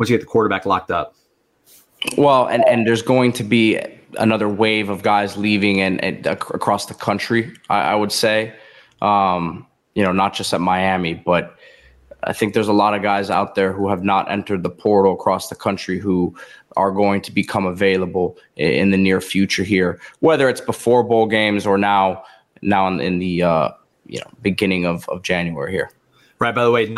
once 0.00 0.08
you 0.08 0.16
get 0.16 0.22
the 0.22 0.26
quarterback 0.26 0.64
locked 0.64 0.90
up. 0.90 1.14
Well, 2.16 2.46
and, 2.46 2.66
and 2.66 2.86
there's 2.86 3.02
going 3.02 3.32
to 3.34 3.44
be 3.44 3.78
another 4.18 4.48
wave 4.48 4.88
of 4.88 5.02
guys 5.02 5.36
leaving 5.36 5.82
and, 5.82 6.02
and 6.02 6.26
across 6.26 6.86
the 6.86 6.94
country, 6.94 7.52
I, 7.68 7.82
I 7.82 7.94
would 7.94 8.10
say. 8.10 8.54
Um, 9.02 9.66
you 9.94 10.02
know, 10.02 10.12
not 10.12 10.32
just 10.32 10.54
at 10.54 10.62
Miami, 10.62 11.12
but 11.12 11.54
I 12.24 12.32
think 12.32 12.54
there's 12.54 12.68
a 12.68 12.72
lot 12.72 12.94
of 12.94 13.02
guys 13.02 13.28
out 13.28 13.54
there 13.54 13.74
who 13.74 13.90
have 13.90 14.02
not 14.02 14.30
entered 14.30 14.62
the 14.62 14.70
portal 14.70 15.12
across 15.12 15.50
the 15.50 15.54
country 15.54 15.98
who 15.98 16.34
are 16.78 16.92
going 16.92 17.20
to 17.20 17.32
become 17.32 17.66
available 17.66 18.38
in 18.56 18.92
the 18.92 18.96
near 18.96 19.20
future 19.20 19.64
here, 19.64 20.00
whether 20.20 20.48
it's 20.48 20.62
before 20.62 21.02
bowl 21.02 21.26
games 21.26 21.66
or 21.66 21.76
now 21.76 22.24
now 22.62 22.86
in, 22.88 23.00
in 23.00 23.18
the 23.18 23.42
uh, 23.42 23.70
you 24.06 24.18
know 24.18 24.30
beginning 24.40 24.86
of, 24.86 25.06
of 25.10 25.22
January 25.22 25.72
here. 25.72 25.90
Right. 26.40 26.54
By 26.54 26.64
the 26.64 26.70
way, 26.70 26.94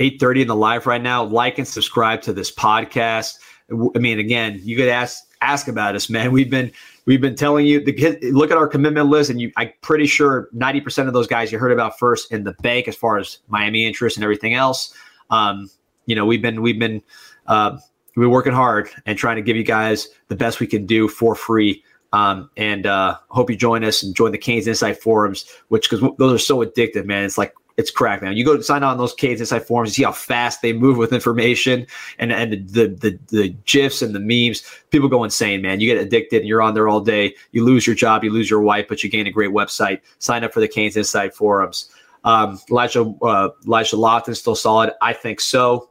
eight 0.00 0.18
thirty 0.18 0.40
in 0.40 0.48
the 0.48 0.56
live 0.56 0.86
right 0.86 1.02
now. 1.02 1.22
Like 1.22 1.58
and 1.58 1.68
subscribe 1.68 2.22
to 2.22 2.32
this 2.32 2.50
podcast. 2.50 3.38
I 3.70 3.98
mean, 3.98 4.18
again, 4.18 4.58
you 4.62 4.74
could 4.74 4.88
ask 4.88 5.22
ask 5.42 5.68
about 5.68 5.94
us, 5.94 6.08
man. 6.08 6.32
We've 6.32 6.48
been 6.48 6.72
we've 7.04 7.20
been 7.20 7.34
telling 7.34 7.66
you 7.66 7.84
the 7.84 8.18
look 8.32 8.50
at 8.50 8.56
our 8.56 8.66
commitment 8.66 9.08
list, 9.08 9.28
and 9.28 9.38
you 9.38 9.52
I'm 9.58 9.70
pretty 9.82 10.06
sure 10.06 10.48
90% 10.56 11.08
of 11.08 11.12
those 11.12 11.26
guys 11.26 11.52
you 11.52 11.58
heard 11.58 11.72
about 11.72 11.98
first 11.98 12.32
in 12.32 12.44
the 12.44 12.54
bank 12.62 12.88
as 12.88 12.96
far 12.96 13.18
as 13.18 13.38
Miami 13.48 13.86
interest 13.86 14.16
and 14.16 14.24
everything 14.24 14.54
else. 14.54 14.94
Um, 15.28 15.68
you 16.06 16.14
know, 16.14 16.24
we've 16.24 16.40
been 16.40 16.62
we've 16.62 16.78
been 16.78 17.02
uh, 17.48 17.76
we've 18.14 18.24
been 18.24 18.30
working 18.30 18.54
hard 18.54 18.88
and 19.04 19.18
trying 19.18 19.36
to 19.36 19.42
give 19.42 19.56
you 19.56 19.64
guys 19.64 20.08
the 20.28 20.36
best 20.36 20.58
we 20.58 20.66
can 20.66 20.86
do 20.86 21.06
for 21.08 21.34
free. 21.34 21.84
Um, 22.12 22.48
and 22.56 22.86
uh, 22.86 23.18
hope 23.28 23.50
you 23.50 23.56
join 23.56 23.84
us 23.84 24.02
and 24.02 24.16
join 24.16 24.32
the 24.32 24.38
Canes 24.38 24.66
Insight 24.66 25.02
forums, 25.02 25.44
which 25.68 25.90
because 25.90 26.08
those 26.16 26.32
are 26.32 26.42
so 26.42 26.64
addictive, 26.64 27.04
man. 27.04 27.24
It's 27.24 27.36
like 27.36 27.52
it's 27.76 27.90
crack, 27.90 28.22
man. 28.22 28.36
You 28.36 28.44
go 28.44 28.60
sign 28.60 28.82
on 28.82 28.96
those 28.96 29.12
Canes 29.14 29.40
Insight 29.40 29.66
forums, 29.66 29.90
you 29.90 30.02
see 30.02 30.06
how 30.06 30.12
fast 30.12 30.62
they 30.62 30.72
move 30.72 30.96
with 30.96 31.12
information 31.12 31.86
and 32.18 32.32
and 32.32 32.52
the, 32.68 32.88
the 32.88 33.18
the 33.28 33.48
gifs 33.66 34.02
and 34.02 34.14
the 34.14 34.20
memes. 34.20 34.62
People 34.90 35.08
go 35.08 35.24
insane, 35.24 35.60
man. 35.60 35.80
You 35.80 35.92
get 35.92 36.02
addicted 36.02 36.38
and 36.40 36.48
you're 36.48 36.62
on 36.62 36.74
there 36.74 36.88
all 36.88 37.00
day. 37.00 37.34
You 37.52 37.64
lose 37.64 37.86
your 37.86 37.96
job, 37.96 38.24
you 38.24 38.30
lose 38.30 38.48
your 38.48 38.62
wife, 38.62 38.86
but 38.88 39.04
you 39.04 39.10
gain 39.10 39.26
a 39.26 39.30
great 39.30 39.50
website. 39.50 40.00
Sign 40.18 40.42
up 40.42 40.52
for 40.52 40.60
the 40.60 40.68
Canes 40.68 40.96
Insight 40.96 41.34
forums. 41.34 41.90
Um, 42.24 42.58
Elijah 42.70 43.14
uh, 43.22 43.50
Elijah 43.66 43.96
Lofton 43.96 44.36
still 44.36 44.56
solid. 44.56 44.92
I 45.02 45.12
think 45.12 45.40
so. 45.40 45.90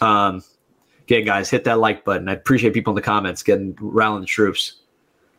Um, 0.00 0.42
again, 1.02 1.24
guys, 1.24 1.50
hit 1.50 1.64
that 1.64 1.78
like 1.78 2.04
button. 2.04 2.28
I 2.28 2.32
appreciate 2.32 2.74
people 2.74 2.90
in 2.90 2.96
the 2.96 3.02
comments 3.02 3.42
getting 3.42 3.76
rallying 3.80 4.22
the 4.22 4.26
troops. 4.26 4.80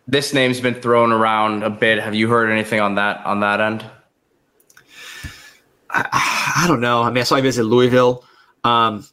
This 0.08 0.34
name's 0.34 0.60
been 0.60 0.76
thrown 0.76 1.12
around 1.12 1.64
a 1.64 1.70
bit. 1.70 2.00
Have 2.00 2.16
you 2.16 2.30
heard 2.30 2.50
anything 2.50 2.80
on 2.80 2.96
that 2.96 3.26
on 3.26 3.42
that 3.42 3.60
end? 3.60 3.86
I, 5.94 6.64
I 6.64 6.68
don't 6.68 6.82
know. 6.82 7.04
I 7.04 7.10
mean, 7.10 7.20
I 7.20 7.24
saw 7.24 7.36
you 7.36 7.44
visit 7.44 7.64
Louisville. 7.64 8.26
Um, 8.64 9.06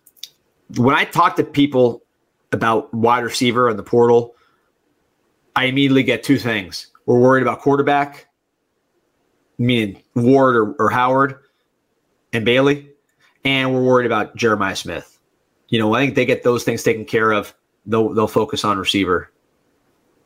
when 0.77 0.95
I 0.95 1.05
talk 1.05 1.37
to 1.37 1.45
people 1.45 2.03
about 2.53 2.93
wide 2.95 3.25
receiver 3.25 3.69
and 3.69 3.79
the 3.79 3.83
portal, 3.83 4.35
I 5.57 5.65
immediately 5.65 6.03
get 6.03 6.23
two 6.23 6.39
things. 6.39 6.89
We're 7.07 7.19
worried 7.19 7.43
about 7.43 7.61
quarterback, 7.61 8.29
meaning 9.59 10.03
Ward 10.15 10.57
or, 10.57 10.73
or 10.75 10.91
Howard 10.91 11.41
and 12.33 12.45
Bailey, 12.45 12.89
and 13.45 13.75
we're 13.75 13.83
worried 13.83 14.07
about 14.07 14.37
Jeremiah 14.37 14.77
Smith. 14.77 15.19
You 15.69 15.79
know, 15.79 15.95
I 15.95 16.05
think 16.05 16.15
they 16.15 16.25
get 16.25 16.43
those 16.43 16.65
things 16.65 16.83
taken 16.83 17.05
care 17.05 17.33
of. 17.33 17.55
They'll 17.87 18.13
they'll 18.15 18.29
focus 18.29 18.65
on 18.65 18.79
receiver. 18.79 19.31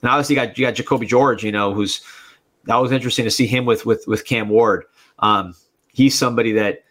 And 0.02 0.10
obviously, 0.10 0.34
you 0.34 0.42
got 0.42 0.58
you 0.58 0.66
got 0.66 0.74
Jacolby 0.74 1.06
George. 1.06 1.44
You 1.44 1.52
know, 1.52 1.72
who's 1.72 2.02
that 2.64 2.76
was 2.76 2.92
interesting 2.92 3.24
to 3.24 3.30
see 3.30 3.46
him 3.46 3.64
with 3.64 3.86
with 3.86 4.06
with 4.06 4.24
Cam 4.24 4.48
Ward. 4.48 4.84
Um, 5.20 5.54
he's 5.94 6.18
somebody 6.18 6.52
that 6.52 6.84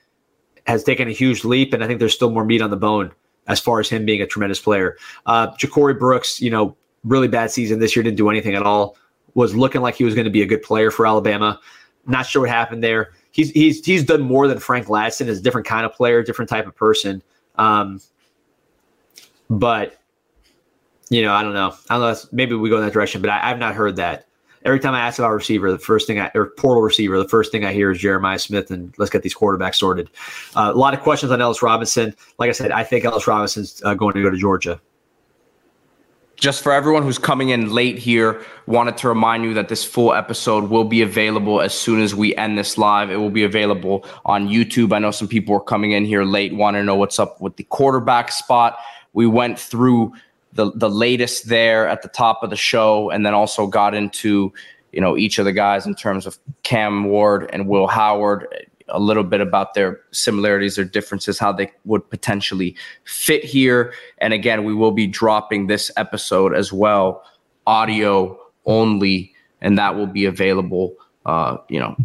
has 0.65 0.83
taken 0.83 1.07
a 1.07 1.11
huge 1.11 1.43
leap, 1.43 1.73
and 1.73 1.83
I 1.83 1.87
think 1.87 1.99
there's 1.99 2.13
still 2.13 2.31
more 2.31 2.43
meat 2.43 2.61
on 2.61 2.71
the 2.71 2.77
bone 2.77 3.11
as 3.47 3.59
far 3.59 3.79
as 3.79 3.89
him 3.89 4.05
being 4.05 4.21
a 4.21 4.25
tremendous 4.25 4.59
player. 4.59 4.97
Uh, 5.25 5.51
Ja'Corey 5.51 5.99
Brooks, 5.99 6.41
you 6.41 6.49
know, 6.49 6.75
really 7.03 7.27
bad 7.27 7.51
season 7.51 7.79
this 7.79 7.95
year, 7.95 8.01
didn't 8.01 8.17
do 8.17 8.29
anything 8.29 8.55
at 8.55 8.63
all. 8.63 8.97
Was 9.35 9.55
looking 9.55 9.81
like 9.81 9.95
he 9.95 10.03
was 10.03 10.15
going 10.15 10.25
to 10.25 10.31
be 10.31 10.41
a 10.41 10.45
good 10.45 10.63
player 10.63 10.89
for 10.89 11.05
Alabama. 11.05 11.59
Not 12.05 12.25
sure 12.25 12.43
what 12.43 12.49
happened 12.49 12.83
there. 12.83 13.11
He's 13.31 13.49
he's 13.49 13.83
he's 13.83 14.03
done 14.03 14.21
more 14.21 14.47
than 14.47 14.59
Frank 14.59 14.87
Ladson. 14.87 15.27
Is 15.27 15.39
a 15.39 15.41
different 15.41 15.67
kind 15.67 15.85
of 15.85 15.93
player, 15.93 16.21
different 16.23 16.49
type 16.49 16.67
of 16.67 16.75
person. 16.75 17.23
Um, 17.55 17.99
but 19.49 19.97
you 21.09 21.23
know, 21.23 21.33
I 21.33 21.41
don't 21.41 21.53
know. 21.53 21.73
I 21.89 21.97
don't 21.97 22.13
know. 22.13 22.29
Maybe 22.31 22.55
we 22.55 22.69
go 22.69 22.77
in 22.77 22.83
that 22.83 22.93
direction, 22.93 23.21
but 23.21 23.31
I, 23.31 23.49
I've 23.49 23.57
not 23.57 23.73
heard 23.73 23.95
that 23.95 24.27
every 24.65 24.79
time 24.79 24.93
I 24.93 24.99
ask 24.99 25.19
about 25.19 25.31
receiver, 25.31 25.71
the 25.71 25.79
first 25.79 26.07
thing 26.07 26.19
I 26.19 26.31
or 26.35 26.47
portal 26.57 26.81
receiver, 26.81 27.17
the 27.17 27.27
first 27.27 27.51
thing 27.51 27.65
I 27.65 27.73
hear 27.73 27.91
is 27.91 27.99
Jeremiah 27.99 28.39
Smith, 28.39 28.71
and 28.71 28.93
let's 28.97 29.11
get 29.11 29.23
these 29.23 29.35
quarterbacks 29.35 29.75
sorted. 29.75 30.09
Uh, 30.55 30.71
a 30.73 30.77
lot 30.77 30.93
of 30.93 31.01
questions 31.01 31.31
on 31.31 31.41
Ellis 31.41 31.61
Robinson. 31.61 32.15
Like 32.39 32.49
I 32.49 32.53
said, 32.53 32.71
I 32.71 32.83
think 32.83 33.05
Ellis 33.05 33.27
Robinson's 33.27 33.81
uh, 33.83 33.93
going 33.93 34.13
to 34.15 34.21
go 34.21 34.29
to 34.29 34.37
Georgia. 34.37 34.79
Just 36.35 36.63
for 36.63 36.73
everyone 36.73 37.03
who's 37.03 37.19
coming 37.19 37.49
in 37.49 37.71
late 37.71 37.97
here, 37.97 38.43
wanted 38.65 38.97
to 38.97 39.07
remind 39.07 39.43
you 39.45 39.53
that 39.53 39.69
this 39.69 39.85
full 39.85 40.13
episode 40.13 40.69
will 40.69 40.83
be 40.83 41.01
available 41.01 41.61
as 41.61 41.73
soon 41.73 42.01
as 42.01 42.15
we 42.15 42.35
end 42.35 42.57
this 42.57 42.77
live. 42.77 43.11
It 43.11 43.17
will 43.17 43.29
be 43.29 43.43
available 43.43 44.05
on 44.25 44.49
YouTube. 44.49 44.93
I 44.93 44.99
know 44.99 45.11
some 45.11 45.27
people 45.27 45.55
are 45.55 45.61
coming 45.61 45.91
in 45.91 46.05
here 46.05 46.23
late, 46.23 46.53
want 46.53 46.75
to 46.75 46.83
know 46.83 46.95
what's 46.95 47.19
up 47.19 47.39
with 47.39 47.55
the 47.55 47.63
quarterback 47.63 48.31
spot. 48.31 48.77
We 49.13 49.27
went 49.27 49.59
through 49.59 50.13
the 50.53 50.71
the 50.75 50.89
latest 50.89 51.49
there 51.49 51.87
at 51.87 52.01
the 52.01 52.07
top 52.07 52.43
of 52.43 52.49
the 52.49 52.55
show, 52.55 53.09
and 53.09 53.25
then 53.25 53.33
also 53.33 53.67
got 53.67 53.93
into 53.93 54.53
you 54.91 55.01
know 55.01 55.17
each 55.17 55.39
of 55.39 55.45
the 55.45 55.51
guys 55.51 55.85
in 55.85 55.95
terms 55.95 56.25
of 56.25 56.37
Cam 56.63 57.05
Ward 57.05 57.49
and 57.51 57.67
Will 57.67 57.87
Howard, 57.87 58.47
a 58.89 58.99
little 58.99 59.23
bit 59.23 59.41
about 59.41 59.73
their 59.73 59.99
similarities, 60.11 60.75
their 60.75 60.85
differences, 60.85 61.39
how 61.39 61.51
they 61.51 61.71
would 61.85 62.09
potentially 62.09 62.75
fit 63.03 63.43
here. 63.43 63.93
And 64.19 64.33
again, 64.33 64.63
we 64.63 64.73
will 64.73 64.91
be 64.91 65.07
dropping 65.07 65.67
this 65.67 65.91
episode 65.97 66.55
as 66.55 66.71
well, 66.71 67.23
audio 67.65 68.39
only, 68.65 69.33
and 69.61 69.77
that 69.77 69.95
will 69.95 70.07
be 70.07 70.25
available. 70.25 70.95
Uh, 71.25 71.55
you 71.69 71.79
know, 71.79 71.95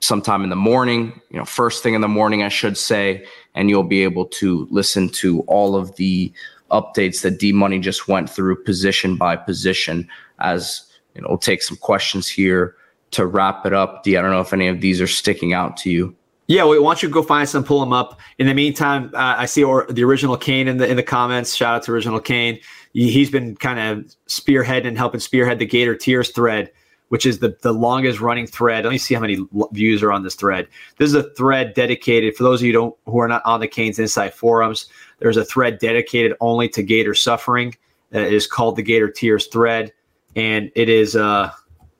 sometime 0.00 0.44
in 0.44 0.50
the 0.50 0.56
morning, 0.56 1.20
you 1.30 1.38
know, 1.38 1.44
first 1.44 1.82
thing 1.82 1.94
in 1.94 2.00
the 2.00 2.08
morning, 2.08 2.44
I 2.44 2.48
should 2.48 2.78
say, 2.78 3.26
and 3.54 3.68
you'll 3.68 3.82
be 3.82 4.04
able 4.04 4.26
to 4.26 4.68
listen 4.70 5.08
to 5.10 5.40
all 5.42 5.74
of 5.74 5.96
the 5.96 6.32
updates 6.70 7.22
that 7.22 7.38
D 7.38 7.52
Money 7.52 7.78
just 7.78 8.08
went 8.08 8.28
through 8.28 8.62
position 8.64 9.16
by 9.16 9.36
position. 9.36 10.08
As 10.38 10.82
you 11.14 11.22
know, 11.22 11.28
we'll 11.28 11.38
take 11.38 11.62
some 11.62 11.76
questions 11.76 12.28
here 12.28 12.76
to 13.10 13.26
wrap 13.26 13.64
it 13.66 13.72
up. 13.72 14.02
D, 14.02 14.16
I 14.16 14.22
don't 14.22 14.30
know 14.30 14.40
if 14.40 14.52
any 14.52 14.68
of 14.68 14.80
these 14.80 15.00
are 15.00 15.06
sticking 15.06 15.52
out 15.52 15.76
to 15.78 15.90
you. 15.90 16.14
Yeah, 16.46 16.64
why 16.64 16.76
don't 16.76 17.02
you 17.02 17.10
go 17.10 17.22
find 17.22 17.46
some, 17.46 17.62
pull 17.62 17.80
them 17.80 17.92
up. 17.92 18.18
In 18.38 18.46
the 18.46 18.54
meantime, 18.54 19.10
uh, 19.12 19.34
I 19.36 19.44
see 19.44 19.62
or, 19.62 19.86
the 19.90 20.02
original 20.02 20.36
Kane 20.38 20.66
in 20.66 20.78
the 20.78 20.88
in 20.88 20.96
the 20.96 21.02
comments. 21.02 21.54
Shout 21.54 21.74
out 21.74 21.82
to 21.84 21.92
original 21.92 22.20
Kane. 22.20 22.58
He's 22.94 23.30
been 23.30 23.54
kind 23.54 23.78
of 23.78 24.14
spearheading 24.28 24.88
and 24.88 24.96
helping 24.96 25.20
spearhead 25.20 25.58
the 25.58 25.66
Gator 25.66 25.94
Tears 25.94 26.30
thread, 26.30 26.72
which 27.08 27.26
is 27.26 27.38
the 27.38 27.56
the 27.62 27.72
longest 27.72 28.20
running 28.20 28.46
thread. 28.46 28.84
Let 28.84 28.90
me 28.90 28.98
see 28.98 29.14
how 29.14 29.20
many 29.20 29.38
views 29.72 30.02
are 30.02 30.12
on 30.12 30.22
this 30.22 30.34
thread. 30.34 30.68
This 30.98 31.08
is 31.08 31.14
a 31.14 31.30
thread 31.34 31.74
dedicated 31.74 32.36
for 32.36 32.44
those 32.44 32.60
of 32.60 32.66
you 32.66 32.72
don't 32.72 32.96
who 33.06 33.18
are 33.18 33.28
not 33.28 33.42
on 33.44 33.60
the 33.60 33.68
Canes 33.68 33.98
Insight 33.98 34.34
forums. 34.34 34.86
There's 35.18 35.36
a 35.36 35.44
thread 35.44 35.78
dedicated 35.78 36.34
only 36.40 36.68
to 36.70 36.82
Gator 36.82 37.14
suffering. 37.14 37.74
It 38.10 38.32
is 38.32 38.46
called 38.46 38.76
the 38.76 38.82
Gator 38.82 39.10
Tears 39.10 39.46
thread, 39.46 39.92
and 40.36 40.70
it 40.74 40.88
is 40.88 41.16
uh, 41.16 41.50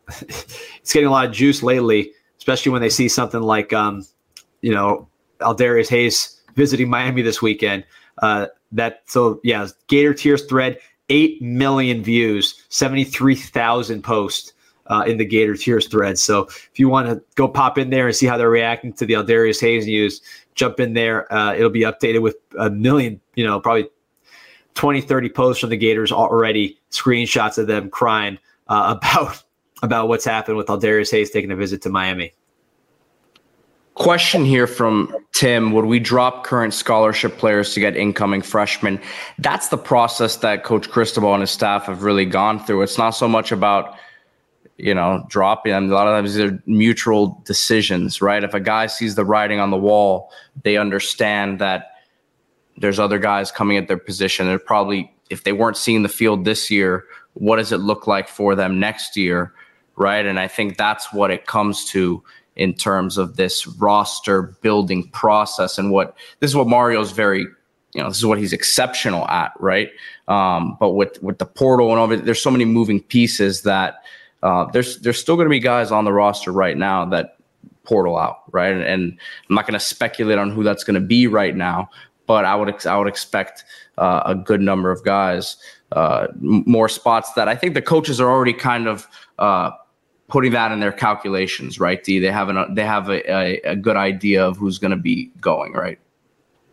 it's 0.21 0.93
getting 0.93 1.09
a 1.09 1.13
lot 1.13 1.27
of 1.27 1.33
juice 1.33 1.63
lately, 1.63 2.13
especially 2.39 2.73
when 2.73 2.83
they 2.83 2.91
see 2.91 3.09
something 3.09 3.43
like 3.43 3.73
um, 3.73 4.07
you 4.61 4.73
know 4.73 5.09
Aldarius 5.41 5.89
Hayes 5.89 6.41
visiting 6.55 6.89
Miami 6.89 7.23
this 7.23 7.43
weekend. 7.43 7.85
Uh, 8.23 8.47
that 8.73 9.03
so 9.07 9.41
yeah, 9.45 9.67
Gator 9.87 10.15
Tears 10.15 10.45
thread, 10.45 10.79
eight 11.09 11.41
million 11.41 12.03
views, 12.03 12.63
seventy 12.69 13.05
three 13.05 13.35
thousand 13.35 14.03
posts. 14.03 14.53
Uh, 14.89 15.05
in 15.07 15.19
the 15.19 15.25
Gator 15.25 15.55
Tears 15.55 15.87
thread. 15.87 16.19
So 16.19 16.45
if 16.45 16.79
you 16.79 16.89
want 16.89 17.09
to 17.09 17.23
go 17.35 17.47
pop 17.47 17.77
in 17.77 17.91
there 17.91 18.07
and 18.07 18.17
see 18.17 18.25
how 18.25 18.39
they're 18.39 18.49
reacting 18.49 18.95
to 18.95 19.05
the 19.05 19.13
Aldarius 19.13 19.61
Hayes 19.61 19.85
news, 19.85 20.23
jump 20.55 20.81
in 20.81 20.95
there. 20.95 21.31
Uh, 21.33 21.55
it'll 21.55 21.69
be 21.69 21.83
updated 21.83 22.23
with 22.23 22.37
a 22.59 22.71
million, 22.71 23.21
you 23.35 23.45
know, 23.45 23.61
probably 23.61 23.89
20, 24.75 25.01
30 25.01 25.29
posts 25.31 25.61
from 25.61 25.71
the 25.71 25.77
Gators 25.77 26.13
already, 26.13 26.79
screenshots 26.91 27.59
of 27.59 27.67
them 27.67 27.91
crying 27.91 28.39
uh, 28.69 28.95
about 29.03 29.43
about 29.83 30.09
what's 30.09 30.25
happened 30.25 30.57
with 30.57 30.67
Aldarius 30.67 31.11
Hayes 31.13 31.31
taking 31.31 31.51
a 31.51 31.57
visit 31.57 31.83
to 31.83 31.89
Miami. 31.89 32.33
Question 33.95 34.45
here 34.45 34.69
from 34.69 35.13
Tim 35.33 35.73
Would 35.73 35.87
we 35.87 35.99
drop 35.99 36.45
current 36.45 36.73
scholarship 36.73 37.37
players 37.37 37.75
to 37.75 37.81
get 37.81 37.97
incoming 37.97 38.43
freshmen? 38.43 39.01
That's 39.39 39.69
the 39.69 39.77
process 39.77 40.37
that 40.37 40.63
Coach 40.63 40.89
Cristobal 40.89 41.35
and 41.35 41.41
his 41.41 41.51
staff 41.51 41.87
have 41.87 42.05
really 42.05 42.25
gone 42.25 42.65
through. 42.65 42.83
It's 42.83 42.99
not 42.99 43.11
so 43.11 43.27
much 43.27 43.51
about 43.51 43.98
you 44.79 44.95
know, 44.95 45.27
dropping 45.29 45.73
them. 45.73 45.91
A 45.91 45.95
lot 45.95 46.07
of 46.07 46.15
times 46.15 46.35
they're 46.35 46.63
mutual 46.67 47.43
decisions, 47.45 48.23
right? 48.23 48.43
If 48.43 48.55
a 48.55 48.61
guy 48.61 48.87
sees 48.87 49.17
the 49.17 49.25
writing 49.25 49.59
on 49.59 49.71
the 49.71 49.77
wall, 49.77 50.31
they 50.63 50.77
understand 50.77 51.59
that 51.59 51.91
there's 52.77 53.01
other 53.01 53.19
guys 53.19 53.51
coming 53.51 53.77
at 53.77 53.89
their 53.89 53.99
position. 53.99 54.47
They're 54.47 54.61
probably, 54.61 55.13
if 55.31 55.43
they 55.43 55.53
weren't 55.53 55.77
seeing 55.77 56.05
the 56.05 56.09
field 56.09 56.45
this 56.45 56.71
year, 56.71 57.05
what 57.35 57.57
does 57.57 57.73
it 57.73 57.79
look 57.79 58.07
like 58.07 58.29
for 58.29 58.55
them 58.55 58.79
next 58.79 59.17
year, 59.17 59.53
right? 59.97 60.25
And 60.25 60.39
I 60.39 60.47
think 60.47 60.77
that's 60.77 61.13
what 61.13 61.33
it 61.33 61.47
comes 61.47 61.85
to 61.87 62.23
in 62.55 62.75
terms 62.75 63.19
of 63.19 63.37
this 63.37 63.67
roster 63.67 64.43
building 64.63 65.09
process 65.11 65.79
and 65.79 65.91
what 65.91 66.17
this 66.41 66.51
is 66.51 66.57
what 66.57 66.67
Mario's 66.67 67.13
very 67.13 67.47
you 67.95 68.03
know 68.03 68.09
this 68.09 68.19
is 68.19 68.27
what 68.27 68.37
he's 68.37 68.53
exceptional 68.53 69.27
at 69.29 69.53
right 69.61 69.91
um, 70.27 70.77
but 70.81 70.91
with 70.91 71.23
with 71.23 71.39
the 71.39 71.47
portal 71.47 71.91
and 71.91 72.01
all 72.01 72.05
of 72.05 72.11
it 72.11 72.25
there's 72.25 72.43
so 72.43 72.51
many 72.51 72.65
moving 72.65 73.01
pieces 73.01 73.63
that 73.63 74.03
uh, 74.43 74.67
there's 74.73 74.99
there's 75.01 75.19
still 75.19 75.37
going 75.37 75.47
to 75.47 75.51
be 75.51 75.61
guys 75.61 75.91
on 75.91 76.05
the 76.05 76.13
roster 76.13 76.53
right 76.53 76.77
now 76.77 77.05
that 77.05 77.37
portal 77.85 78.19
out 78.19 78.43
right 78.53 78.73
and, 78.73 78.83
and 78.83 79.19
I'm 79.49 79.55
not 79.55 79.67
going 79.67 79.79
to 79.79 79.85
speculate 79.85 80.39
on 80.39 80.51
who 80.51 80.63
that's 80.63 80.85
going 80.85 80.95
to 80.95 81.07
be 81.07 81.27
right 81.27 81.57
now 81.57 81.89
but 82.27 82.45
I 82.45 82.55
would 82.55 82.69
ex- 82.69 82.87
I 82.87 82.97
would 82.97 83.09
expect 83.09 83.65
uh, 83.97 84.23
a 84.27 84.35
good 84.35 84.61
number 84.61 84.91
of 84.91 85.03
guys 85.05 85.57
uh, 85.93 86.29
more 86.41 86.89
spots 86.89 87.33
that 87.33 87.49
I 87.49 87.57
think 87.57 87.75
the 87.75 87.83
coaches 87.83 88.21
are 88.21 88.31
already 88.31 88.53
kind 88.53 88.87
of 88.87 89.09
uh, 89.39 89.71
putting 90.29 90.53
that 90.53 90.71
in 90.71 90.81
their 90.81 90.93
calculations, 90.93 91.81
right? 91.81 92.05
D, 92.05 92.19
they 92.19 92.31
have 92.31 92.49
an 92.51 92.75
they 92.75 92.85
have 92.85 93.09
a, 93.09 93.31
a, 93.31 93.61
a 93.63 93.77
good 93.77 93.97
idea 93.97 94.47
of 94.47 94.57
who's 94.57 94.79
going 94.79 94.91
to 94.91 94.97
be 94.97 95.31
going, 95.41 95.73
right? 95.73 95.99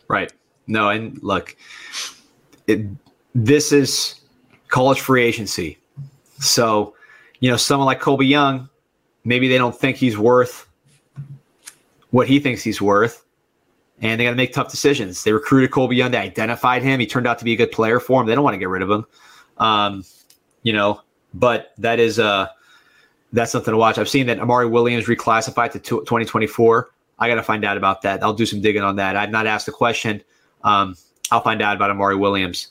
Right. 0.08 0.32
No, 0.68 0.90
and 0.90 1.22
look, 1.24 1.56
it, 2.68 2.86
this 3.34 3.72
is 3.72 4.20
college 4.68 5.00
free 5.00 5.24
agency, 5.24 5.78
so 6.40 6.96
you 7.40 7.50
know 7.50 7.58
someone 7.58 7.86
like 7.86 8.02
Colbie 8.02 8.28
Young, 8.28 8.70
maybe 9.24 9.48
they 9.48 9.58
don't 9.58 9.76
think 9.76 9.98
he's 9.98 10.18
worth 10.18 10.68
what 12.12 12.28
he 12.28 12.40
thinks 12.40 12.64
he's 12.64 12.82
worth. 12.82 13.24
And 14.02 14.20
they 14.20 14.26
got 14.26 14.32
to 14.32 14.36
make 14.36 14.54
tough 14.54 14.70
decisions. 14.70 15.24
They 15.24 15.32
recruited 15.32 15.72
Colbie 15.72 15.96
Young. 15.96 16.12
They 16.12 16.18
identified 16.18 16.84
him. 16.84 17.00
He 17.00 17.06
turned 17.06 17.28
out 17.28 17.40
to 17.40 17.46
be 17.46 17.54
a 17.54 17.56
good 17.56 17.72
player 17.72 18.00
for 18.00 18.22
him. 18.22 18.28
They 18.28 18.36
don't 18.36 18.44
want 18.44 18.54
to 18.54 18.58
get 18.58 18.70
rid 18.70 18.82
of 18.82 18.90
him. 18.90 19.06
Um, 19.58 20.04
you 20.64 20.74
know, 20.74 21.02
but 21.34 21.74
that 21.78 22.00
is 22.00 22.20
uh 22.20 22.48
that's 23.34 23.52
something 23.52 23.72
to 23.72 23.78
watch. 23.78 23.98
I've 23.98 24.10
seen 24.10 24.28
that 24.28 24.40
Amari 24.40 24.68
Williams 24.68 25.06
reclassified 25.06 25.72
to 25.74 25.80
2024. 25.80 26.90
I 27.20 27.28
got 27.28 27.36
to 27.36 27.44
find 27.44 27.66
out 27.66 27.76
about 27.78 28.02
that. 28.04 28.24
I'll 28.24 28.34
do 28.34 28.46
some 28.46 28.62
digging 28.62 28.82
on 28.82 28.96
that. 28.96 29.16
I've 29.16 29.30
not 29.30 29.46
asked 29.48 29.66
the 29.66 29.72
question. 29.72 30.24
Um, 30.64 30.96
I'll 31.32 31.42
find 31.42 31.62
out 31.62 31.76
about 31.76 31.92
Amari 31.92 32.16
Williams. 32.16 32.68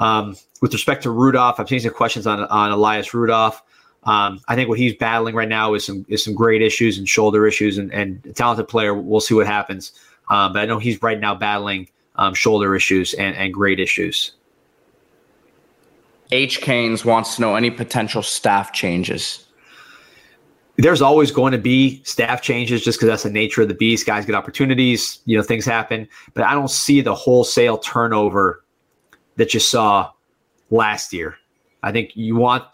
Um, 0.00 0.36
with 0.60 0.72
respect 0.72 1.02
to 1.04 1.10
Rudolph, 1.10 1.60
I've 1.60 1.68
seen 1.68 1.80
some 1.80 1.92
questions 1.92 2.26
on 2.26 2.40
on 2.44 2.72
Elias 2.72 3.14
Rudolph. 3.14 3.62
Um, 4.04 4.40
I 4.48 4.54
think 4.54 4.68
what 4.68 4.78
he's 4.78 4.94
battling 4.94 5.34
right 5.34 5.48
now 5.48 5.74
is 5.74 5.84
some 5.84 6.06
is 6.08 6.24
some 6.24 6.34
great 6.34 6.62
issues 6.62 6.98
and 6.98 7.08
shoulder 7.08 7.46
issues 7.46 7.78
and, 7.78 7.92
and 7.92 8.24
a 8.26 8.32
talented 8.32 8.68
player. 8.68 8.94
We'll 8.94 9.20
see 9.20 9.34
what 9.34 9.46
happens. 9.46 9.92
Um, 10.28 10.52
but 10.52 10.60
I 10.60 10.66
know 10.66 10.78
he's 10.78 11.02
right 11.02 11.18
now 11.18 11.34
battling 11.34 11.88
um, 12.16 12.34
shoulder 12.34 12.74
issues 12.74 13.14
and, 13.14 13.36
and 13.36 13.52
great 13.52 13.80
issues. 13.80 14.32
H. 16.30 16.60
Canes 16.60 17.04
wants 17.04 17.36
to 17.36 17.42
know 17.42 17.56
any 17.56 17.70
potential 17.70 18.22
staff 18.22 18.72
changes 18.72 19.48
there's 20.78 21.02
always 21.02 21.32
going 21.32 21.50
to 21.52 21.58
be 21.58 22.00
staff 22.04 22.40
changes 22.40 22.82
just 22.82 22.98
because 22.98 23.08
that's 23.08 23.24
the 23.24 23.30
nature 23.30 23.62
of 23.62 23.68
the 23.68 23.74
beast. 23.74 24.06
Guys 24.06 24.24
get 24.24 24.36
opportunities, 24.36 25.18
you 25.24 25.36
know, 25.36 25.42
things 25.42 25.64
happen. 25.64 26.08
But 26.34 26.44
I 26.44 26.54
don't 26.54 26.70
see 26.70 27.00
the 27.00 27.14
wholesale 27.14 27.78
turnover 27.78 28.64
that 29.36 29.52
you 29.52 29.60
saw 29.60 30.12
last 30.70 31.12
year. 31.12 31.36
I 31.82 31.92
think 31.92 32.16
you 32.16 32.36
want, 32.36 32.64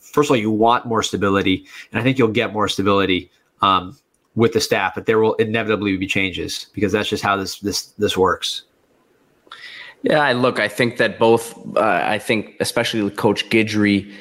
first 0.00 0.26
of 0.26 0.30
all, 0.30 0.36
you 0.36 0.50
want 0.50 0.86
more 0.86 1.02
stability, 1.02 1.66
and 1.92 2.00
I 2.00 2.02
think 2.04 2.18
you'll 2.18 2.28
get 2.28 2.52
more 2.52 2.68
stability 2.68 3.30
um, 3.62 3.96
with 4.34 4.52
the 4.52 4.60
staff. 4.60 4.94
But 4.94 5.06
there 5.06 5.18
will 5.20 5.34
inevitably 5.34 5.96
be 5.96 6.06
changes 6.06 6.66
because 6.72 6.92
that's 6.92 7.08
just 7.08 7.22
how 7.22 7.36
this 7.36 7.60
this 7.60 7.86
this 7.98 8.16
works. 8.16 8.62
Yeah, 10.02 10.20
I 10.20 10.32
look. 10.32 10.58
I 10.58 10.68
think 10.68 10.96
that 10.96 11.18
both. 11.18 11.56
Uh, 11.76 12.02
I 12.04 12.18
think 12.18 12.56
especially 12.58 13.08
Coach 13.10 13.48
Guidry 13.50 14.12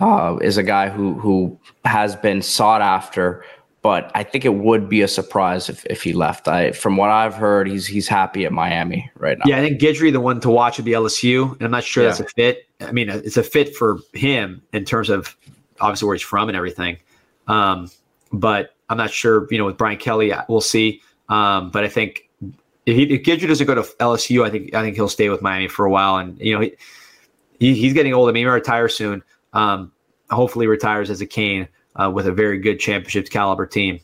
uh, 0.00 0.38
is 0.40 0.56
a 0.56 0.62
guy 0.62 0.88
who 0.88 1.14
who 1.14 1.58
has 1.84 2.16
been 2.16 2.40
sought 2.40 2.80
after, 2.80 3.44
but 3.84 4.10
I 4.14 4.22
think 4.22 4.46
it 4.46 4.54
would 4.54 4.88
be 4.88 5.02
a 5.02 5.08
surprise 5.08 5.68
if, 5.68 5.84
if 5.84 6.02
he 6.02 6.14
left. 6.14 6.48
I 6.48 6.72
from 6.72 6.96
what 6.96 7.10
I've 7.10 7.34
heard, 7.34 7.68
he's 7.68 7.86
he's 7.86 8.08
happy 8.08 8.46
at 8.46 8.50
Miami 8.50 9.10
right 9.18 9.36
now. 9.36 9.44
Yeah, 9.44 9.58
I 9.58 9.60
think 9.60 9.78
Guidry, 9.78 10.10
the 10.10 10.20
one 10.20 10.40
to 10.40 10.48
watch 10.48 10.78
would 10.78 10.86
be 10.86 10.92
LSU, 10.92 11.52
and 11.52 11.62
I'm 11.62 11.70
not 11.70 11.84
sure 11.84 12.02
yeah. 12.02 12.08
that's 12.08 12.20
a 12.20 12.24
fit. 12.24 12.66
I 12.80 12.92
mean, 12.92 13.10
it's 13.10 13.36
a 13.36 13.42
fit 13.42 13.76
for 13.76 13.98
him 14.14 14.62
in 14.72 14.86
terms 14.86 15.10
of 15.10 15.36
obviously 15.82 16.06
where 16.06 16.14
he's 16.14 16.22
from 16.22 16.48
and 16.48 16.56
everything. 16.56 16.96
Um, 17.46 17.90
but 18.32 18.74
I'm 18.88 18.96
not 18.96 19.10
sure. 19.10 19.46
You 19.50 19.58
know, 19.58 19.66
with 19.66 19.76
Brian 19.76 19.98
Kelly, 19.98 20.32
we'll 20.48 20.62
see. 20.62 21.02
Um, 21.28 21.70
but 21.70 21.84
I 21.84 21.88
think 21.88 22.30
if, 22.40 22.96
he, 22.96 23.02
if 23.02 23.22
Guidry 23.22 23.46
doesn't 23.46 23.66
go 23.66 23.74
to 23.74 23.82
LSU, 23.82 24.46
I 24.46 24.50
think 24.50 24.72
I 24.72 24.80
think 24.80 24.96
he'll 24.96 25.10
stay 25.10 25.28
with 25.28 25.42
Miami 25.42 25.68
for 25.68 25.84
a 25.84 25.90
while. 25.90 26.16
And 26.16 26.40
you 26.40 26.54
know, 26.54 26.60
he, 26.60 26.72
he 27.60 27.74
he's 27.74 27.92
getting 27.92 28.14
old. 28.14 28.30
I 28.30 28.32
mean, 28.32 28.46
he 28.46 28.48
retire 28.48 28.88
soon. 28.88 29.22
Um, 29.52 29.92
hopefully 30.30 30.68
retires 30.68 31.10
as 31.10 31.20
a 31.20 31.26
Cane 31.26 31.68
uh, 31.96 32.10
with 32.10 32.26
a 32.26 32.32
very 32.32 32.58
good 32.58 32.78
championship 32.78 33.30
caliber 33.30 33.66
team. 33.66 34.00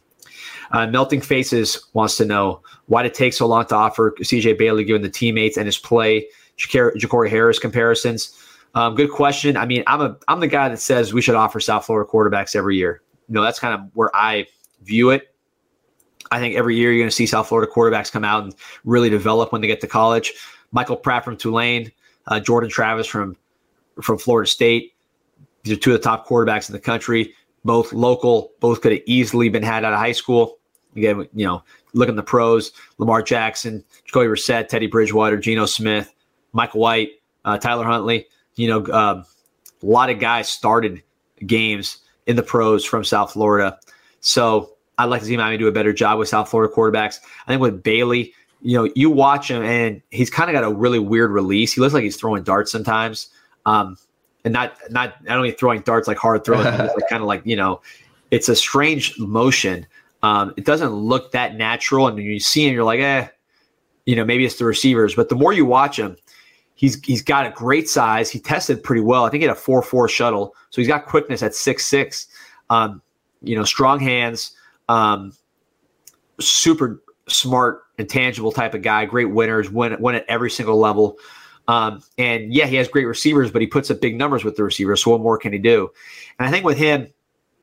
Uh, 0.73 0.87
Melting 0.87 1.21
Faces 1.21 1.89
wants 1.95 2.17
to 2.17 2.25
know 2.25 2.63
why 2.87 3.03
did 3.03 3.13
it 3.13 3.15
take 3.15 3.33
so 3.33 3.47
long 3.47 3.67
to 3.67 3.75
offer 3.75 4.15
CJ 4.21 4.59
Bailey 4.59 4.85
given 4.85 5.03
the 5.03 5.09
teammates 5.09 5.57
and 5.57 5.67
his 5.67 5.79
play, 5.79 6.27
Jacory 6.57 7.29
Harris 7.29 7.59
comparisons. 7.59 8.37
Um, 8.75 8.95
good 8.95 9.11
question. 9.11 9.57
I 9.57 9.67
mean, 9.67 9.83
I'm 9.87 10.01
a 10.01 10.17
I'm 10.29 10.41
the 10.41 10.47
guy 10.47 10.69
that 10.69 10.79
says 10.79 11.13
we 11.13 11.23
should 11.23 11.35
offer 11.35 11.59
South 11.59 11.87
Florida 11.87 12.09
quarterbacks 12.09 12.55
every 12.55 12.77
year. 12.77 13.03
You 13.29 13.35
know, 13.35 13.43
that's 13.43 13.59
kind 13.59 13.75
of 13.75 13.81
where 13.95 14.15
I 14.15 14.47
view 14.83 15.11
it. 15.11 15.35
I 16.31 16.39
think 16.39 16.55
every 16.55 16.77
year 16.77 16.93
you're 16.93 17.01
going 17.01 17.11
to 17.11 17.15
see 17.15 17.27
South 17.27 17.49
Florida 17.49 17.71
quarterbacks 17.71 18.13
come 18.13 18.25
out 18.25 18.45
and 18.45 18.55
really 18.85 19.11
develop 19.11 19.51
when 19.51 19.61
they 19.61 19.67
get 19.67 19.81
to 19.81 19.89
college. 19.89 20.33
Michael 20.71 20.97
Pratt 20.97 21.25
from 21.25 21.37
Tulane, 21.37 21.91
uh, 22.29 22.39
Jordan 22.39 22.71
Travis 22.71 23.07
from 23.07 23.37
from 24.01 24.19
Florida 24.19 24.49
State. 24.49 24.95
These 25.65 25.77
are 25.77 25.81
two 25.81 25.93
of 25.93 25.99
the 25.99 26.05
top 26.05 26.27
quarterbacks 26.27 26.69
in 26.69 26.73
the 26.73 26.81
country, 26.81 27.35
both 27.65 27.93
local, 27.93 28.53
both 28.61 28.81
could 28.81 28.93
have 28.93 29.03
easily 29.07 29.49
been 29.49 29.63
had 29.63 29.85
out 29.85 29.93
of 29.93 29.99
high 29.99 30.13
school. 30.13 30.59
Again, 30.97 31.29
you 31.35 31.47
know, 31.47 31.63
look 31.95 32.09
at 32.09 32.17
the 32.17 32.23
pros: 32.23 32.73
Lamar 32.99 33.23
Jackson, 33.23 33.85
Jacoby 34.05 34.27
Brissett, 34.27 34.69
Teddy 34.69 34.87
Bridgewater, 34.87 35.37
Geno 35.37 35.67
Smith, 35.67 36.13
Michael 36.53 36.81
White, 36.81 37.11
uh, 37.45 37.59
Tyler 37.59 37.85
Huntley. 37.85 38.27
You 38.57 38.69
know, 38.69 38.85
uh, 38.87 39.23
a 39.83 39.87
lot 39.87 40.11
of 40.11 40.19
guys 40.19 40.49
started 40.49 41.03
games 41.47 41.99
in 42.27 42.37
the 42.37 42.43
pros 42.43 42.85
from 42.85 43.05
South 43.05 43.33
Florida. 43.33 43.79
So 44.21 44.77
I'd 44.99 45.07
like 45.07 45.21
to 45.21 45.27
see 45.27 45.37
Miami 45.37 45.57
do 45.57 45.67
a 45.67 45.73
better 45.73 45.93
job 45.93 46.19
with 46.19 46.29
South 46.29 46.49
Florida 46.49 46.73
quarterbacks. 46.75 47.21
I 47.47 47.49
think 47.49 47.63
with 47.63 47.83
Bailey, 47.83 48.35
you 48.63 48.77
know, 48.77 48.91
you 48.95 49.11
watch 49.11 49.51
him 49.51 49.63
and 49.63 50.03
he's 50.11 50.29
kind 50.29 50.51
of 50.51 50.55
got 50.55 50.65
a 50.65 50.75
really 50.75 50.99
weird 50.99 51.31
release. 51.31 51.73
He 51.73 51.81
looks 51.81 51.95
like 51.95 52.05
he's 52.05 52.17
throwing 52.17 52.43
darts 52.43 52.71
sometimes. 52.71 53.31
Um, 53.65 53.97
and 54.45 54.53
not 54.53 54.75
not 54.91 55.23
not 55.25 55.37
only 55.37 55.53
throwing 55.53 55.81
darts 55.83 56.09
like 56.09 56.17
hard 56.17 56.45
throws, 56.45 56.65
like 56.65 56.91
kind 57.11 57.23
of 57.23 57.27
like 57.27 57.43
you 57.45 57.57
know, 57.57 57.81
it's 58.31 58.49
a 58.49 58.57
strange 58.57 59.19
motion. 59.19 59.87
Um, 60.23 60.53
it 60.57 60.65
doesn't 60.65 60.93
look 60.93 61.33
that 61.33 61.57
natural, 61.57 62.07
and 62.07 62.17
when 62.17 62.25
you 62.25 62.41
see 62.41 62.67
him, 62.67 62.75
you're 62.75 62.85
like, 62.85 63.01
eh, 63.01 63.29
you 64.07 64.17
know, 64.17 64.25
maybe 64.25 64.45
it's 64.45 64.57
the 64.57 64.65
receivers. 64.65 65.15
But 65.15 65.29
the 65.29 65.35
more 65.35 65.53
you 65.53 65.65
watch 65.65 65.99
him, 65.99 66.17
he's 66.75 67.03
he's 67.05 67.23
got 67.23 67.47
a 67.47 67.51
great 67.51 67.89
size. 67.89 68.31
He 68.31 68.39
tested 68.39 68.83
pretty 68.83 69.03
well. 69.03 69.25
I 69.25 69.31
think 69.31 69.43
he 69.43 69.47
had 69.47 69.57
a 69.57 69.61
four 69.61 69.83
four 69.83 70.09
shuttle, 70.09 70.55
so 70.71 70.81
he's 70.81 70.89
got 70.89 71.07
quickness 71.07 71.43
at 71.43 71.55
six 71.55 71.87
six. 71.87 72.27
Um, 72.69 73.03
you 73.43 73.57
know, 73.57 73.65
strong 73.65 73.99
hands, 74.01 74.53
um, 74.89 75.33
super 76.41 77.03
smart, 77.29 77.83
intangible 77.99 78.53
type 78.53 78.75
of 78.75 78.83
guy. 78.83 79.05
Great 79.05 79.31
winners, 79.31 79.71
win 79.71 79.97
win 80.01 80.15
at 80.15 80.25
every 80.29 80.51
single 80.51 80.79
level. 80.79 81.19
Um, 81.71 82.03
and 82.19 82.53
yeah, 82.53 82.67
he 82.67 82.75
has 82.77 82.89
great 82.89 83.05
receivers, 83.05 83.53
but 83.53 83.63
he 83.63 83.69
puts 83.69 83.93
up 83.93 84.01
big 84.01 84.17
numbers 84.17 84.43
with 84.43 84.57
the 84.57 84.65
receivers. 84.65 85.05
So 85.05 85.13
what 85.13 85.21
more 85.21 85.39
can 85.39 85.53
he 85.53 85.59
do? 85.61 85.89
And 86.41 86.49
I 86.49 86.51
think 86.51 86.65
with 86.65 86.77
him, 86.77 87.07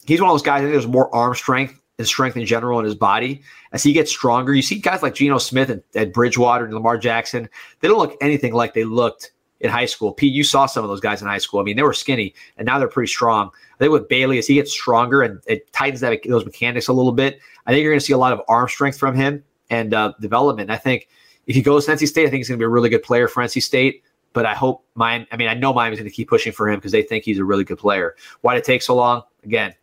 he's 0.06 0.22
one 0.22 0.30
of 0.30 0.34
those 0.34 0.42
guys. 0.42 0.60
I 0.60 0.62
think 0.62 0.72
there's 0.72 0.88
more 0.88 1.14
arm 1.14 1.36
strength 1.36 1.78
and 1.98 2.08
strength 2.08 2.38
in 2.38 2.46
general 2.46 2.80
in 2.80 2.86
his 2.86 2.96
body 2.96 3.42
as 3.74 3.84
he 3.84 3.92
gets 3.92 4.10
stronger. 4.10 4.54
You 4.54 4.62
see 4.62 4.80
guys 4.80 5.04
like 5.04 5.14
Geno 5.14 5.40
Smith 5.40 5.70
and, 5.70 5.84
and 5.94 6.14
Bridgewater 6.14 6.64
and 6.64 6.74
Lamar 6.74 6.98
Jackson. 6.98 7.50
They 7.82 7.90
don't 7.90 7.98
look 7.98 8.16
anything 8.22 8.54
like 8.54 8.74
they 8.74 8.86
looked 8.86 9.34
in 9.60 9.70
high 9.70 9.88
school. 9.88 10.14
Pete, 10.14 10.34
you 10.34 10.46
saw 10.46 10.68
some 10.68 10.86
of 10.86 10.90
those 10.90 11.02
guys 11.02 11.22
in 11.22 11.28
high 11.28 11.38
school. 11.40 11.60
I 11.60 11.64
mean, 11.64 11.76
they 11.76 11.84
were 11.84 11.92
skinny, 11.92 12.34
and 12.56 12.66
now 12.66 12.80
they're 12.80 12.88
pretty 12.88 13.12
strong. 13.12 13.50
I 13.76 13.78
think 13.78 13.92
with 13.92 14.08
Bailey, 14.08 14.38
as 14.38 14.48
he 14.48 14.54
gets 14.54 14.72
stronger 14.72 15.22
and 15.22 15.42
it 15.48 15.74
tightens 15.74 16.00
that, 16.00 16.18
those 16.26 16.46
mechanics 16.46 16.88
a 16.88 16.94
little 16.94 17.12
bit, 17.12 17.42
I 17.66 17.72
think 17.72 17.84
you're 17.84 17.92
going 17.92 18.00
to 18.00 18.06
see 18.06 18.14
a 18.14 18.18
lot 18.18 18.32
of 18.32 18.42
arm 18.48 18.70
strength 18.70 18.98
from 18.98 19.16
him 19.16 19.44
and 19.70 19.94
uh, 19.94 20.14
development. 20.22 20.70
I 20.70 20.78
think 20.78 21.10
if 21.48 21.56
he 21.56 21.62
goes 21.62 21.86
to 21.86 21.94
NC 21.94 22.08
State, 22.08 22.28
I 22.28 22.30
think 22.30 22.40
he's 22.42 22.50
going 22.50 22.60
to 22.60 22.62
be 22.62 22.66
a 22.66 22.70
really 22.70 22.90
good 22.90 23.04
player 23.04 23.28
for 23.28 23.42
NC 23.42 23.64
State. 23.64 24.04
But 24.34 24.46
I 24.46 24.54
hope 24.54 24.86
Miami, 24.94 25.26
I 25.32 25.38
mean, 25.38 25.48
I 25.48 25.54
know 25.54 25.74
Miami's 25.74 26.00
going 26.00 26.10
to 26.10 26.16
keep 26.16 26.30
pushing 26.30 26.52
for 26.52 26.70
him 26.70 26.76
because 26.76 26.92
they 26.92 27.02
think 27.02 27.24
he's 27.24 27.40
a 27.40 27.46
really 27.46 27.64
good 27.64 27.80
player. 27.80 28.16
Why 28.42 28.54
did 28.54 28.60
it 28.60 28.66
take 28.66 28.82
so 28.82 28.94
long? 28.96 29.24
Again, 29.44 29.74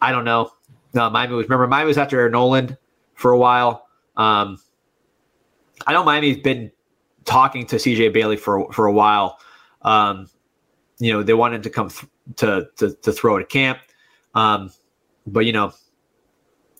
I 0.00 0.12
don't 0.12 0.24
know. 0.24 0.52
No, 0.94 1.08
Miami 1.10 1.34
was, 1.34 1.46
remember, 1.46 1.66
Miami 1.66 1.88
was 1.88 1.98
after 1.98 2.20
Aaron 2.20 2.32
Noland 2.32 2.76
for 3.14 3.32
a 3.32 3.38
while. 3.38 3.88
Um, 4.16 4.58
I 5.86 5.94
know 5.94 6.04
Miami's 6.04 6.36
been 6.36 6.70
talking 7.24 7.66
to 7.66 7.76
CJ 7.76 8.12
Bailey 8.12 8.36
for, 8.36 8.70
for 8.72 8.86
a 8.86 8.92
while. 8.92 9.38
Um, 9.80 10.28
you 10.98 11.12
know, 11.12 11.22
they 11.22 11.34
wanted 11.34 11.56
him 11.56 11.62
to 11.62 11.70
come 11.70 11.88
th- 11.88 12.08
to, 12.36 12.68
to, 12.76 12.94
to 12.94 13.12
throw 13.12 13.36
at 13.36 13.42
a 13.42 13.46
camp. 13.46 13.78
Um, 14.34 14.70
but, 15.26 15.40
you 15.40 15.52
know, 15.52 15.72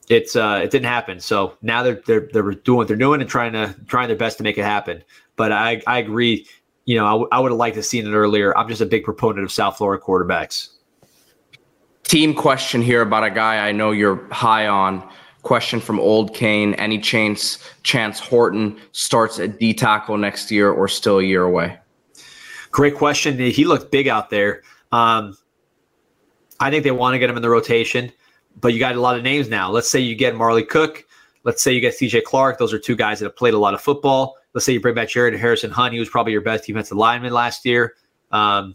it's 0.09 0.37
uh, 0.37 0.61
it 0.63 0.71
didn't 0.71 0.87
happen. 0.87 1.21
So 1.21 1.57
now 1.63 1.83
they're 1.83 2.03
they're 2.07 2.29
they're 2.33 2.51
doing 2.53 2.79
what 2.79 2.89
they're 2.89 2.97
doing 2.97 3.21
and 3.21 3.31
trying 3.31 3.53
to 3.53 3.75
trying 3.87 4.09
their 4.09 4.17
best 4.17 4.39
to 4.39 4.43
make 4.43 4.59
it 4.59 4.65
happen. 4.65 5.03
But 5.37 5.53
I 5.53 5.83
I 5.87 5.99
agree. 5.99 6.47
You 6.85 6.97
know, 6.97 7.07
I, 7.07 7.11
w- 7.11 7.29
I 7.31 7.39
would 7.39 7.53
have 7.53 7.59
liked 7.59 7.77
to 7.77 7.83
seen 7.83 8.07
it 8.07 8.13
earlier. 8.13 8.57
I'm 8.59 8.69
just 8.69 8.81
a 8.81 8.87
big 8.87 9.05
proponent 9.05 9.45
of 9.45 9.53
South 9.53 9.77
Florida 9.77 10.03
quarterbacks. 10.03 10.71
Team 12.03 12.35
question 12.35 12.83
here 12.83 13.03
about 13.03 13.23
a 13.23 13.31
guy 13.31 13.69
I 13.69 13.73
know 13.73 13.93
you're 13.93 14.27
high 14.33 14.67
on. 14.67 15.09
Question 15.43 15.81
from 15.81 15.99
Old 15.99 16.35
Kane. 16.35 16.75
Any 16.75 16.99
chance 16.99 17.59
chance 17.83 18.19
Horton 18.21 18.79
starts 18.93 19.39
at 19.39 19.59
D 19.59 19.73
tackle 19.75 20.17
next 20.17 20.51
year 20.51 20.71
or 20.71 20.89
still 20.89 21.19
a 21.19 21.23
year 21.23 21.45
away? 21.45 21.79
Great 22.71 22.97
question. 22.97 23.39
He 23.39 23.65
looked 23.65 23.91
big 23.91 24.09
out 24.09 24.31
there. 24.31 24.63
Um, 24.93 25.37
I 26.61 26.71
think 26.71 26.85
they 26.85 26.91
want 26.91 27.15
to 27.15 27.19
get 27.19 27.29
him 27.29 27.37
in 27.37 27.43
the 27.43 27.51
rotation, 27.51 28.13
but 28.61 28.73
you 28.73 28.79
got 28.79 28.95
a 28.95 29.01
lot 29.01 29.17
of 29.17 29.23
names 29.23 29.49
now. 29.49 29.71
Let's 29.71 29.91
say 29.91 30.01
you 30.01 30.15
get 30.15 30.35
Marley 30.35 30.65
Cook. 30.65 31.05
Let's 31.45 31.63
say 31.63 31.73
you 31.73 31.81
get 31.81 31.95
CJ 31.95 32.25
Clark. 32.25 32.59
Those 32.59 32.73
are 32.73 32.79
two 32.79 32.97
guys 32.97 33.19
that 33.19 33.27
have 33.27 33.37
played 33.37 33.55
a 33.55 33.59
lot 33.59 33.75
of 33.75 33.81
football. 33.81 34.37
Let's 34.55 34.65
say 34.65 34.73
you 34.73 34.81
bring 34.81 34.95
back 34.95 35.09
Jared 35.09 35.35
Harrison 35.35 35.71
Hunt. 35.71 35.93
He 35.93 35.99
was 35.99 36.09
probably 36.09 36.33
your 36.33 36.43
best 36.43 36.65
defensive 36.65 36.97
lineman 36.97 37.33
last 37.33 37.65
year, 37.65 37.95
um, 38.31 38.75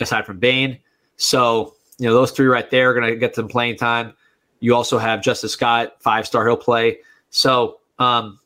aside 0.00 0.26
from 0.26 0.38
Bain. 0.38 0.78
So, 1.16 1.74
you 1.98 2.06
know, 2.06 2.12
those 2.12 2.30
three 2.30 2.46
right 2.46 2.70
there 2.70 2.90
are 2.90 2.94
going 2.94 3.12
to 3.12 3.16
get 3.16 3.34
some 3.34 3.48
playing 3.48 3.76
time. 3.76 4.12
You 4.60 4.74
also 4.74 4.98
have 4.98 5.22
Justin 5.22 5.48
Scott, 5.48 5.94
five 6.00 6.26
star, 6.26 6.46
he'll 6.46 6.56
play. 6.56 6.98
So 7.30 7.80
um, 7.98 8.38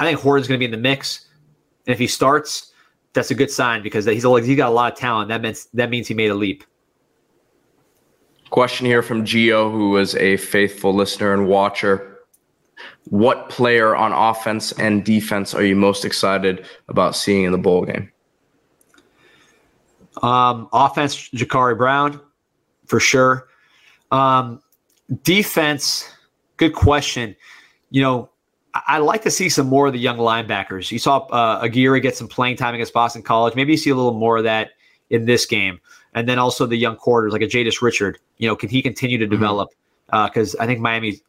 I 0.00 0.04
think 0.04 0.20
Horton's 0.20 0.48
going 0.48 0.58
to 0.58 0.60
be 0.60 0.64
in 0.64 0.70
the 0.70 0.76
mix. 0.76 1.28
And 1.86 1.92
if 1.92 1.98
he 1.98 2.06
starts, 2.06 2.72
that's 3.12 3.30
a 3.30 3.34
good 3.34 3.50
sign 3.50 3.82
because 3.82 4.04
he's 4.04 4.24
a, 4.24 4.40
he's 4.40 4.56
got 4.56 4.70
a 4.70 4.74
lot 4.74 4.92
of 4.92 4.98
talent. 4.98 5.28
That 5.28 5.42
means 5.42 5.68
that 5.74 5.90
means 5.90 6.08
he 6.08 6.14
made 6.14 6.30
a 6.30 6.34
leap. 6.34 6.64
Question 8.50 8.86
here 8.86 9.02
from 9.02 9.24
Gio, 9.24 9.70
who 9.70 9.90
was 9.90 10.14
a 10.16 10.36
faithful 10.36 10.94
listener 10.94 11.32
and 11.32 11.48
watcher. 11.48 12.18
What 13.08 13.48
player 13.48 13.94
on 13.96 14.12
offense 14.12 14.72
and 14.72 15.04
defense 15.04 15.54
are 15.54 15.64
you 15.64 15.76
most 15.76 16.04
excited 16.04 16.66
about 16.88 17.16
seeing 17.16 17.44
in 17.44 17.52
the 17.52 17.58
bowl 17.58 17.84
game? 17.84 18.10
Um, 20.22 20.68
offense, 20.72 21.28
Jacurri 21.30 21.76
Brown, 21.76 22.20
for 22.86 23.00
sure. 23.00 23.48
Um, 24.10 24.62
defense, 25.22 26.08
good 26.56 26.74
question. 26.74 27.36
You 27.90 28.02
know, 28.02 28.30
I'd 28.86 28.98
like 28.98 29.22
to 29.22 29.30
see 29.30 29.48
some 29.48 29.66
more 29.66 29.86
of 29.86 29.92
the 29.92 29.98
young 29.98 30.18
linebackers. 30.18 30.90
You 30.90 30.98
saw 30.98 31.18
uh, 31.26 31.60
Aguirre 31.62 32.00
get 32.00 32.16
some 32.16 32.28
playing 32.28 32.56
time 32.56 32.74
against 32.74 32.92
Boston 32.92 33.22
College. 33.22 33.54
Maybe 33.54 33.72
you 33.72 33.78
see 33.78 33.90
a 33.90 33.94
little 33.94 34.14
more 34.14 34.38
of 34.38 34.44
that 34.44 34.70
in 35.10 35.24
this 35.24 35.46
game. 35.46 35.80
And 36.16 36.28
then 36.28 36.38
also 36.38 36.66
the 36.66 36.76
young 36.76 36.96
quarters 36.96 37.32
like 37.32 37.42
a 37.42 37.46
Jadais 37.46 37.80
Richard. 37.80 38.18
You 38.38 38.48
know, 38.48 38.56
can 38.56 38.68
he 38.68 38.82
continue 38.82 39.18
to 39.18 39.24
mm-hmm. 39.24 39.30
develop? 39.30 39.70
Because 40.06 40.54
mm-hmm. 40.54 40.60
uh, 40.60 40.64
I 40.64 40.66
think 40.66 40.80
Miami, 40.80 41.20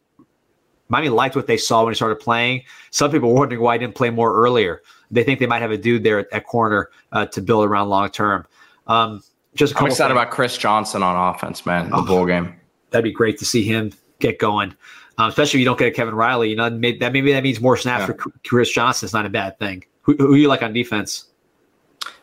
Miami 0.88 1.10
liked 1.10 1.36
what 1.36 1.46
they 1.46 1.56
saw 1.56 1.84
when 1.84 1.92
he 1.92 1.94
started 1.94 2.18
playing. 2.18 2.62
Some 2.90 3.12
people 3.12 3.28
were 3.28 3.36
wondering 3.36 3.60
why 3.60 3.74
he 3.74 3.78
didn't 3.78 3.94
play 3.94 4.10
more 4.10 4.34
earlier. 4.34 4.82
They 5.12 5.22
think 5.22 5.38
they 5.38 5.46
might 5.46 5.62
have 5.62 5.70
a 5.70 5.78
dude 5.78 6.02
there 6.02 6.18
at, 6.18 6.32
at 6.32 6.46
corner 6.46 6.90
uh, 7.12 7.26
to 7.26 7.40
build 7.40 7.64
around 7.64 7.88
long 7.88 8.10
term. 8.10 8.46
Um, 8.88 9.22
just 9.54 9.76
I'm 9.80 9.86
excited 9.86 10.14
things. 10.14 10.22
about 10.22 10.32
Chris 10.32 10.58
Johnson 10.58 11.02
on 11.02 11.34
offense, 11.34 11.64
man. 11.64 11.90
The 11.90 11.96
oh, 11.96 12.04
bowl 12.04 12.26
game. 12.26 12.58
That'd 12.90 13.04
be 13.04 13.12
great 13.12 13.38
to 13.38 13.44
see 13.44 13.62
him 13.62 13.92
get 14.18 14.38
going 14.38 14.74
um, 15.18 15.28
especially 15.28 15.58
if 15.58 15.60
you 15.60 15.64
don't 15.66 15.78
get 15.78 15.94
Kevin 15.94 16.14
Riley. 16.14 16.48
You 16.48 16.56
know, 16.56 16.70
that 16.70 17.12
maybe 17.12 17.32
that 17.32 17.42
means 17.42 17.60
more 17.60 17.76
snaps 17.76 18.02
yeah. 18.02 18.06
for 18.06 18.32
Chris 18.46 18.70
Johnson. 18.70 19.06
It's 19.06 19.12
not 19.12 19.26
a 19.26 19.30
bad 19.30 19.58
thing. 19.58 19.84
Who, 20.02 20.14
who 20.16 20.34
you 20.36 20.48
like 20.48 20.62
on 20.62 20.72
defense? 20.72 21.26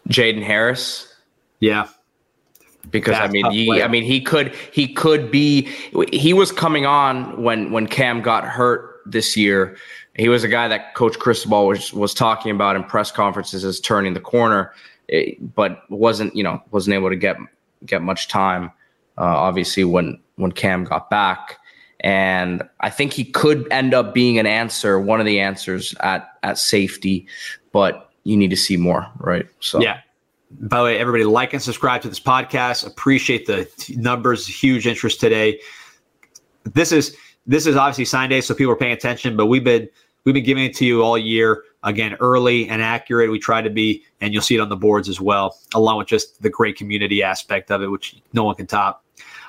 Jaden 0.09 0.41
Harris. 0.41 1.13
Yeah, 1.59 1.87
because 2.91 3.13
That's 3.13 3.29
I 3.29 3.31
mean 3.31 3.51
he. 3.51 3.81
I 3.81 3.87
mean 3.87 4.03
he 4.03 4.21
could 4.21 4.53
he 4.71 4.87
could 4.87 5.31
be 5.31 5.69
he 6.11 6.33
was 6.33 6.51
coming 6.51 6.85
on 6.85 7.41
when 7.41 7.71
when 7.71 7.87
Cam 7.87 8.21
got 8.21 8.43
hurt 8.45 9.01
this 9.05 9.35
year. 9.37 9.77
He 10.15 10.29
was 10.29 10.43
a 10.43 10.47
guy 10.47 10.67
that 10.67 10.95
Coach 10.95 11.19
Cristobal 11.19 11.67
was 11.67 11.93
was 11.93 12.13
talking 12.13 12.51
about 12.51 12.75
in 12.75 12.83
press 12.83 13.11
conferences 13.11 13.65
as 13.65 13.79
turning 13.79 14.13
the 14.13 14.19
corner, 14.19 14.73
eh, 15.09 15.31
but 15.39 15.81
wasn't 15.89 16.35
you 16.35 16.43
know 16.43 16.61
wasn't 16.71 16.93
able 16.93 17.09
to 17.09 17.15
get 17.15 17.37
get 17.85 18.01
much 18.01 18.27
time. 18.27 18.71
Uh, 19.17 19.23
obviously, 19.23 19.83
when 19.83 20.19
when 20.35 20.51
Cam 20.51 20.83
got 20.83 21.09
back, 21.09 21.57
and 22.01 22.63
I 22.81 22.89
think 22.89 23.13
he 23.13 23.23
could 23.23 23.67
end 23.71 23.93
up 23.93 24.13
being 24.13 24.39
an 24.39 24.45
answer, 24.45 24.99
one 24.99 25.19
of 25.19 25.25
the 25.25 25.39
answers 25.39 25.95
at 25.99 26.29
at 26.43 26.57
safety, 26.57 27.27
but 27.71 28.11
you 28.23 28.35
need 28.37 28.49
to 28.49 28.57
see 28.57 28.77
more, 28.77 29.07
right? 29.19 29.45
So 29.59 29.81
yeah. 29.81 29.99
By 30.51 30.77
the 30.77 30.83
way, 30.83 30.97
everybody 30.99 31.23
like 31.23 31.53
and 31.53 31.61
subscribe 31.61 32.01
to 32.03 32.09
this 32.09 32.19
podcast. 32.19 32.85
Appreciate 32.85 33.45
the 33.45 33.67
numbers, 33.97 34.47
huge 34.47 34.87
interest 34.87 35.19
today. 35.19 35.59
This 36.63 36.91
is 36.91 37.17
this 37.47 37.65
is 37.67 37.75
obviously 37.75 38.05
sign 38.05 38.29
day, 38.29 38.41
so 38.41 38.53
people 38.53 38.73
are 38.73 38.77
paying 38.77 38.93
attention, 38.93 39.35
but 39.35 39.47
we've 39.47 39.63
been 39.63 39.89
we've 40.23 40.33
been 40.33 40.43
giving 40.43 40.65
it 40.65 40.75
to 40.77 40.85
you 40.85 41.03
all 41.03 41.17
year. 41.17 41.63
Again, 41.83 42.15
early 42.19 42.67
and 42.67 42.81
accurate. 42.81 43.29
We 43.29 43.37
try 43.37 43.61
to 43.61 43.69
be, 43.69 44.03
and 44.19 44.33
you'll 44.33 44.41
see 44.41 44.55
it 44.55 44.59
on 44.59 44.69
the 44.69 44.75
boards 44.75 45.07
as 45.07 45.21
well, 45.21 45.55
along 45.75 45.99
with 45.99 46.07
just 46.07 46.41
the 46.41 46.49
great 46.49 46.75
community 46.75 47.21
aspect 47.21 47.69
of 47.69 47.83
it, 47.83 47.87
which 47.87 48.19
no 48.33 48.43
one 48.43 48.55
can 48.55 48.65
top. 48.65 49.03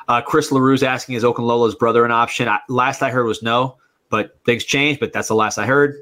Uh, 0.08 0.20
Chris 0.20 0.50
LaRue's 0.50 0.82
asking, 0.82 1.16
is 1.16 1.24
Okunlola's 1.24 1.74
brother 1.74 2.04
an 2.04 2.12
option? 2.12 2.48
I, 2.48 2.60
last 2.68 3.02
I 3.02 3.10
heard 3.10 3.24
was 3.24 3.42
no, 3.42 3.78
but 4.10 4.38
things 4.44 4.64
change, 4.64 5.00
but 5.00 5.12
that's 5.12 5.28
the 5.28 5.34
last 5.34 5.58
I 5.58 5.66
heard. 5.66 5.96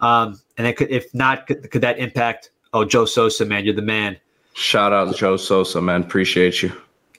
Um, 0.00 0.40
and 0.56 0.74
could, 0.76 0.90
if 0.90 1.12
not, 1.14 1.46
could, 1.46 1.70
could, 1.70 1.80
that 1.82 1.98
impact? 1.98 2.50
Oh, 2.76 2.84
Joe 2.84 3.06
Sosa, 3.06 3.46
man, 3.46 3.64
you're 3.64 3.72
the 3.72 3.80
man. 3.80 4.18
Shout 4.52 4.92
out 4.92 5.10
to 5.10 5.14
Joe 5.16 5.38
Sosa, 5.38 5.80
man. 5.80 6.02
Appreciate 6.02 6.62
you. 6.62 6.70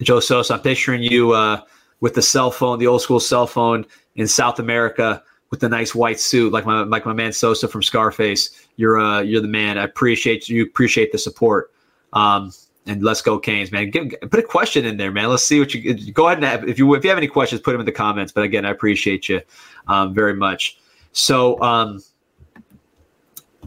Joe 0.03 0.19
Sosa, 0.19 0.53
I'm 0.53 0.59
picturing 0.59 1.01
you 1.01 1.31
uh, 1.31 1.61
with 1.99 2.13
the 2.13 2.21
cell 2.21 2.51
phone, 2.51 2.77
the 2.77 2.85
old 2.85 3.01
school 3.01 3.19
cell 3.19 3.47
phone 3.47 3.83
in 4.17 4.27
South 4.27 4.59
America 4.59 5.23
with 5.49 5.59
the 5.59 5.67
nice 5.67 5.95
white 5.95 6.19
suit, 6.19 6.53
like 6.53 6.67
my 6.67 6.83
like 6.83 7.07
my 7.07 7.13
man 7.13 7.33
Sosa 7.33 7.67
from 7.67 7.81
Scarface. 7.81 8.67
You're 8.75 8.99
uh, 8.99 9.21
you're 9.21 9.41
the 9.41 9.47
man. 9.47 9.79
I 9.79 9.85
appreciate 9.85 10.47
you. 10.47 10.61
Appreciate 10.61 11.11
the 11.11 11.17
support. 11.17 11.73
Um, 12.13 12.53
and 12.85 13.01
let's 13.01 13.23
go 13.23 13.39
Canes, 13.39 13.71
man. 13.71 13.89
Give, 13.89 14.13
put 14.29 14.39
a 14.39 14.43
question 14.43 14.85
in 14.85 14.97
there, 14.97 15.11
man. 15.11 15.27
Let's 15.29 15.43
see 15.43 15.59
what 15.59 15.73
you 15.73 16.11
go 16.11 16.27
ahead 16.27 16.37
and 16.37 16.45
have, 16.45 16.69
if 16.69 16.77
you 16.77 16.93
if 16.93 17.03
you 17.03 17.09
have 17.09 17.17
any 17.17 17.27
questions, 17.27 17.61
put 17.61 17.71
them 17.71 17.79
in 17.79 17.87
the 17.87 17.91
comments. 17.91 18.31
But 18.31 18.43
again, 18.43 18.63
I 18.63 18.69
appreciate 18.69 19.27
you 19.27 19.41
um, 19.87 20.13
very 20.13 20.35
much. 20.35 20.77
So, 21.13 21.59
um, 21.63 22.03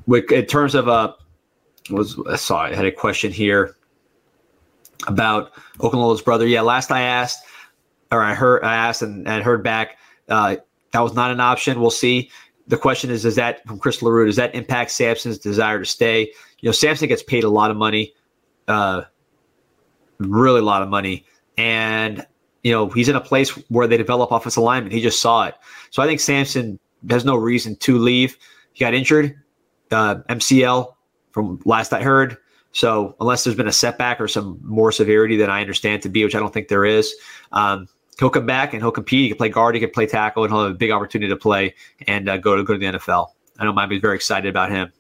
with, 0.07 0.30
in 0.30 0.47
terms 0.47 0.76
of 0.76 0.88
uh, 0.88 1.14
was 1.89 2.18
sorry, 2.41 2.72
I 2.72 2.76
had 2.76 2.85
a 2.85 2.93
question 2.93 3.33
here 3.33 3.74
about 5.07 5.53
Okunlola's 5.78 6.20
brother. 6.20 6.47
Yeah, 6.47 6.61
last 6.61 6.91
I 6.91 7.03
asked, 7.03 7.45
or 8.12 8.22
I 8.22 8.35
heard, 8.35 8.64
I 8.64 8.74
asked 8.74 9.03
and, 9.03 9.26
and 9.26 9.43
heard 9.43 9.62
back. 9.62 9.99
Uh, 10.28 10.57
that 10.93 11.01
was 11.01 11.14
not 11.14 11.31
an 11.31 11.41
option. 11.41 11.81
We'll 11.81 11.91
see. 11.91 12.31
The 12.66 12.76
question 12.76 13.11
is, 13.11 13.22
does 13.22 13.37
that 13.37 13.66
from 13.66 13.78
Chris 13.78 14.03
LaRue, 14.03 14.26
does 14.26 14.37
that 14.37 14.55
impact 14.55 14.91
Samson's 14.91 15.39
desire 15.39 15.78
to 15.78 15.85
stay? 15.85 16.33
You 16.61 16.68
know, 16.68 16.72
Samson 16.72 17.09
gets 17.09 17.22
paid 17.22 17.45
a 17.45 17.49
lot 17.49 17.70
of 17.70 17.76
money 17.76 18.12
uh, 18.70 19.03
really 20.18 20.61
a 20.61 20.64
lot 20.64 20.83
of 20.83 20.89
money. 20.89 21.26
And, 21.59 22.26
you 22.62 22.72
know, 22.72 22.89
he's 22.89 23.09
in 23.09 23.16
a 23.16 23.20
place 23.20 23.51
where 23.68 23.87
they 23.87 23.97
develop 23.97 24.31
offensive 24.31 24.62
alignment. 24.62 24.93
He 24.93 25.01
just 25.01 25.20
saw 25.20 25.47
it. 25.47 25.55
So 25.91 26.03
I 26.03 26.07
think 26.07 26.20
Samson 26.20 26.78
has 27.11 27.24
no 27.24 27.37
reason 27.37 27.76
to 27.76 27.99
leave. 27.99 28.39
He 28.72 28.85
got 28.85 28.95
injured, 28.95 29.35
uh, 29.91 30.16
MCL 30.28 30.95
from 31.47 31.61
last 31.64 31.93
I 31.93 32.03
heard. 32.03 32.36
So 32.72 33.16
unless 33.20 33.45
there's 33.45 33.57
been 33.57 33.66
a 33.66 33.72
setback 33.72 34.20
or 34.20 34.28
some 34.28 34.61
more 34.62 34.93
severity 34.93 35.36
than 35.36 35.51
I 35.51 35.61
understand 35.61 36.03
to 36.03 36.09
be, 36.09 36.24
which 36.24 36.34
I 36.34 36.38
don't 36.38 36.53
think 36.53 36.68
there 36.68 36.84
is, 36.84 37.12
um, 37.53 37.88
he'll 38.18 38.30
come 38.30 38.47
back 38.47 38.72
and 38.72 38.82
he'll 38.82 38.93
compete. 38.93 39.22
He 39.22 39.28
can 39.28 39.38
play 39.38 39.49
guard, 39.49 39.74
he 39.74 39.80
can 39.80 39.91
play 39.91 40.07
tackle, 40.07 40.45
and 40.45 40.53
he'll 40.53 40.62
have 40.62 40.72
a 40.72 40.76
big 40.76 40.91
opportunity 40.91 41.28
to 41.28 41.36
play 41.36 41.74
and 42.07 42.28
uh, 42.28 42.36
go 42.36 42.57
to 42.57 42.62
go 42.62 42.74
to 42.74 42.78
the 42.78 42.99
NFL. 42.99 43.28
I 43.59 43.64
know 43.64 43.72
Miami's 43.72 44.01
very 44.01 44.14
excited 44.14 44.49
about 44.49 44.70
him. 44.70 44.93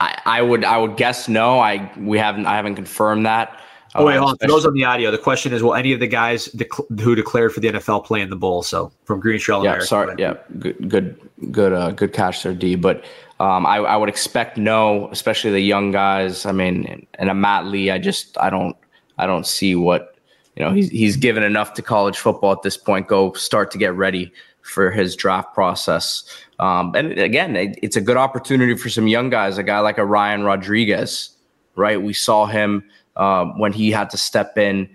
I, 0.00 0.20
I 0.24 0.42
would 0.42 0.64
I 0.64 0.78
would 0.78 0.96
guess 0.96 1.28
no. 1.28 1.58
I 1.58 1.90
we 1.98 2.18
haven't 2.18 2.46
I 2.46 2.56
haven't 2.56 2.74
confirmed 2.76 3.26
that. 3.26 3.60
Oh 3.96 4.04
wait, 4.06 4.16
hold 4.16 4.30
on. 4.30 4.38
For 4.38 4.48
those 4.48 4.66
on 4.66 4.74
the 4.74 4.84
audio, 4.84 5.12
the 5.12 5.18
question 5.18 5.52
is: 5.52 5.62
Will 5.62 5.74
any 5.74 5.92
of 5.92 6.00
the 6.00 6.08
guys 6.08 6.48
dec- 6.48 7.00
who 7.00 7.14
declared 7.14 7.52
for 7.52 7.60
the 7.60 7.68
NFL 7.68 8.04
play 8.04 8.20
in 8.22 8.28
the 8.28 8.36
bowl? 8.36 8.62
So 8.62 8.90
from 9.04 9.20
Green 9.20 9.38
Shell, 9.38 9.62
yeah, 9.62 9.70
America. 9.70 9.86
sorry, 9.86 10.14
yeah, 10.18 10.34
good, 10.58 10.88
good, 10.88 11.30
good, 11.52 11.72
uh, 11.72 11.92
good 11.92 12.12
catch 12.12 12.42
there, 12.42 12.54
D. 12.54 12.74
But 12.74 13.04
um, 13.40 13.66
I, 13.66 13.76
I 13.76 13.96
would 13.96 14.08
expect 14.08 14.56
no, 14.56 15.08
especially 15.10 15.50
the 15.50 15.60
young 15.60 15.90
guys. 15.90 16.46
I 16.46 16.52
mean, 16.52 17.06
and 17.14 17.30
a 17.30 17.34
Matt 17.34 17.66
Lee, 17.66 17.90
I 17.90 17.98
just 17.98 18.38
I 18.38 18.50
don't 18.50 18.76
I 19.18 19.26
don't 19.26 19.46
see 19.46 19.74
what 19.74 20.16
you 20.56 20.64
know. 20.64 20.72
He's 20.72 20.88
he's 20.90 21.16
given 21.16 21.42
enough 21.42 21.74
to 21.74 21.82
college 21.82 22.18
football 22.18 22.52
at 22.52 22.62
this 22.62 22.76
point. 22.76 23.08
Go 23.08 23.32
start 23.32 23.70
to 23.72 23.78
get 23.78 23.94
ready 23.94 24.32
for 24.62 24.90
his 24.90 25.14
draft 25.14 25.52
process. 25.52 26.24
Um, 26.58 26.94
and 26.94 27.12
again, 27.18 27.54
it, 27.56 27.78
it's 27.82 27.96
a 27.96 28.00
good 28.00 28.16
opportunity 28.16 28.76
for 28.76 28.88
some 28.88 29.08
young 29.08 29.30
guys. 29.30 29.58
A 29.58 29.62
guy 29.62 29.80
like 29.80 29.98
a 29.98 30.06
Ryan 30.06 30.44
Rodriguez, 30.44 31.30
right? 31.76 32.00
We 32.00 32.12
saw 32.12 32.46
him 32.46 32.84
uh, 33.16 33.46
when 33.46 33.72
he 33.72 33.90
had 33.90 34.10
to 34.10 34.16
step 34.16 34.56
in 34.56 34.88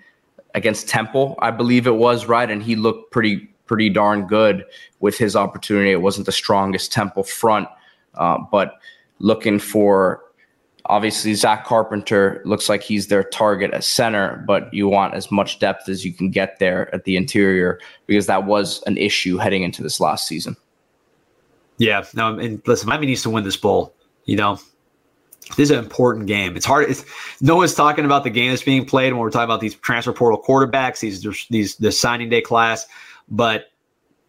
against 0.56 0.90
Temple, 0.90 1.38
I 1.40 1.52
believe 1.52 1.88
it 1.88 1.96
was, 1.96 2.26
right? 2.26 2.50
And 2.50 2.64
he 2.64 2.76
looked 2.76 3.12
pretty 3.12 3.48
pretty 3.66 3.90
darn 3.90 4.26
good 4.26 4.66
with 5.00 5.16
his 5.16 5.36
opportunity. 5.36 5.92
It 5.92 6.02
wasn't 6.02 6.26
the 6.26 6.32
strongest 6.32 6.92
Temple 6.92 7.24
front, 7.24 7.68
uh, 8.16 8.38
but 8.52 8.76
looking 9.20 9.60
for 9.60 10.22
obviously 10.86 11.34
Zach 11.36 11.66
Carpenter 11.66 12.42
looks 12.46 12.68
like 12.68 12.82
he's 12.82 13.08
their 13.08 13.24
target 13.24 13.72
at 13.74 13.84
center, 13.84 14.44
but 14.48 14.74
you 14.74 14.88
want 14.88 15.14
as 15.14 15.32
much 15.32 15.60
depth 15.60 15.88
as 15.88 16.04
you 16.04 16.12
can 16.12 16.32
get 16.32 16.60
there 16.60 16.94
at 16.94 17.04
the 17.04 17.16
interior 17.16 17.80
because 18.08 18.26
that 18.26 18.46
was 18.46 18.82
an 18.88 18.98
issue 18.98 19.38
heading 19.38 19.64
into 19.64 19.84
this 19.84 20.00
last 20.00 20.28
season. 20.28 20.58
Yeah, 21.78 22.04
no, 22.14 22.38
and 22.38 22.62
listen, 22.68 22.90
Miami 22.90 23.08
needs 23.08 23.22
to 23.24 23.30
win 23.30 23.44
this 23.44 23.56
bowl. 23.56 23.94
You 24.26 24.36
know, 24.36 24.60
this 25.56 25.60
is 25.60 25.72
an 25.72 25.80
important 25.80 26.28
game. 26.28 26.58
It's 26.58 26.66
hard. 26.66 26.90
It's, 26.90 27.06
no 27.42 27.56
one's 27.56 27.74
talking 27.74 28.04
about 28.04 28.24
the 28.24 28.30
game 28.30 28.50
that's 28.50 28.64
being 28.64 28.86
played 28.86 29.14
when 29.14 29.22
we're 29.22 29.32
talking 29.32 29.46
about 29.46 29.62
these 29.62 29.76
transfer 29.76 30.12
portal 30.12 30.42
quarterbacks, 30.42 31.00
these 31.00 31.24
these 31.50 31.78
the 31.78 31.92
signing 31.92 32.30
day 32.30 32.42
class. 32.42 32.86
But 33.30 33.72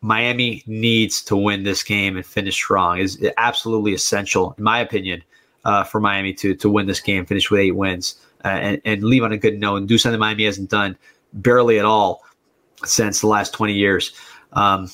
Miami 0.00 0.62
needs 0.66 1.22
to 1.24 1.36
win 1.36 1.62
this 1.62 1.82
game 1.82 2.16
and 2.16 2.24
finish 2.24 2.54
strong. 2.54 2.98
Is 2.98 3.22
absolutely 3.36 3.94
essential, 3.94 4.54
in 4.56 4.64
my 4.64 4.78
opinion, 4.80 5.22
uh, 5.64 5.84
for 5.84 6.00
Miami 6.00 6.32
to 6.34 6.54
to 6.54 6.70
win 6.70 6.86
this 6.86 7.00
game, 7.00 7.26
finish 7.26 7.50
with 7.50 7.60
eight 7.60 7.76
wins, 7.76 8.16
uh, 8.44 8.48
and, 8.48 8.80
and 8.84 9.02
leave 9.02 9.22
on 9.22 9.32
a 9.32 9.38
good 9.38 9.58
note 9.58 9.76
and 9.76 9.88
do 9.88 9.98
something 9.98 10.20
Miami 10.20 10.44
hasn't 10.44 10.70
done 10.70 10.96
barely 11.32 11.78
at 11.78 11.84
all 11.84 12.22
since 12.84 13.20
the 13.20 13.26
last 13.26 13.52
twenty 13.52 13.74
years. 13.74 14.12
Um, 14.52 14.90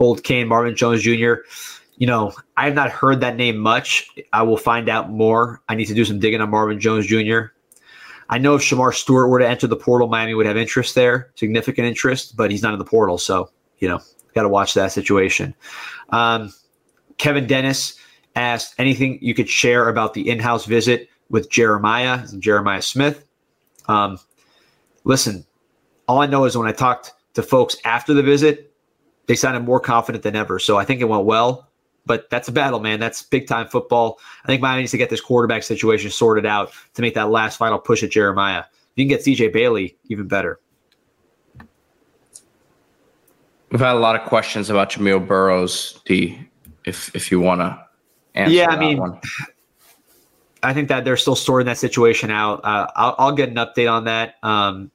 old 0.00 0.22
Kane, 0.22 0.48
Marvin 0.48 0.76
Jones 0.76 1.02
Jr 1.02 1.34
you 1.96 2.06
know, 2.06 2.32
I 2.56 2.66
have 2.66 2.74
not 2.74 2.90
heard 2.90 3.20
that 3.20 3.36
name 3.36 3.56
much. 3.56 4.08
I 4.32 4.42
will 4.42 4.56
find 4.56 4.88
out 4.88 5.10
more. 5.10 5.62
I 5.68 5.74
need 5.74 5.86
to 5.86 5.94
do 5.94 6.04
some 6.04 6.18
digging 6.18 6.40
on 6.40 6.50
Marvin 6.50 6.78
Jones 6.78 7.06
Jr. 7.06 7.52
I 8.28 8.38
know 8.38 8.54
if 8.56 8.62
Shemar 8.62 8.92
Stewart 8.92 9.30
were 9.30 9.38
to 9.38 9.48
enter 9.48 9.66
the 9.66 9.76
portal, 9.76 10.08
Miami 10.08 10.34
would 10.34 10.46
have 10.46 10.56
interest 10.56 10.94
there, 10.94 11.30
significant 11.36 11.86
interest, 11.86 12.36
but 12.36 12.50
he's 12.50 12.62
not 12.62 12.72
in 12.72 12.78
the 12.78 12.84
portal. 12.84 13.18
So, 13.18 13.50
you 13.78 13.88
know, 13.88 14.00
got 14.36 14.42
to 14.42 14.48
watch 14.48 14.74
that 14.74 14.92
situation. 14.92 15.54
Um, 16.10 16.52
Kevin 17.18 17.48
Dennis 17.48 17.98
asked 18.36 18.74
anything 18.78 19.18
you 19.20 19.34
could 19.34 19.48
share 19.48 19.88
about 19.88 20.14
the 20.14 20.28
in 20.28 20.38
house 20.38 20.64
visit 20.64 21.08
with 21.28 21.50
Jeremiah, 21.50 22.24
Jeremiah 22.38 22.82
Smith. 22.82 23.24
Um, 23.86 24.20
listen, 25.02 25.44
all 26.06 26.20
I 26.20 26.26
know 26.26 26.44
is 26.44 26.56
when 26.56 26.68
I 26.68 26.72
talked 26.72 27.12
to 27.34 27.42
folks 27.42 27.76
after 27.84 28.14
the 28.14 28.22
visit, 28.22 28.72
they 29.26 29.34
sounded 29.34 29.64
more 29.64 29.80
confident 29.80 30.22
than 30.22 30.36
ever. 30.36 30.60
So 30.60 30.76
I 30.76 30.84
think 30.84 31.00
it 31.00 31.06
went 31.06 31.24
well 31.24 31.66
but 32.06 32.30
that's 32.30 32.48
a 32.48 32.52
battle, 32.52 32.80
man. 32.80 33.00
That's 33.00 33.22
big 33.22 33.46
time 33.46 33.66
football. 33.66 34.18
I 34.44 34.46
think 34.46 34.62
Miami 34.62 34.82
needs 34.82 34.92
to 34.92 34.98
get 34.98 35.10
this 35.10 35.20
quarterback 35.20 35.64
situation 35.64 36.10
sorted 36.10 36.46
out 36.46 36.70
to 36.94 37.02
make 37.02 37.14
that 37.14 37.30
last 37.30 37.56
final 37.56 37.78
push 37.78 38.02
at 38.02 38.10
Jeremiah. 38.10 38.60
If 38.60 38.92
you 38.94 39.04
can 39.04 39.08
get 39.08 39.20
CJ 39.20 39.52
Bailey, 39.52 39.98
even 40.08 40.28
better. 40.28 40.60
We've 43.70 43.80
had 43.80 43.94
a 43.96 43.98
lot 43.98 44.16
of 44.16 44.26
questions 44.26 44.70
about 44.70 44.90
Jamil 44.90 45.26
Burroughs. 45.26 46.00
D. 46.04 46.38
If 46.84 47.14
if 47.14 47.30
you 47.30 47.40
want 47.40 47.60
to 47.60 47.84
answer. 48.34 48.54
Yeah, 48.54 48.68
I 48.68 48.78
mean, 48.78 48.98
one. 48.98 49.20
I 50.62 50.72
think 50.72 50.88
that 50.88 51.04
they're 51.04 51.16
still 51.16 51.36
sorting 51.36 51.66
that 51.66 51.78
situation 51.78 52.30
out. 52.30 52.64
Uh, 52.64 52.86
I'll, 52.96 53.14
I'll, 53.18 53.32
get 53.32 53.48
an 53.48 53.56
update 53.56 53.90
on 53.90 54.04
that. 54.04 54.36
Um, 54.42 54.90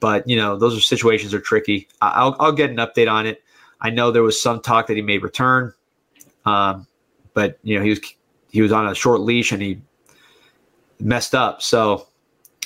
but 0.00 0.26
you 0.28 0.36
know, 0.36 0.56
those 0.56 0.76
are 0.76 0.80
situations 0.80 1.34
are 1.34 1.40
tricky. 1.40 1.88
I'll 2.00 2.34
I'll 2.40 2.52
get 2.52 2.70
an 2.70 2.76
update 2.76 3.10
on 3.10 3.26
it. 3.26 3.42
I 3.80 3.90
know 3.90 4.10
there 4.10 4.22
was 4.22 4.40
some 4.40 4.60
talk 4.60 4.86
that 4.86 4.96
he 4.96 5.02
may 5.02 5.18
return. 5.18 5.74
Um, 6.44 6.86
but 7.34 7.58
you 7.62 7.78
know, 7.78 7.84
he 7.84 7.90
was 7.90 8.00
he 8.50 8.62
was 8.62 8.72
on 8.72 8.86
a 8.86 8.94
short 8.94 9.20
leash 9.20 9.52
and 9.52 9.62
he 9.62 9.80
messed 11.00 11.34
up. 11.34 11.62
So 11.62 12.06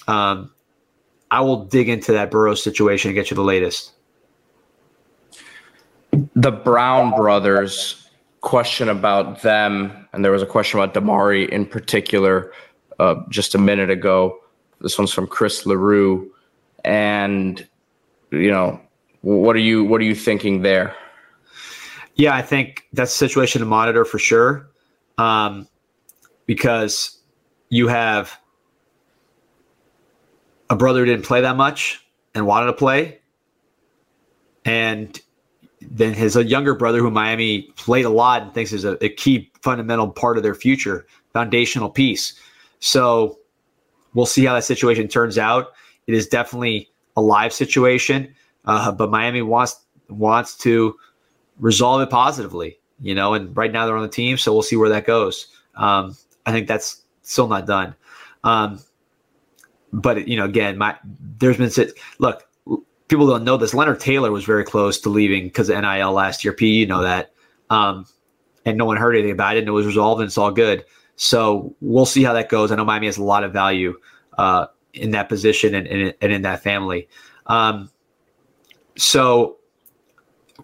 um, 0.08 0.52
I 1.30 1.40
will 1.40 1.64
dig 1.64 1.88
into 1.88 2.12
that 2.12 2.30
Burroughs 2.30 2.62
situation 2.62 3.10
and 3.10 3.14
get 3.14 3.30
you 3.30 3.34
the 3.34 3.42
latest. 3.42 3.92
The 6.34 6.52
Brown 6.52 7.14
brothers 7.14 8.08
question 8.40 8.88
about 8.88 9.42
them, 9.42 10.08
and 10.12 10.24
there 10.24 10.32
was 10.32 10.42
a 10.42 10.46
question 10.46 10.78
about 10.78 10.94
Damari 10.94 11.48
in 11.48 11.66
particular 11.66 12.52
uh, 12.98 13.16
just 13.28 13.54
a 13.54 13.58
minute 13.58 13.90
ago. 13.90 14.38
This 14.80 14.98
one's 14.98 15.12
from 15.12 15.26
Chris 15.26 15.66
Larue, 15.66 16.30
and 16.84 17.66
you 18.30 18.50
know, 18.50 18.80
what 19.22 19.56
are 19.56 19.60
you 19.60 19.84
what 19.84 20.00
are 20.00 20.04
you 20.04 20.14
thinking 20.14 20.62
there? 20.62 20.94
Yeah, 22.14 22.34
I 22.34 22.42
think 22.42 22.84
that's 22.92 23.12
a 23.12 23.16
situation 23.16 23.60
to 23.60 23.66
monitor 23.66 24.04
for 24.04 24.18
sure. 24.18 24.68
Um, 25.18 25.66
because 26.46 27.18
you 27.68 27.88
have 27.88 28.38
a 30.70 30.76
brother 30.76 31.00
who 31.00 31.06
didn't 31.06 31.24
play 31.24 31.42
that 31.42 31.56
much 31.56 32.04
and 32.34 32.46
wanted 32.46 32.66
to 32.66 32.72
play. 32.72 33.20
And 34.64 35.18
then 35.90 36.14
his 36.14 36.36
younger 36.36 36.74
brother 36.74 36.98
who 36.98 37.10
Miami 37.10 37.62
played 37.76 38.04
a 38.04 38.10
lot 38.10 38.42
and 38.42 38.54
thinks 38.54 38.72
is 38.72 38.84
a, 38.84 39.02
a 39.04 39.08
key 39.08 39.50
fundamental 39.62 40.10
part 40.10 40.36
of 40.36 40.42
their 40.42 40.54
future, 40.54 41.06
foundational 41.32 41.90
piece. 41.90 42.38
So 42.80 43.38
we'll 44.14 44.26
see 44.26 44.44
how 44.44 44.54
that 44.54 44.64
situation 44.64 45.08
turns 45.08 45.38
out. 45.38 45.72
It 46.06 46.14
is 46.14 46.26
definitely 46.26 46.88
a 47.16 47.20
live 47.20 47.52
situation, 47.52 48.34
uh, 48.64 48.92
but 48.92 49.10
Miami 49.10 49.42
wants 49.42 49.80
wants 50.08 50.56
to 50.58 50.96
resolve 51.58 52.00
it 52.00 52.10
positively, 52.10 52.78
you 53.00 53.14
know, 53.14 53.34
and 53.34 53.56
right 53.56 53.72
now 53.72 53.86
they're 53.86 53.96
on 53.96 54.02
the 54.02 54.08
team, 54.08 54.36
so 54.36 54.52
we'll 54.52 54.62
see 54.62 54.76
where 54.76 54.88
that 54.88 55.04
goes. 55.04 55.48
Um, 55.74 56.16
I 56.44 56.52
think 56.52 56.68
that's 56.68 57.02
still 57.22 57.48
not 57.48 57.66
done. 57.66 57.94
Um, 58.44 58.80
but 59.92 60.28
you 60.28 60.36
know, 60.36 60.44
again, 60.44 60.78
my 60.78 60.96
there's 61.38 61.56
been 61.56 61.88
look, 62.18 62.45
people 63.08 63.26
don't 63.26 63.44
know 63.44 63.56
this. 63.56 63.74
Leonard 63.74 64.00
Taylor 64.00 64.30
was 64.30 64.44
very 64.44 64.64
close 64.64 64.98
to 65.00 65.08
leaving 65.08 65.44
because 65.44 65.68
of 65.68 65.80
NIL 65.80 66.12
last 66.12 66.44
year. 66.44 66.52
P, 66.52 66.74
you 66.74 66.86
know 66.86 67.02
that, 67.02 67.32
um, 67.70 68.06
and 68.64 68.76
no 68.76 68.84
one 68.84 68.96
heard 68.96 69.14
anything 69.14 69.32
about 69.32 69.56
it, 69.56 69.60
and 69.60 69.68
it 69.68 69.72
was 69.72 69.86
resolved, 69.86 70.20
and 70.20 70.28
it's 70.28 70.38
all 70.38 70.50
good. 70.50 70.84
So 71.16 71.74
we'll 71.80 72.06
see 72.06 72.22
how 72.22 72.32
that 72.34 72.48
goes. 72.48 72.70
I 72.70 72.76
know 72.76 72.84
Miami 72.84 73.06
has 73.06 73.16
a 73.16 73.24
lot 73.24 73.42
of 73.42 73.52
value 73.52 73.98
uh, 74.36 74.66
in 74.92 75.12
that 75.12 75.28
position 75.28 75.74
and, 75.74 75.86
and, 75.86 76.14
and 76.20 76.32
in 76.32 76.42
that 76.42 76.62
family. 76.62 77.08
Um, 77.46 77.90
so 78.96 79.58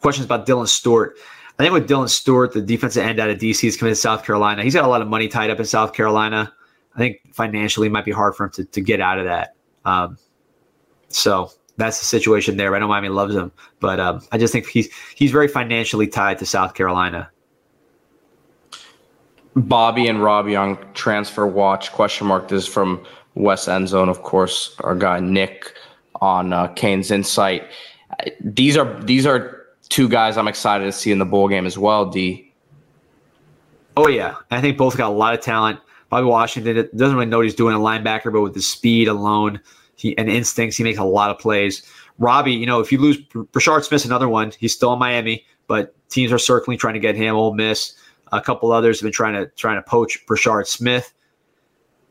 questions 0.00 0.24
about 0.24 0.46
Dylan 0.46 0.68
Stewart. 0.68 1.16
I 1.58 1.62
think 1.62 1.72
with 1.72 1.88
Dylan 1.88 2.08
Stewart, 2.08 2.52
the 2.52 2.60
defensive 2.60 3.04
end 3.04 3.20
out 3.20 3.30
of 3.30 3.38
DC 3.38 3.66
is 3.66 3.76
coming 3.76 3.92
to 3.92 3.96
South 3.96 4.24
Carolina. 4.24 4.62
He's 4.62 4.74
got 4.74 4.84
a 4.84 4.88
lot 4.88 5.02
of 5.02 5.08
money 5.08 5.28
tied 5.28 5.50
up 5.50 5.58
in 5.58 5.64
South 5.64 5.92
Carolina. 5.94 6.52
I 6.94 6.98
think 6.98 7.20
financially 7.32 7.86
it 7.86 7.90
might 7.90 8.04
be 8.04 8.10
hard 8.10 8.34
for 8.34 8.44
him 8.44 8.50
to, 8.52 8.64
to 8.64 8.80
get 8.80 9.00
out 9.00 9.18
of 9.18 9.24
that. 9.26 9.54
Um, 9.84 10.18
so 11.08 11.50
that's 11.76 11.98
the 11.98 12.04
situation 12.04 12.56
there. 12.56 12.74
I 12.74 12.78
know 12.78 12.88
Miami 12.88 13.08
loves 13.08 13.34
him, 13.34 13.50
but 13.80 13.98
um, 13.98 14.20
I 14.30 14.38
just 14.38 14.52
think 14.52 14.66
he's 14.66 14.88
he's 15.14 15.30
very 15.30 15.48
financially 15.48 16.06
tied 16.06 16.38
to 16.38 16.46
South 16.46 16.74
Carolina. 16.74 17.30
Bobby 19.54 20.06
and 20.06 20.22
Robbie 20.22 20.56
on 20.56 20.78
transfer 20.94 21.46
watch 21.46 21.92
question 21.92 22.26
mark. 22.26 22.48
This 22.48 22.64
is 22.64 22.68
from 22.68 23.04
West 23.34 23.68
End 23.68 23.88
Zone, 23.88 24.08
of 24.08 24.22
course. 24.22 24.74
Our 24.80 24.94
guy 24.94 25.20
Nick 25.20 25.74
on 26.20 26.52
uh, 26.52 26.68
Canes 26.68 27.10
Insight. 27.10 27.64
These 28.40 28.76
are 28.76 29.02
these 29.02 29.26
are 29.26 29.66
two 29.88 30.08
guys 30.08 30.36
I'm 30.36 30.48
excited 30.48 30.84
to 30.84 30.92
see 30.92 31.12
in 31.12 31.18
the 31.18 31.26
bowl 31.26 31.48
game 31.48 31.66
as 31.66 31.78
well. 31.78 32.06
D. 32.06 32.52
Oh 33.96 34.08
yeah, 34.08 34.36
I 34.50 34.60
think 34.60 34.78
both 34.78 34.96
got 34.96 35.08
a 35.08 35.14
lot 35.14 35.34
of 35.34 35.40
talent. 35.40 35.80
Bobby 36.08 36.26
Washington 36.26 36.88
doesn't 36.94 37.16
really 37.16 37.26
know 37.26 37.38
what 37.38 37.44
he's 37.44 37.54
doing 37.54 37.74
a 37.74 37.78
linebacker, 37.78 38.30
but 38.30 38.42
with 38.42 38.54
his 38.54 38.68
speed 38.68 39.08
alone 39.08 39.60
he, 40.02 40.18
and 40.18 40.28
instincts, 40.28 40.76
he 40.76 40.82
makes 40.82 40.98
a 40.98 41.04
lot 41.04 41.30
of 41.30 41.38
plays. 41.38 41.82
Robbie, 42.18 42.52
you 42.52 42.66
know, 42.66 42.80
if 42.80 42.90
you 42.90 42.98
lose 42.98 43.18
Brashard 43.18 43.84
Smith's 43.84 44.04
another 44.04 44.28
one. 44.28 44.52
He's 44.58 44.74
still 44.74 44.92
in 44.92 44.98
Miami, 44.98 45.46
but 45.68 45.94
teams 46.08 46.32
are 46.32 46.38
circling 46.38 46.76
trying 46.76 46.94
to 46.94 47.00
get 47.00 47.14
him. 47.14 47.36
Ole 47.36 47.54
Miss, 47.54 47.94
a 48.32 48.40
couple 48.40 48.72
others 48.72 48.98
have 48.98 49.06
been 49.06 49.12
trying 49.12 49.34
to 49.34 49.46
trying 49.54 49.76
to 49.76 49.82
poach 49.82 50.26
Brashard 50.26 50.66
Smith. 50.66 51.14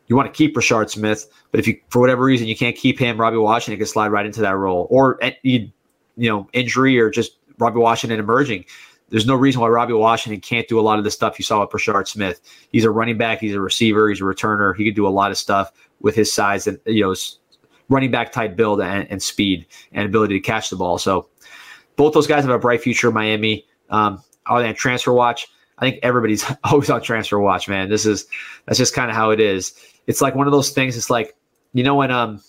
You 0.07 0.15
want 0.15 0.33
to 0.33 0.37
keep 0.37 0.55
Brashard 0.55 0.89
Smith, 0.89 1.27
but 1.51 1.59
if 1.59 1.67
you 1.67 1.79
for 1.89 1.99
whatever 1.99 2.23
reason 2.23 2.47
you 2.47 2.55
can't 2.55 2.77
keep 2.77 2.97
him, 2.97 3.19
Robbie 3.19 3.37
Washington 3.37 3.77
can 3.77 3.87
slide 3.87 4.07
right 4.07 4.25
into 4.25 4.41
that 4.41 4.55
role, 4.55 4.87
or 4.89 5.19
you, 5.43 5.69
you 6.15 6.29
know, 6.29 6.47
injury 6.53 6.97
or 6.97 7.09
just 7.09 7.37
Robbie 7.59 7.79
Washington 7.79 8.19
emerging. 8.19 8.63
There's 9.09 9.25
no 9.25 9.35
reason 9.35 9.59
why 9.59 9.67
Robbie 9.67 9.93
Washington 9.93 10.39
can't 10.39 10.69
do 10.69 10.79
a 10.79 10.81
lot 10.81 10.97
of 10.97 11.03
the 11.03 11.11
stuff 11.11 11.37
you 11.37 11.43
saw 11.43 11.59
with 11.59 11.69
Brashard 11.69 12.07
Smith. 12.07 12.39
He's 12.71 12.85
a 12.85 12.89
running 12.89 13.17
back, 13.17 13.39
he's 13.39 13.53
a 13.53 13.59
receiver, 13.59 14.07
he's 14.07 14.21
a 14.21 14.23
returner. 14.23 14.73
He 14.73 14.85
could 14.85 14.95
do 14.95 15.05
a 15.05 15.09
lot 15.09 15.31
of 15.31 15.37
stuff 15.37 15.73
with 15.99 16.15
his 16.15 16.33
size 16.33 16.65
and 16.67 16.79
you 16.85 17.03
know 17.03 17.13
running 17.91 18.09
back 18.09 18.31
type 18.31 18.55
build 18.55 18.81
and, 18.81 19.05
and 19.11 19.21
speed 19.21 19.67
and 19.91 20.05
ability 20.05 20.33
to 20.33 20.39
catch 20.39 20.69
the 20.69 20.75
ball. 20.75 20.97
So 20.97 21.27
both 21.97 22.13
those 22.13 22.25
guys 22.25 22.43
have 22.43 22.53
a 22.53 22.57
bright 22.57 22.81
future 22.81 23.09
in 23.09 23.13
Miami. 23.13 23.65
Um, 23.89 24.23
are 24.47 24.61
they 24.61 24.69
on 24.69 24.75
transfer 24.75 25.13
watch? 25.13 25.47
I 25.77 25.89
think 25.89 25.99
everybody's 26.01 26.45
always 26.63 26.89
on 26.89 27.01
transfer 27.03 27.39
watch, 27.39 27.67
man. 27.67 27.89
This 27.89 28.05
is 28.05 28.25
that's 28.65 28.79
just 28.79 28.95
kind 28.95 29.11
of 29.11 29.15
how 29.15 29.29
it 29.29 29.39
is. 29.39 29.73
It's 30.07 30.21
like 30.21 30.33
one 30.33 30.47
of 30.47 30.53
those 30.53 30.71
things. 30.71 30.97
It's 30.97 31.09
like 31.09 31.35
you 31.73 31.83
know 31.83 31.95
when 31.95 32.09
um 32.09 32.41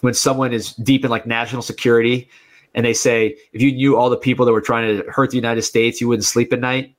when 0.00 0.12
someone 0.12 0.52
is 0.52 0.74
deep 0.74 1.04
in 1.04 1.10
like 1.10 1.26
national 1.26 1.62
security 1.62 2.28
and 2.74 2.84
they 2.84 2.94
say 2.94 3.36
if 3.52 3.62
you 3.62 3.72
knew 3.72 3.96
all 3.96 4.10
the 4.10 4.16
people 4.16 4.44
that 4.44 4.52
were 4.52 4.60
trying 4.60 4.96
to 4.96 5.10
hurt 5.10 5.30
the 5.30 5.36
United 5.36 5.62
States, 5.62 6.00
you 6.00 6.08
wouldn't 6.08 6.24
sleep 6.24 6.52
at 6.52 6.60
night. 6.60 6.94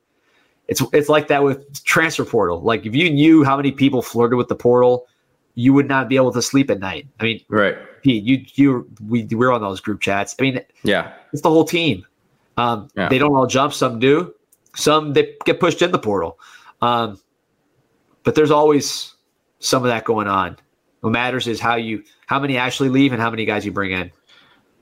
It's 0.68 0.82
it's 0.94 1.10
like 1.10 1.28
that 1.28 1.44
with 1.44 1.84
transfer 1.84 2.24
portal. 2.24 2.62
Like 2.62 2.86
if 2.86 2.96
you 2.96 3.10
knew 3.10 3.44
how 3.44 3.58
many 3.58 3.72
people 3.72 4.02
flirted 4.02 4.38
with 4.38 4.48
the 4.48 4.56
portal, 4.56 5.08
you 5.56 5.74
would 5.74 5.88
not 5.88 6.10
be 6.10 6.16
able 6.16 6.32
to 6.32 6.42
sleep 6.42 6.70
at 6.70 6.80
night. 6.80 7.08
I 7.20 7.24
mean, 7.24 7.42
right? 7.50 7.76
Pete, 8.02 8.24
you 8.24 8.46
you 8.56 8.90
we 9.08 9.26
we're 9.32 9.52
on 9.52 9.62
those 9.62 9.80
group 9.80 10.02
chats. 10.02 10.36
I 10.40 10.42
mean, 10.44 10.62
yeah, 10.84 11.14
it's 11.34 11.42
the 11.42 11.50
whole 11.50 11.66
team. 11.66 12.06
Um, 12.58 12.90
yeah. 12.96 13.10
They 13.10 13.18
don't 13.18 13.34
all 13.34 13.48
jump. 13.48 13.74
Some 13.74 14.00
do. 14.00 14.34
Some 14.76 15.14
they 15.14 15.36
get 15.46 15.60
pushed 15.60 15.82
in 15.82 15.92
the 15.92 16.00
portal. 16.00 16.40
Um, 16.82 17.20
but 18.24 18.36
there's 18.36 18.52
always 18.52 19.16
some 19.60 19.84
of 19.84 19.90
that 19.90 20.06
going 20.06 20.28
on. 20.28 20.58
What 21.02 21.12
matters 21.12 21.48
is 21.48 21.60
how 21.60 21.76
you 21.76 22.04
how 22.28 22.40
many 22.40 22.58
actually 22.58 22.90
leave 22.90 23.12
and 23.14 23.22
how 23.22 23.30
many 23.30 23.46
guys 23.46 23.66
you 23.66 23.72
bring 23.72 23.92
in. 23.92 24.12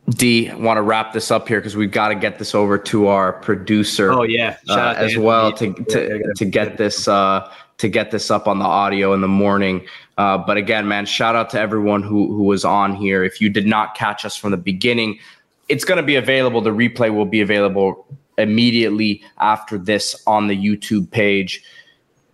D, 0.09 0.51
want 0.53 0.77
to 0.77 0.81
wrap 0.81 1.13
this 1.13 1.29
up 1.29 1.47
here 1.47 1.59
because 1.59 1.75
we've 1.75 1.91
got 1.91 2.07
to 2.07 2.15
get 2.15 2.39
this 2.39 2.55
over 2.55 2.77
to 2.77 3.07
our 3.07 3.33
producer. 3.33 4.11
Oh 4.11 4.23
yeah, 4.23 4.57
uh, 4.67 4.95
as 4.97 5.17
well 5.17 5.51
to 5.53 5.73
to, 5.73 6.33
to 6.35 6.45
get 6.45 6.77
this 6.77 7.07
uh, 7.07 7.51
to 7.79 7.89
get 7.89 8.11
this 8.11 8.29
up 8.29 8.47
on 8.47 8.59
the 8.59 8.65
audio 8.65 9.13
in 9.13 9.21
the 9.21 9.27
morning. 9.27 9.85
Uh, 10.17 10.37
but 10.37 10.57
again, 10.57 10.87
man, 10.87 11.05
shout 11.05 11.35
out 11.35 11.49
to 11.49 11.59
everyone 11.59 12.03
who 12.03 12.33
who 12.35 12.43
was 12.43 12.63
on 12.63 12.95
here. 12.95 13.23
If 13.23 13.41
you 13.41 13.49
did 13.49 13.65
not 13.65 13.95
catch 13.95 14.23
us 14.23 14.35
from 14.37 14.51
the 14.51 14.57
beginning, 14.57 15.19
it's 15.67 15.83
going 15.83 15.97
to 15.97 16.03
be 16.03 16.15
available. 16.15 16.61
The 16.61 16.71
replay 16.71 17.13
will 17.13 17.25
be 17.25 17.41
available 17.41 18.05
immediately 18.37 19.21
after 19.39 19.77
this 19.77 20.21
on 20.25 20.47
the 20.47 20.57
YouTube 20.57 21.09
page. 21.11 21.63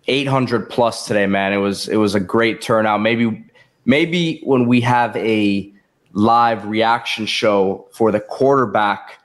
800 0.08 0.70
plus 0.70 1.06
today, 1.06 1.26
man. 1.26 1.52
It 1.52 1.58
was 1.58 1.88
it 1.88 1.96
was 1.96 2.14
a 2.14 2.20
great 2.20 2.60
turnout. 2.60 3.00
Maybe 3.00 3.44
maybe 3.84 4.40
when 4.44 4.66
we 4.66 4.80
have 4.82 5.16
a 5.16 5.72
live 6.12 6.64
reaction 6.66 7.26
show 7.26 7.86
for 7.92 8.10
the 8.10 8.20
quarterback 8.20 9.20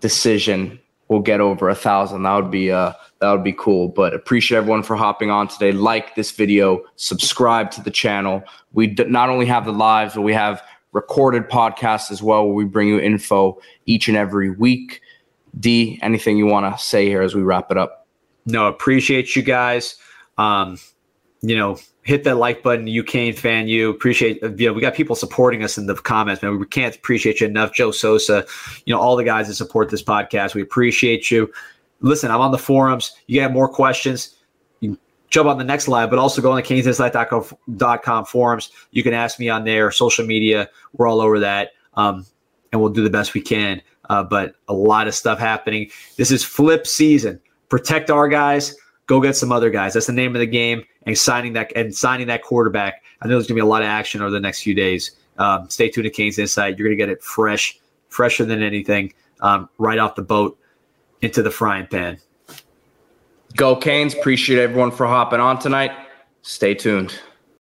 decision, 0.00 0.78
we'll 1.12 1.20
get 1.20 1.40
over 1.40 1.68
a 1.68 1.74
thousand. 1.74 2.22
That 2.22 2.34
would 2.34 2.50
be 2.50 2.72
uh 2.72 2.94
that 3.20 3.30
would 3.30 3.44
be 3.44 3.52
cool. 3.52 3.88
But 3.88 4.14
appreciate 4.14 4.58
everyone 4.58 4.82
for 4.82 4.96
hopping 4.96 5.30
on 5.30 5.46
today. 5.46 5.70
Like 5.70 6.16
this 6.16 6.32
video, 6.32 6.82
subscribe 6.96 7.70
to 7.72 7.82
the 7.82 7.90
channel. 7.90 8.42
We 8.72 8.88
d- 8.88 9.04
not 9.04 9.28
only 9.28 9.46
have 9.46 9.64
the 9.64 9.72
lives, 9.72 10.14
but 10.14 10.22
we 10.22 10.32
have 10.32 10.62
recorded 10.92 11.48
podcasts 11.48 12.10
as 12.10 12.22
well, 12.22 12.46
where 12.46 12.54
we 12.54 12.64
bring 12.64 12.88
you 12.88 12.98
info 12.98 13.60
each 13.86 14.08
and 14.08 14.16
every 14.16 14.50
week. 14.50 15.02
D, 15.60 15.98
anything 16.02 16.38
you 16.38 16.46
want 16.46 16.74
to 16.74 16.82
say 16.82 17.06
here 17.06 17.22
as 17.22 17.34
we 17.34 17.42
wrap 17.42 17.70
it 17.70 17.76
up? 17.76 18.06
No, 18.46 18.66
appreciate 18.66 19.36
you 19.36 19.42
guys. 19.42 19.96
Um, 20.38 20.78
you 21.42 21.56
know, 21.56 21.78
hit 22.02 22.24
that 22.24 22.36
like 22.36 22.62
button, 22.62 22.86
you 22.86 23.04
Kane 23.04 23.34
fan. 23.34 23.68
You 23.68 23.90
appreciate, 23.90 24.42
you 24.42 24.66
know, 24.66 24.72
we 24.72 24.80
got 24.80 24.94
people 24.94 25.16
supporting 25.16 25.62
us 25.62 25.78
in 25.78 25.86
the 25.86 25.94
comments, 25.94 26.42
man. 26.42 26.58
We 26.58 26.66
can't 26.66 26.94
appreciate 26.94 27.40
you 27.40 27.46
enough. 27.46 27.72
Joe 27.72 27.90
Sosa, 27.90 28.44
you 28.84 28.94
know, 28.94 29.00
all 29.00 29.16
the 29.16 29.24
guys 29.24 29.48
that 29.48 29.54
support 29.54 29.88
this 29.88 30.02
podcast. 30.02 30.54
We 30.54 30.62
appreciate 30.62 31.30
you. 31.30 31.52
Listen, 32.00 32.30
I'm 32.30 32.40
on 32.40 32.50
the 32.50 32.58
forums. 32.58 33.12
You 33.28 33.40
got 33.40 33.52
more 33.52 33.68
questions, 33.68 34.36
jump 35.32 35.48
on 35.48 35.58
the 35.58 35.64
next 35.64 35.88
live, 35.88 36.10
but 36.10 36.18
also 36.18 36.42
go 36.42 36.50
on 36.50 36.56
the 36.56 36.62
CanesInsight.com 36.62 38.24
forums. 38.26 38.70
You 38.90 39.02
can 39.02 39.14
ask 39.14 39.38
me 39.38 39.48
on 39.48 39.64
there, 39.64 39.90
social 39.90 40.26
media. 40.26 40.68
We're 40.92 41.06
all 41.08 41.20
over 41.20 41.38
that. 41.40 41.70
Um, 41.94 42.26
and 42.70 42.80
we'll 42.80 42.92
do 42.92 43.02
the 43.02 43.10
best 43.10 43.34
we 43.34 43.40
can. 43.40 43.80
Uh, 44.10 44.24
but 44.24 44.56
a 44.68 44.74
lot 44.74 45.08
of 45.08 45.14
stuff 45.14 45.38
happening. 45.38 45.90
This 46.16 46.30
is 46.30 46.44
flip 46.44 46.86
season. 46.86 47.40
Protect 47.68 48.10
our 48.10 48.28
guys. 48.28 48.76
Go 49.12 49.20
get 49.20 49.36
some 49.36 49.52
other 49.52 49.68
guys. 49.68 49.92
That's 49.92 50.06
the 50.06 50.12
name 50.14 50.34
of 50.34 50.40
the 50.40 50.46
game. 50.46 50.86
And 51.04 51.18
signing 51.18 51.52
that 51.52 51.70
and 51.76 51.94
signing 51.94 52.28
that 52.28 52.42
quarterback. 52.42 53.04
I 53.20 53.28
know 53.28 53.34
there's 53.34 53.46
gonna 53.46 53.56
be 53.56 53.60
a 53.60 53.66
lot 53.66 53.82
of 53.82 53.88
action 53.88 54.22
over 54.22 54.30
the 54.30 54.40
next 54.40 54.62
few 54.62 54.72
days. 54.72 55.10
Um, 55.36 55.68
stay 55.68 55.90
tuned 55.90 56.06
to 56.06 56.10
Canes 56.10 56.38
Insight. 56.38 56.78
You're 56.78 56.88
gonna 56.88 56.96
get 56.96 57.10
it 57.10 57.22
fresh, 57.22 57.78
fresher 58.08 58.46
than 58.46 58.62
anything, 58.62 59.12
um, 59.42 59.68
right 59.76 59.98
off 59.98 60.14
the 60.14 60.22
boat 60.22 60.58
into 61.20 61.42
the 61.42 61.50
frying 61.50 61.86
pan. 61.88 62.16
Go 63.54 63.76
Canes. 63.76 64.14
Appreciate 64.14 64.58
everyone 64.62 64.90
for 64.90 65.06
hopping 65.06 65.40
on 65.40 65.58
tonight. 65.58 65.92
Stay 66.40 66.72
tuned. 66.72 67.14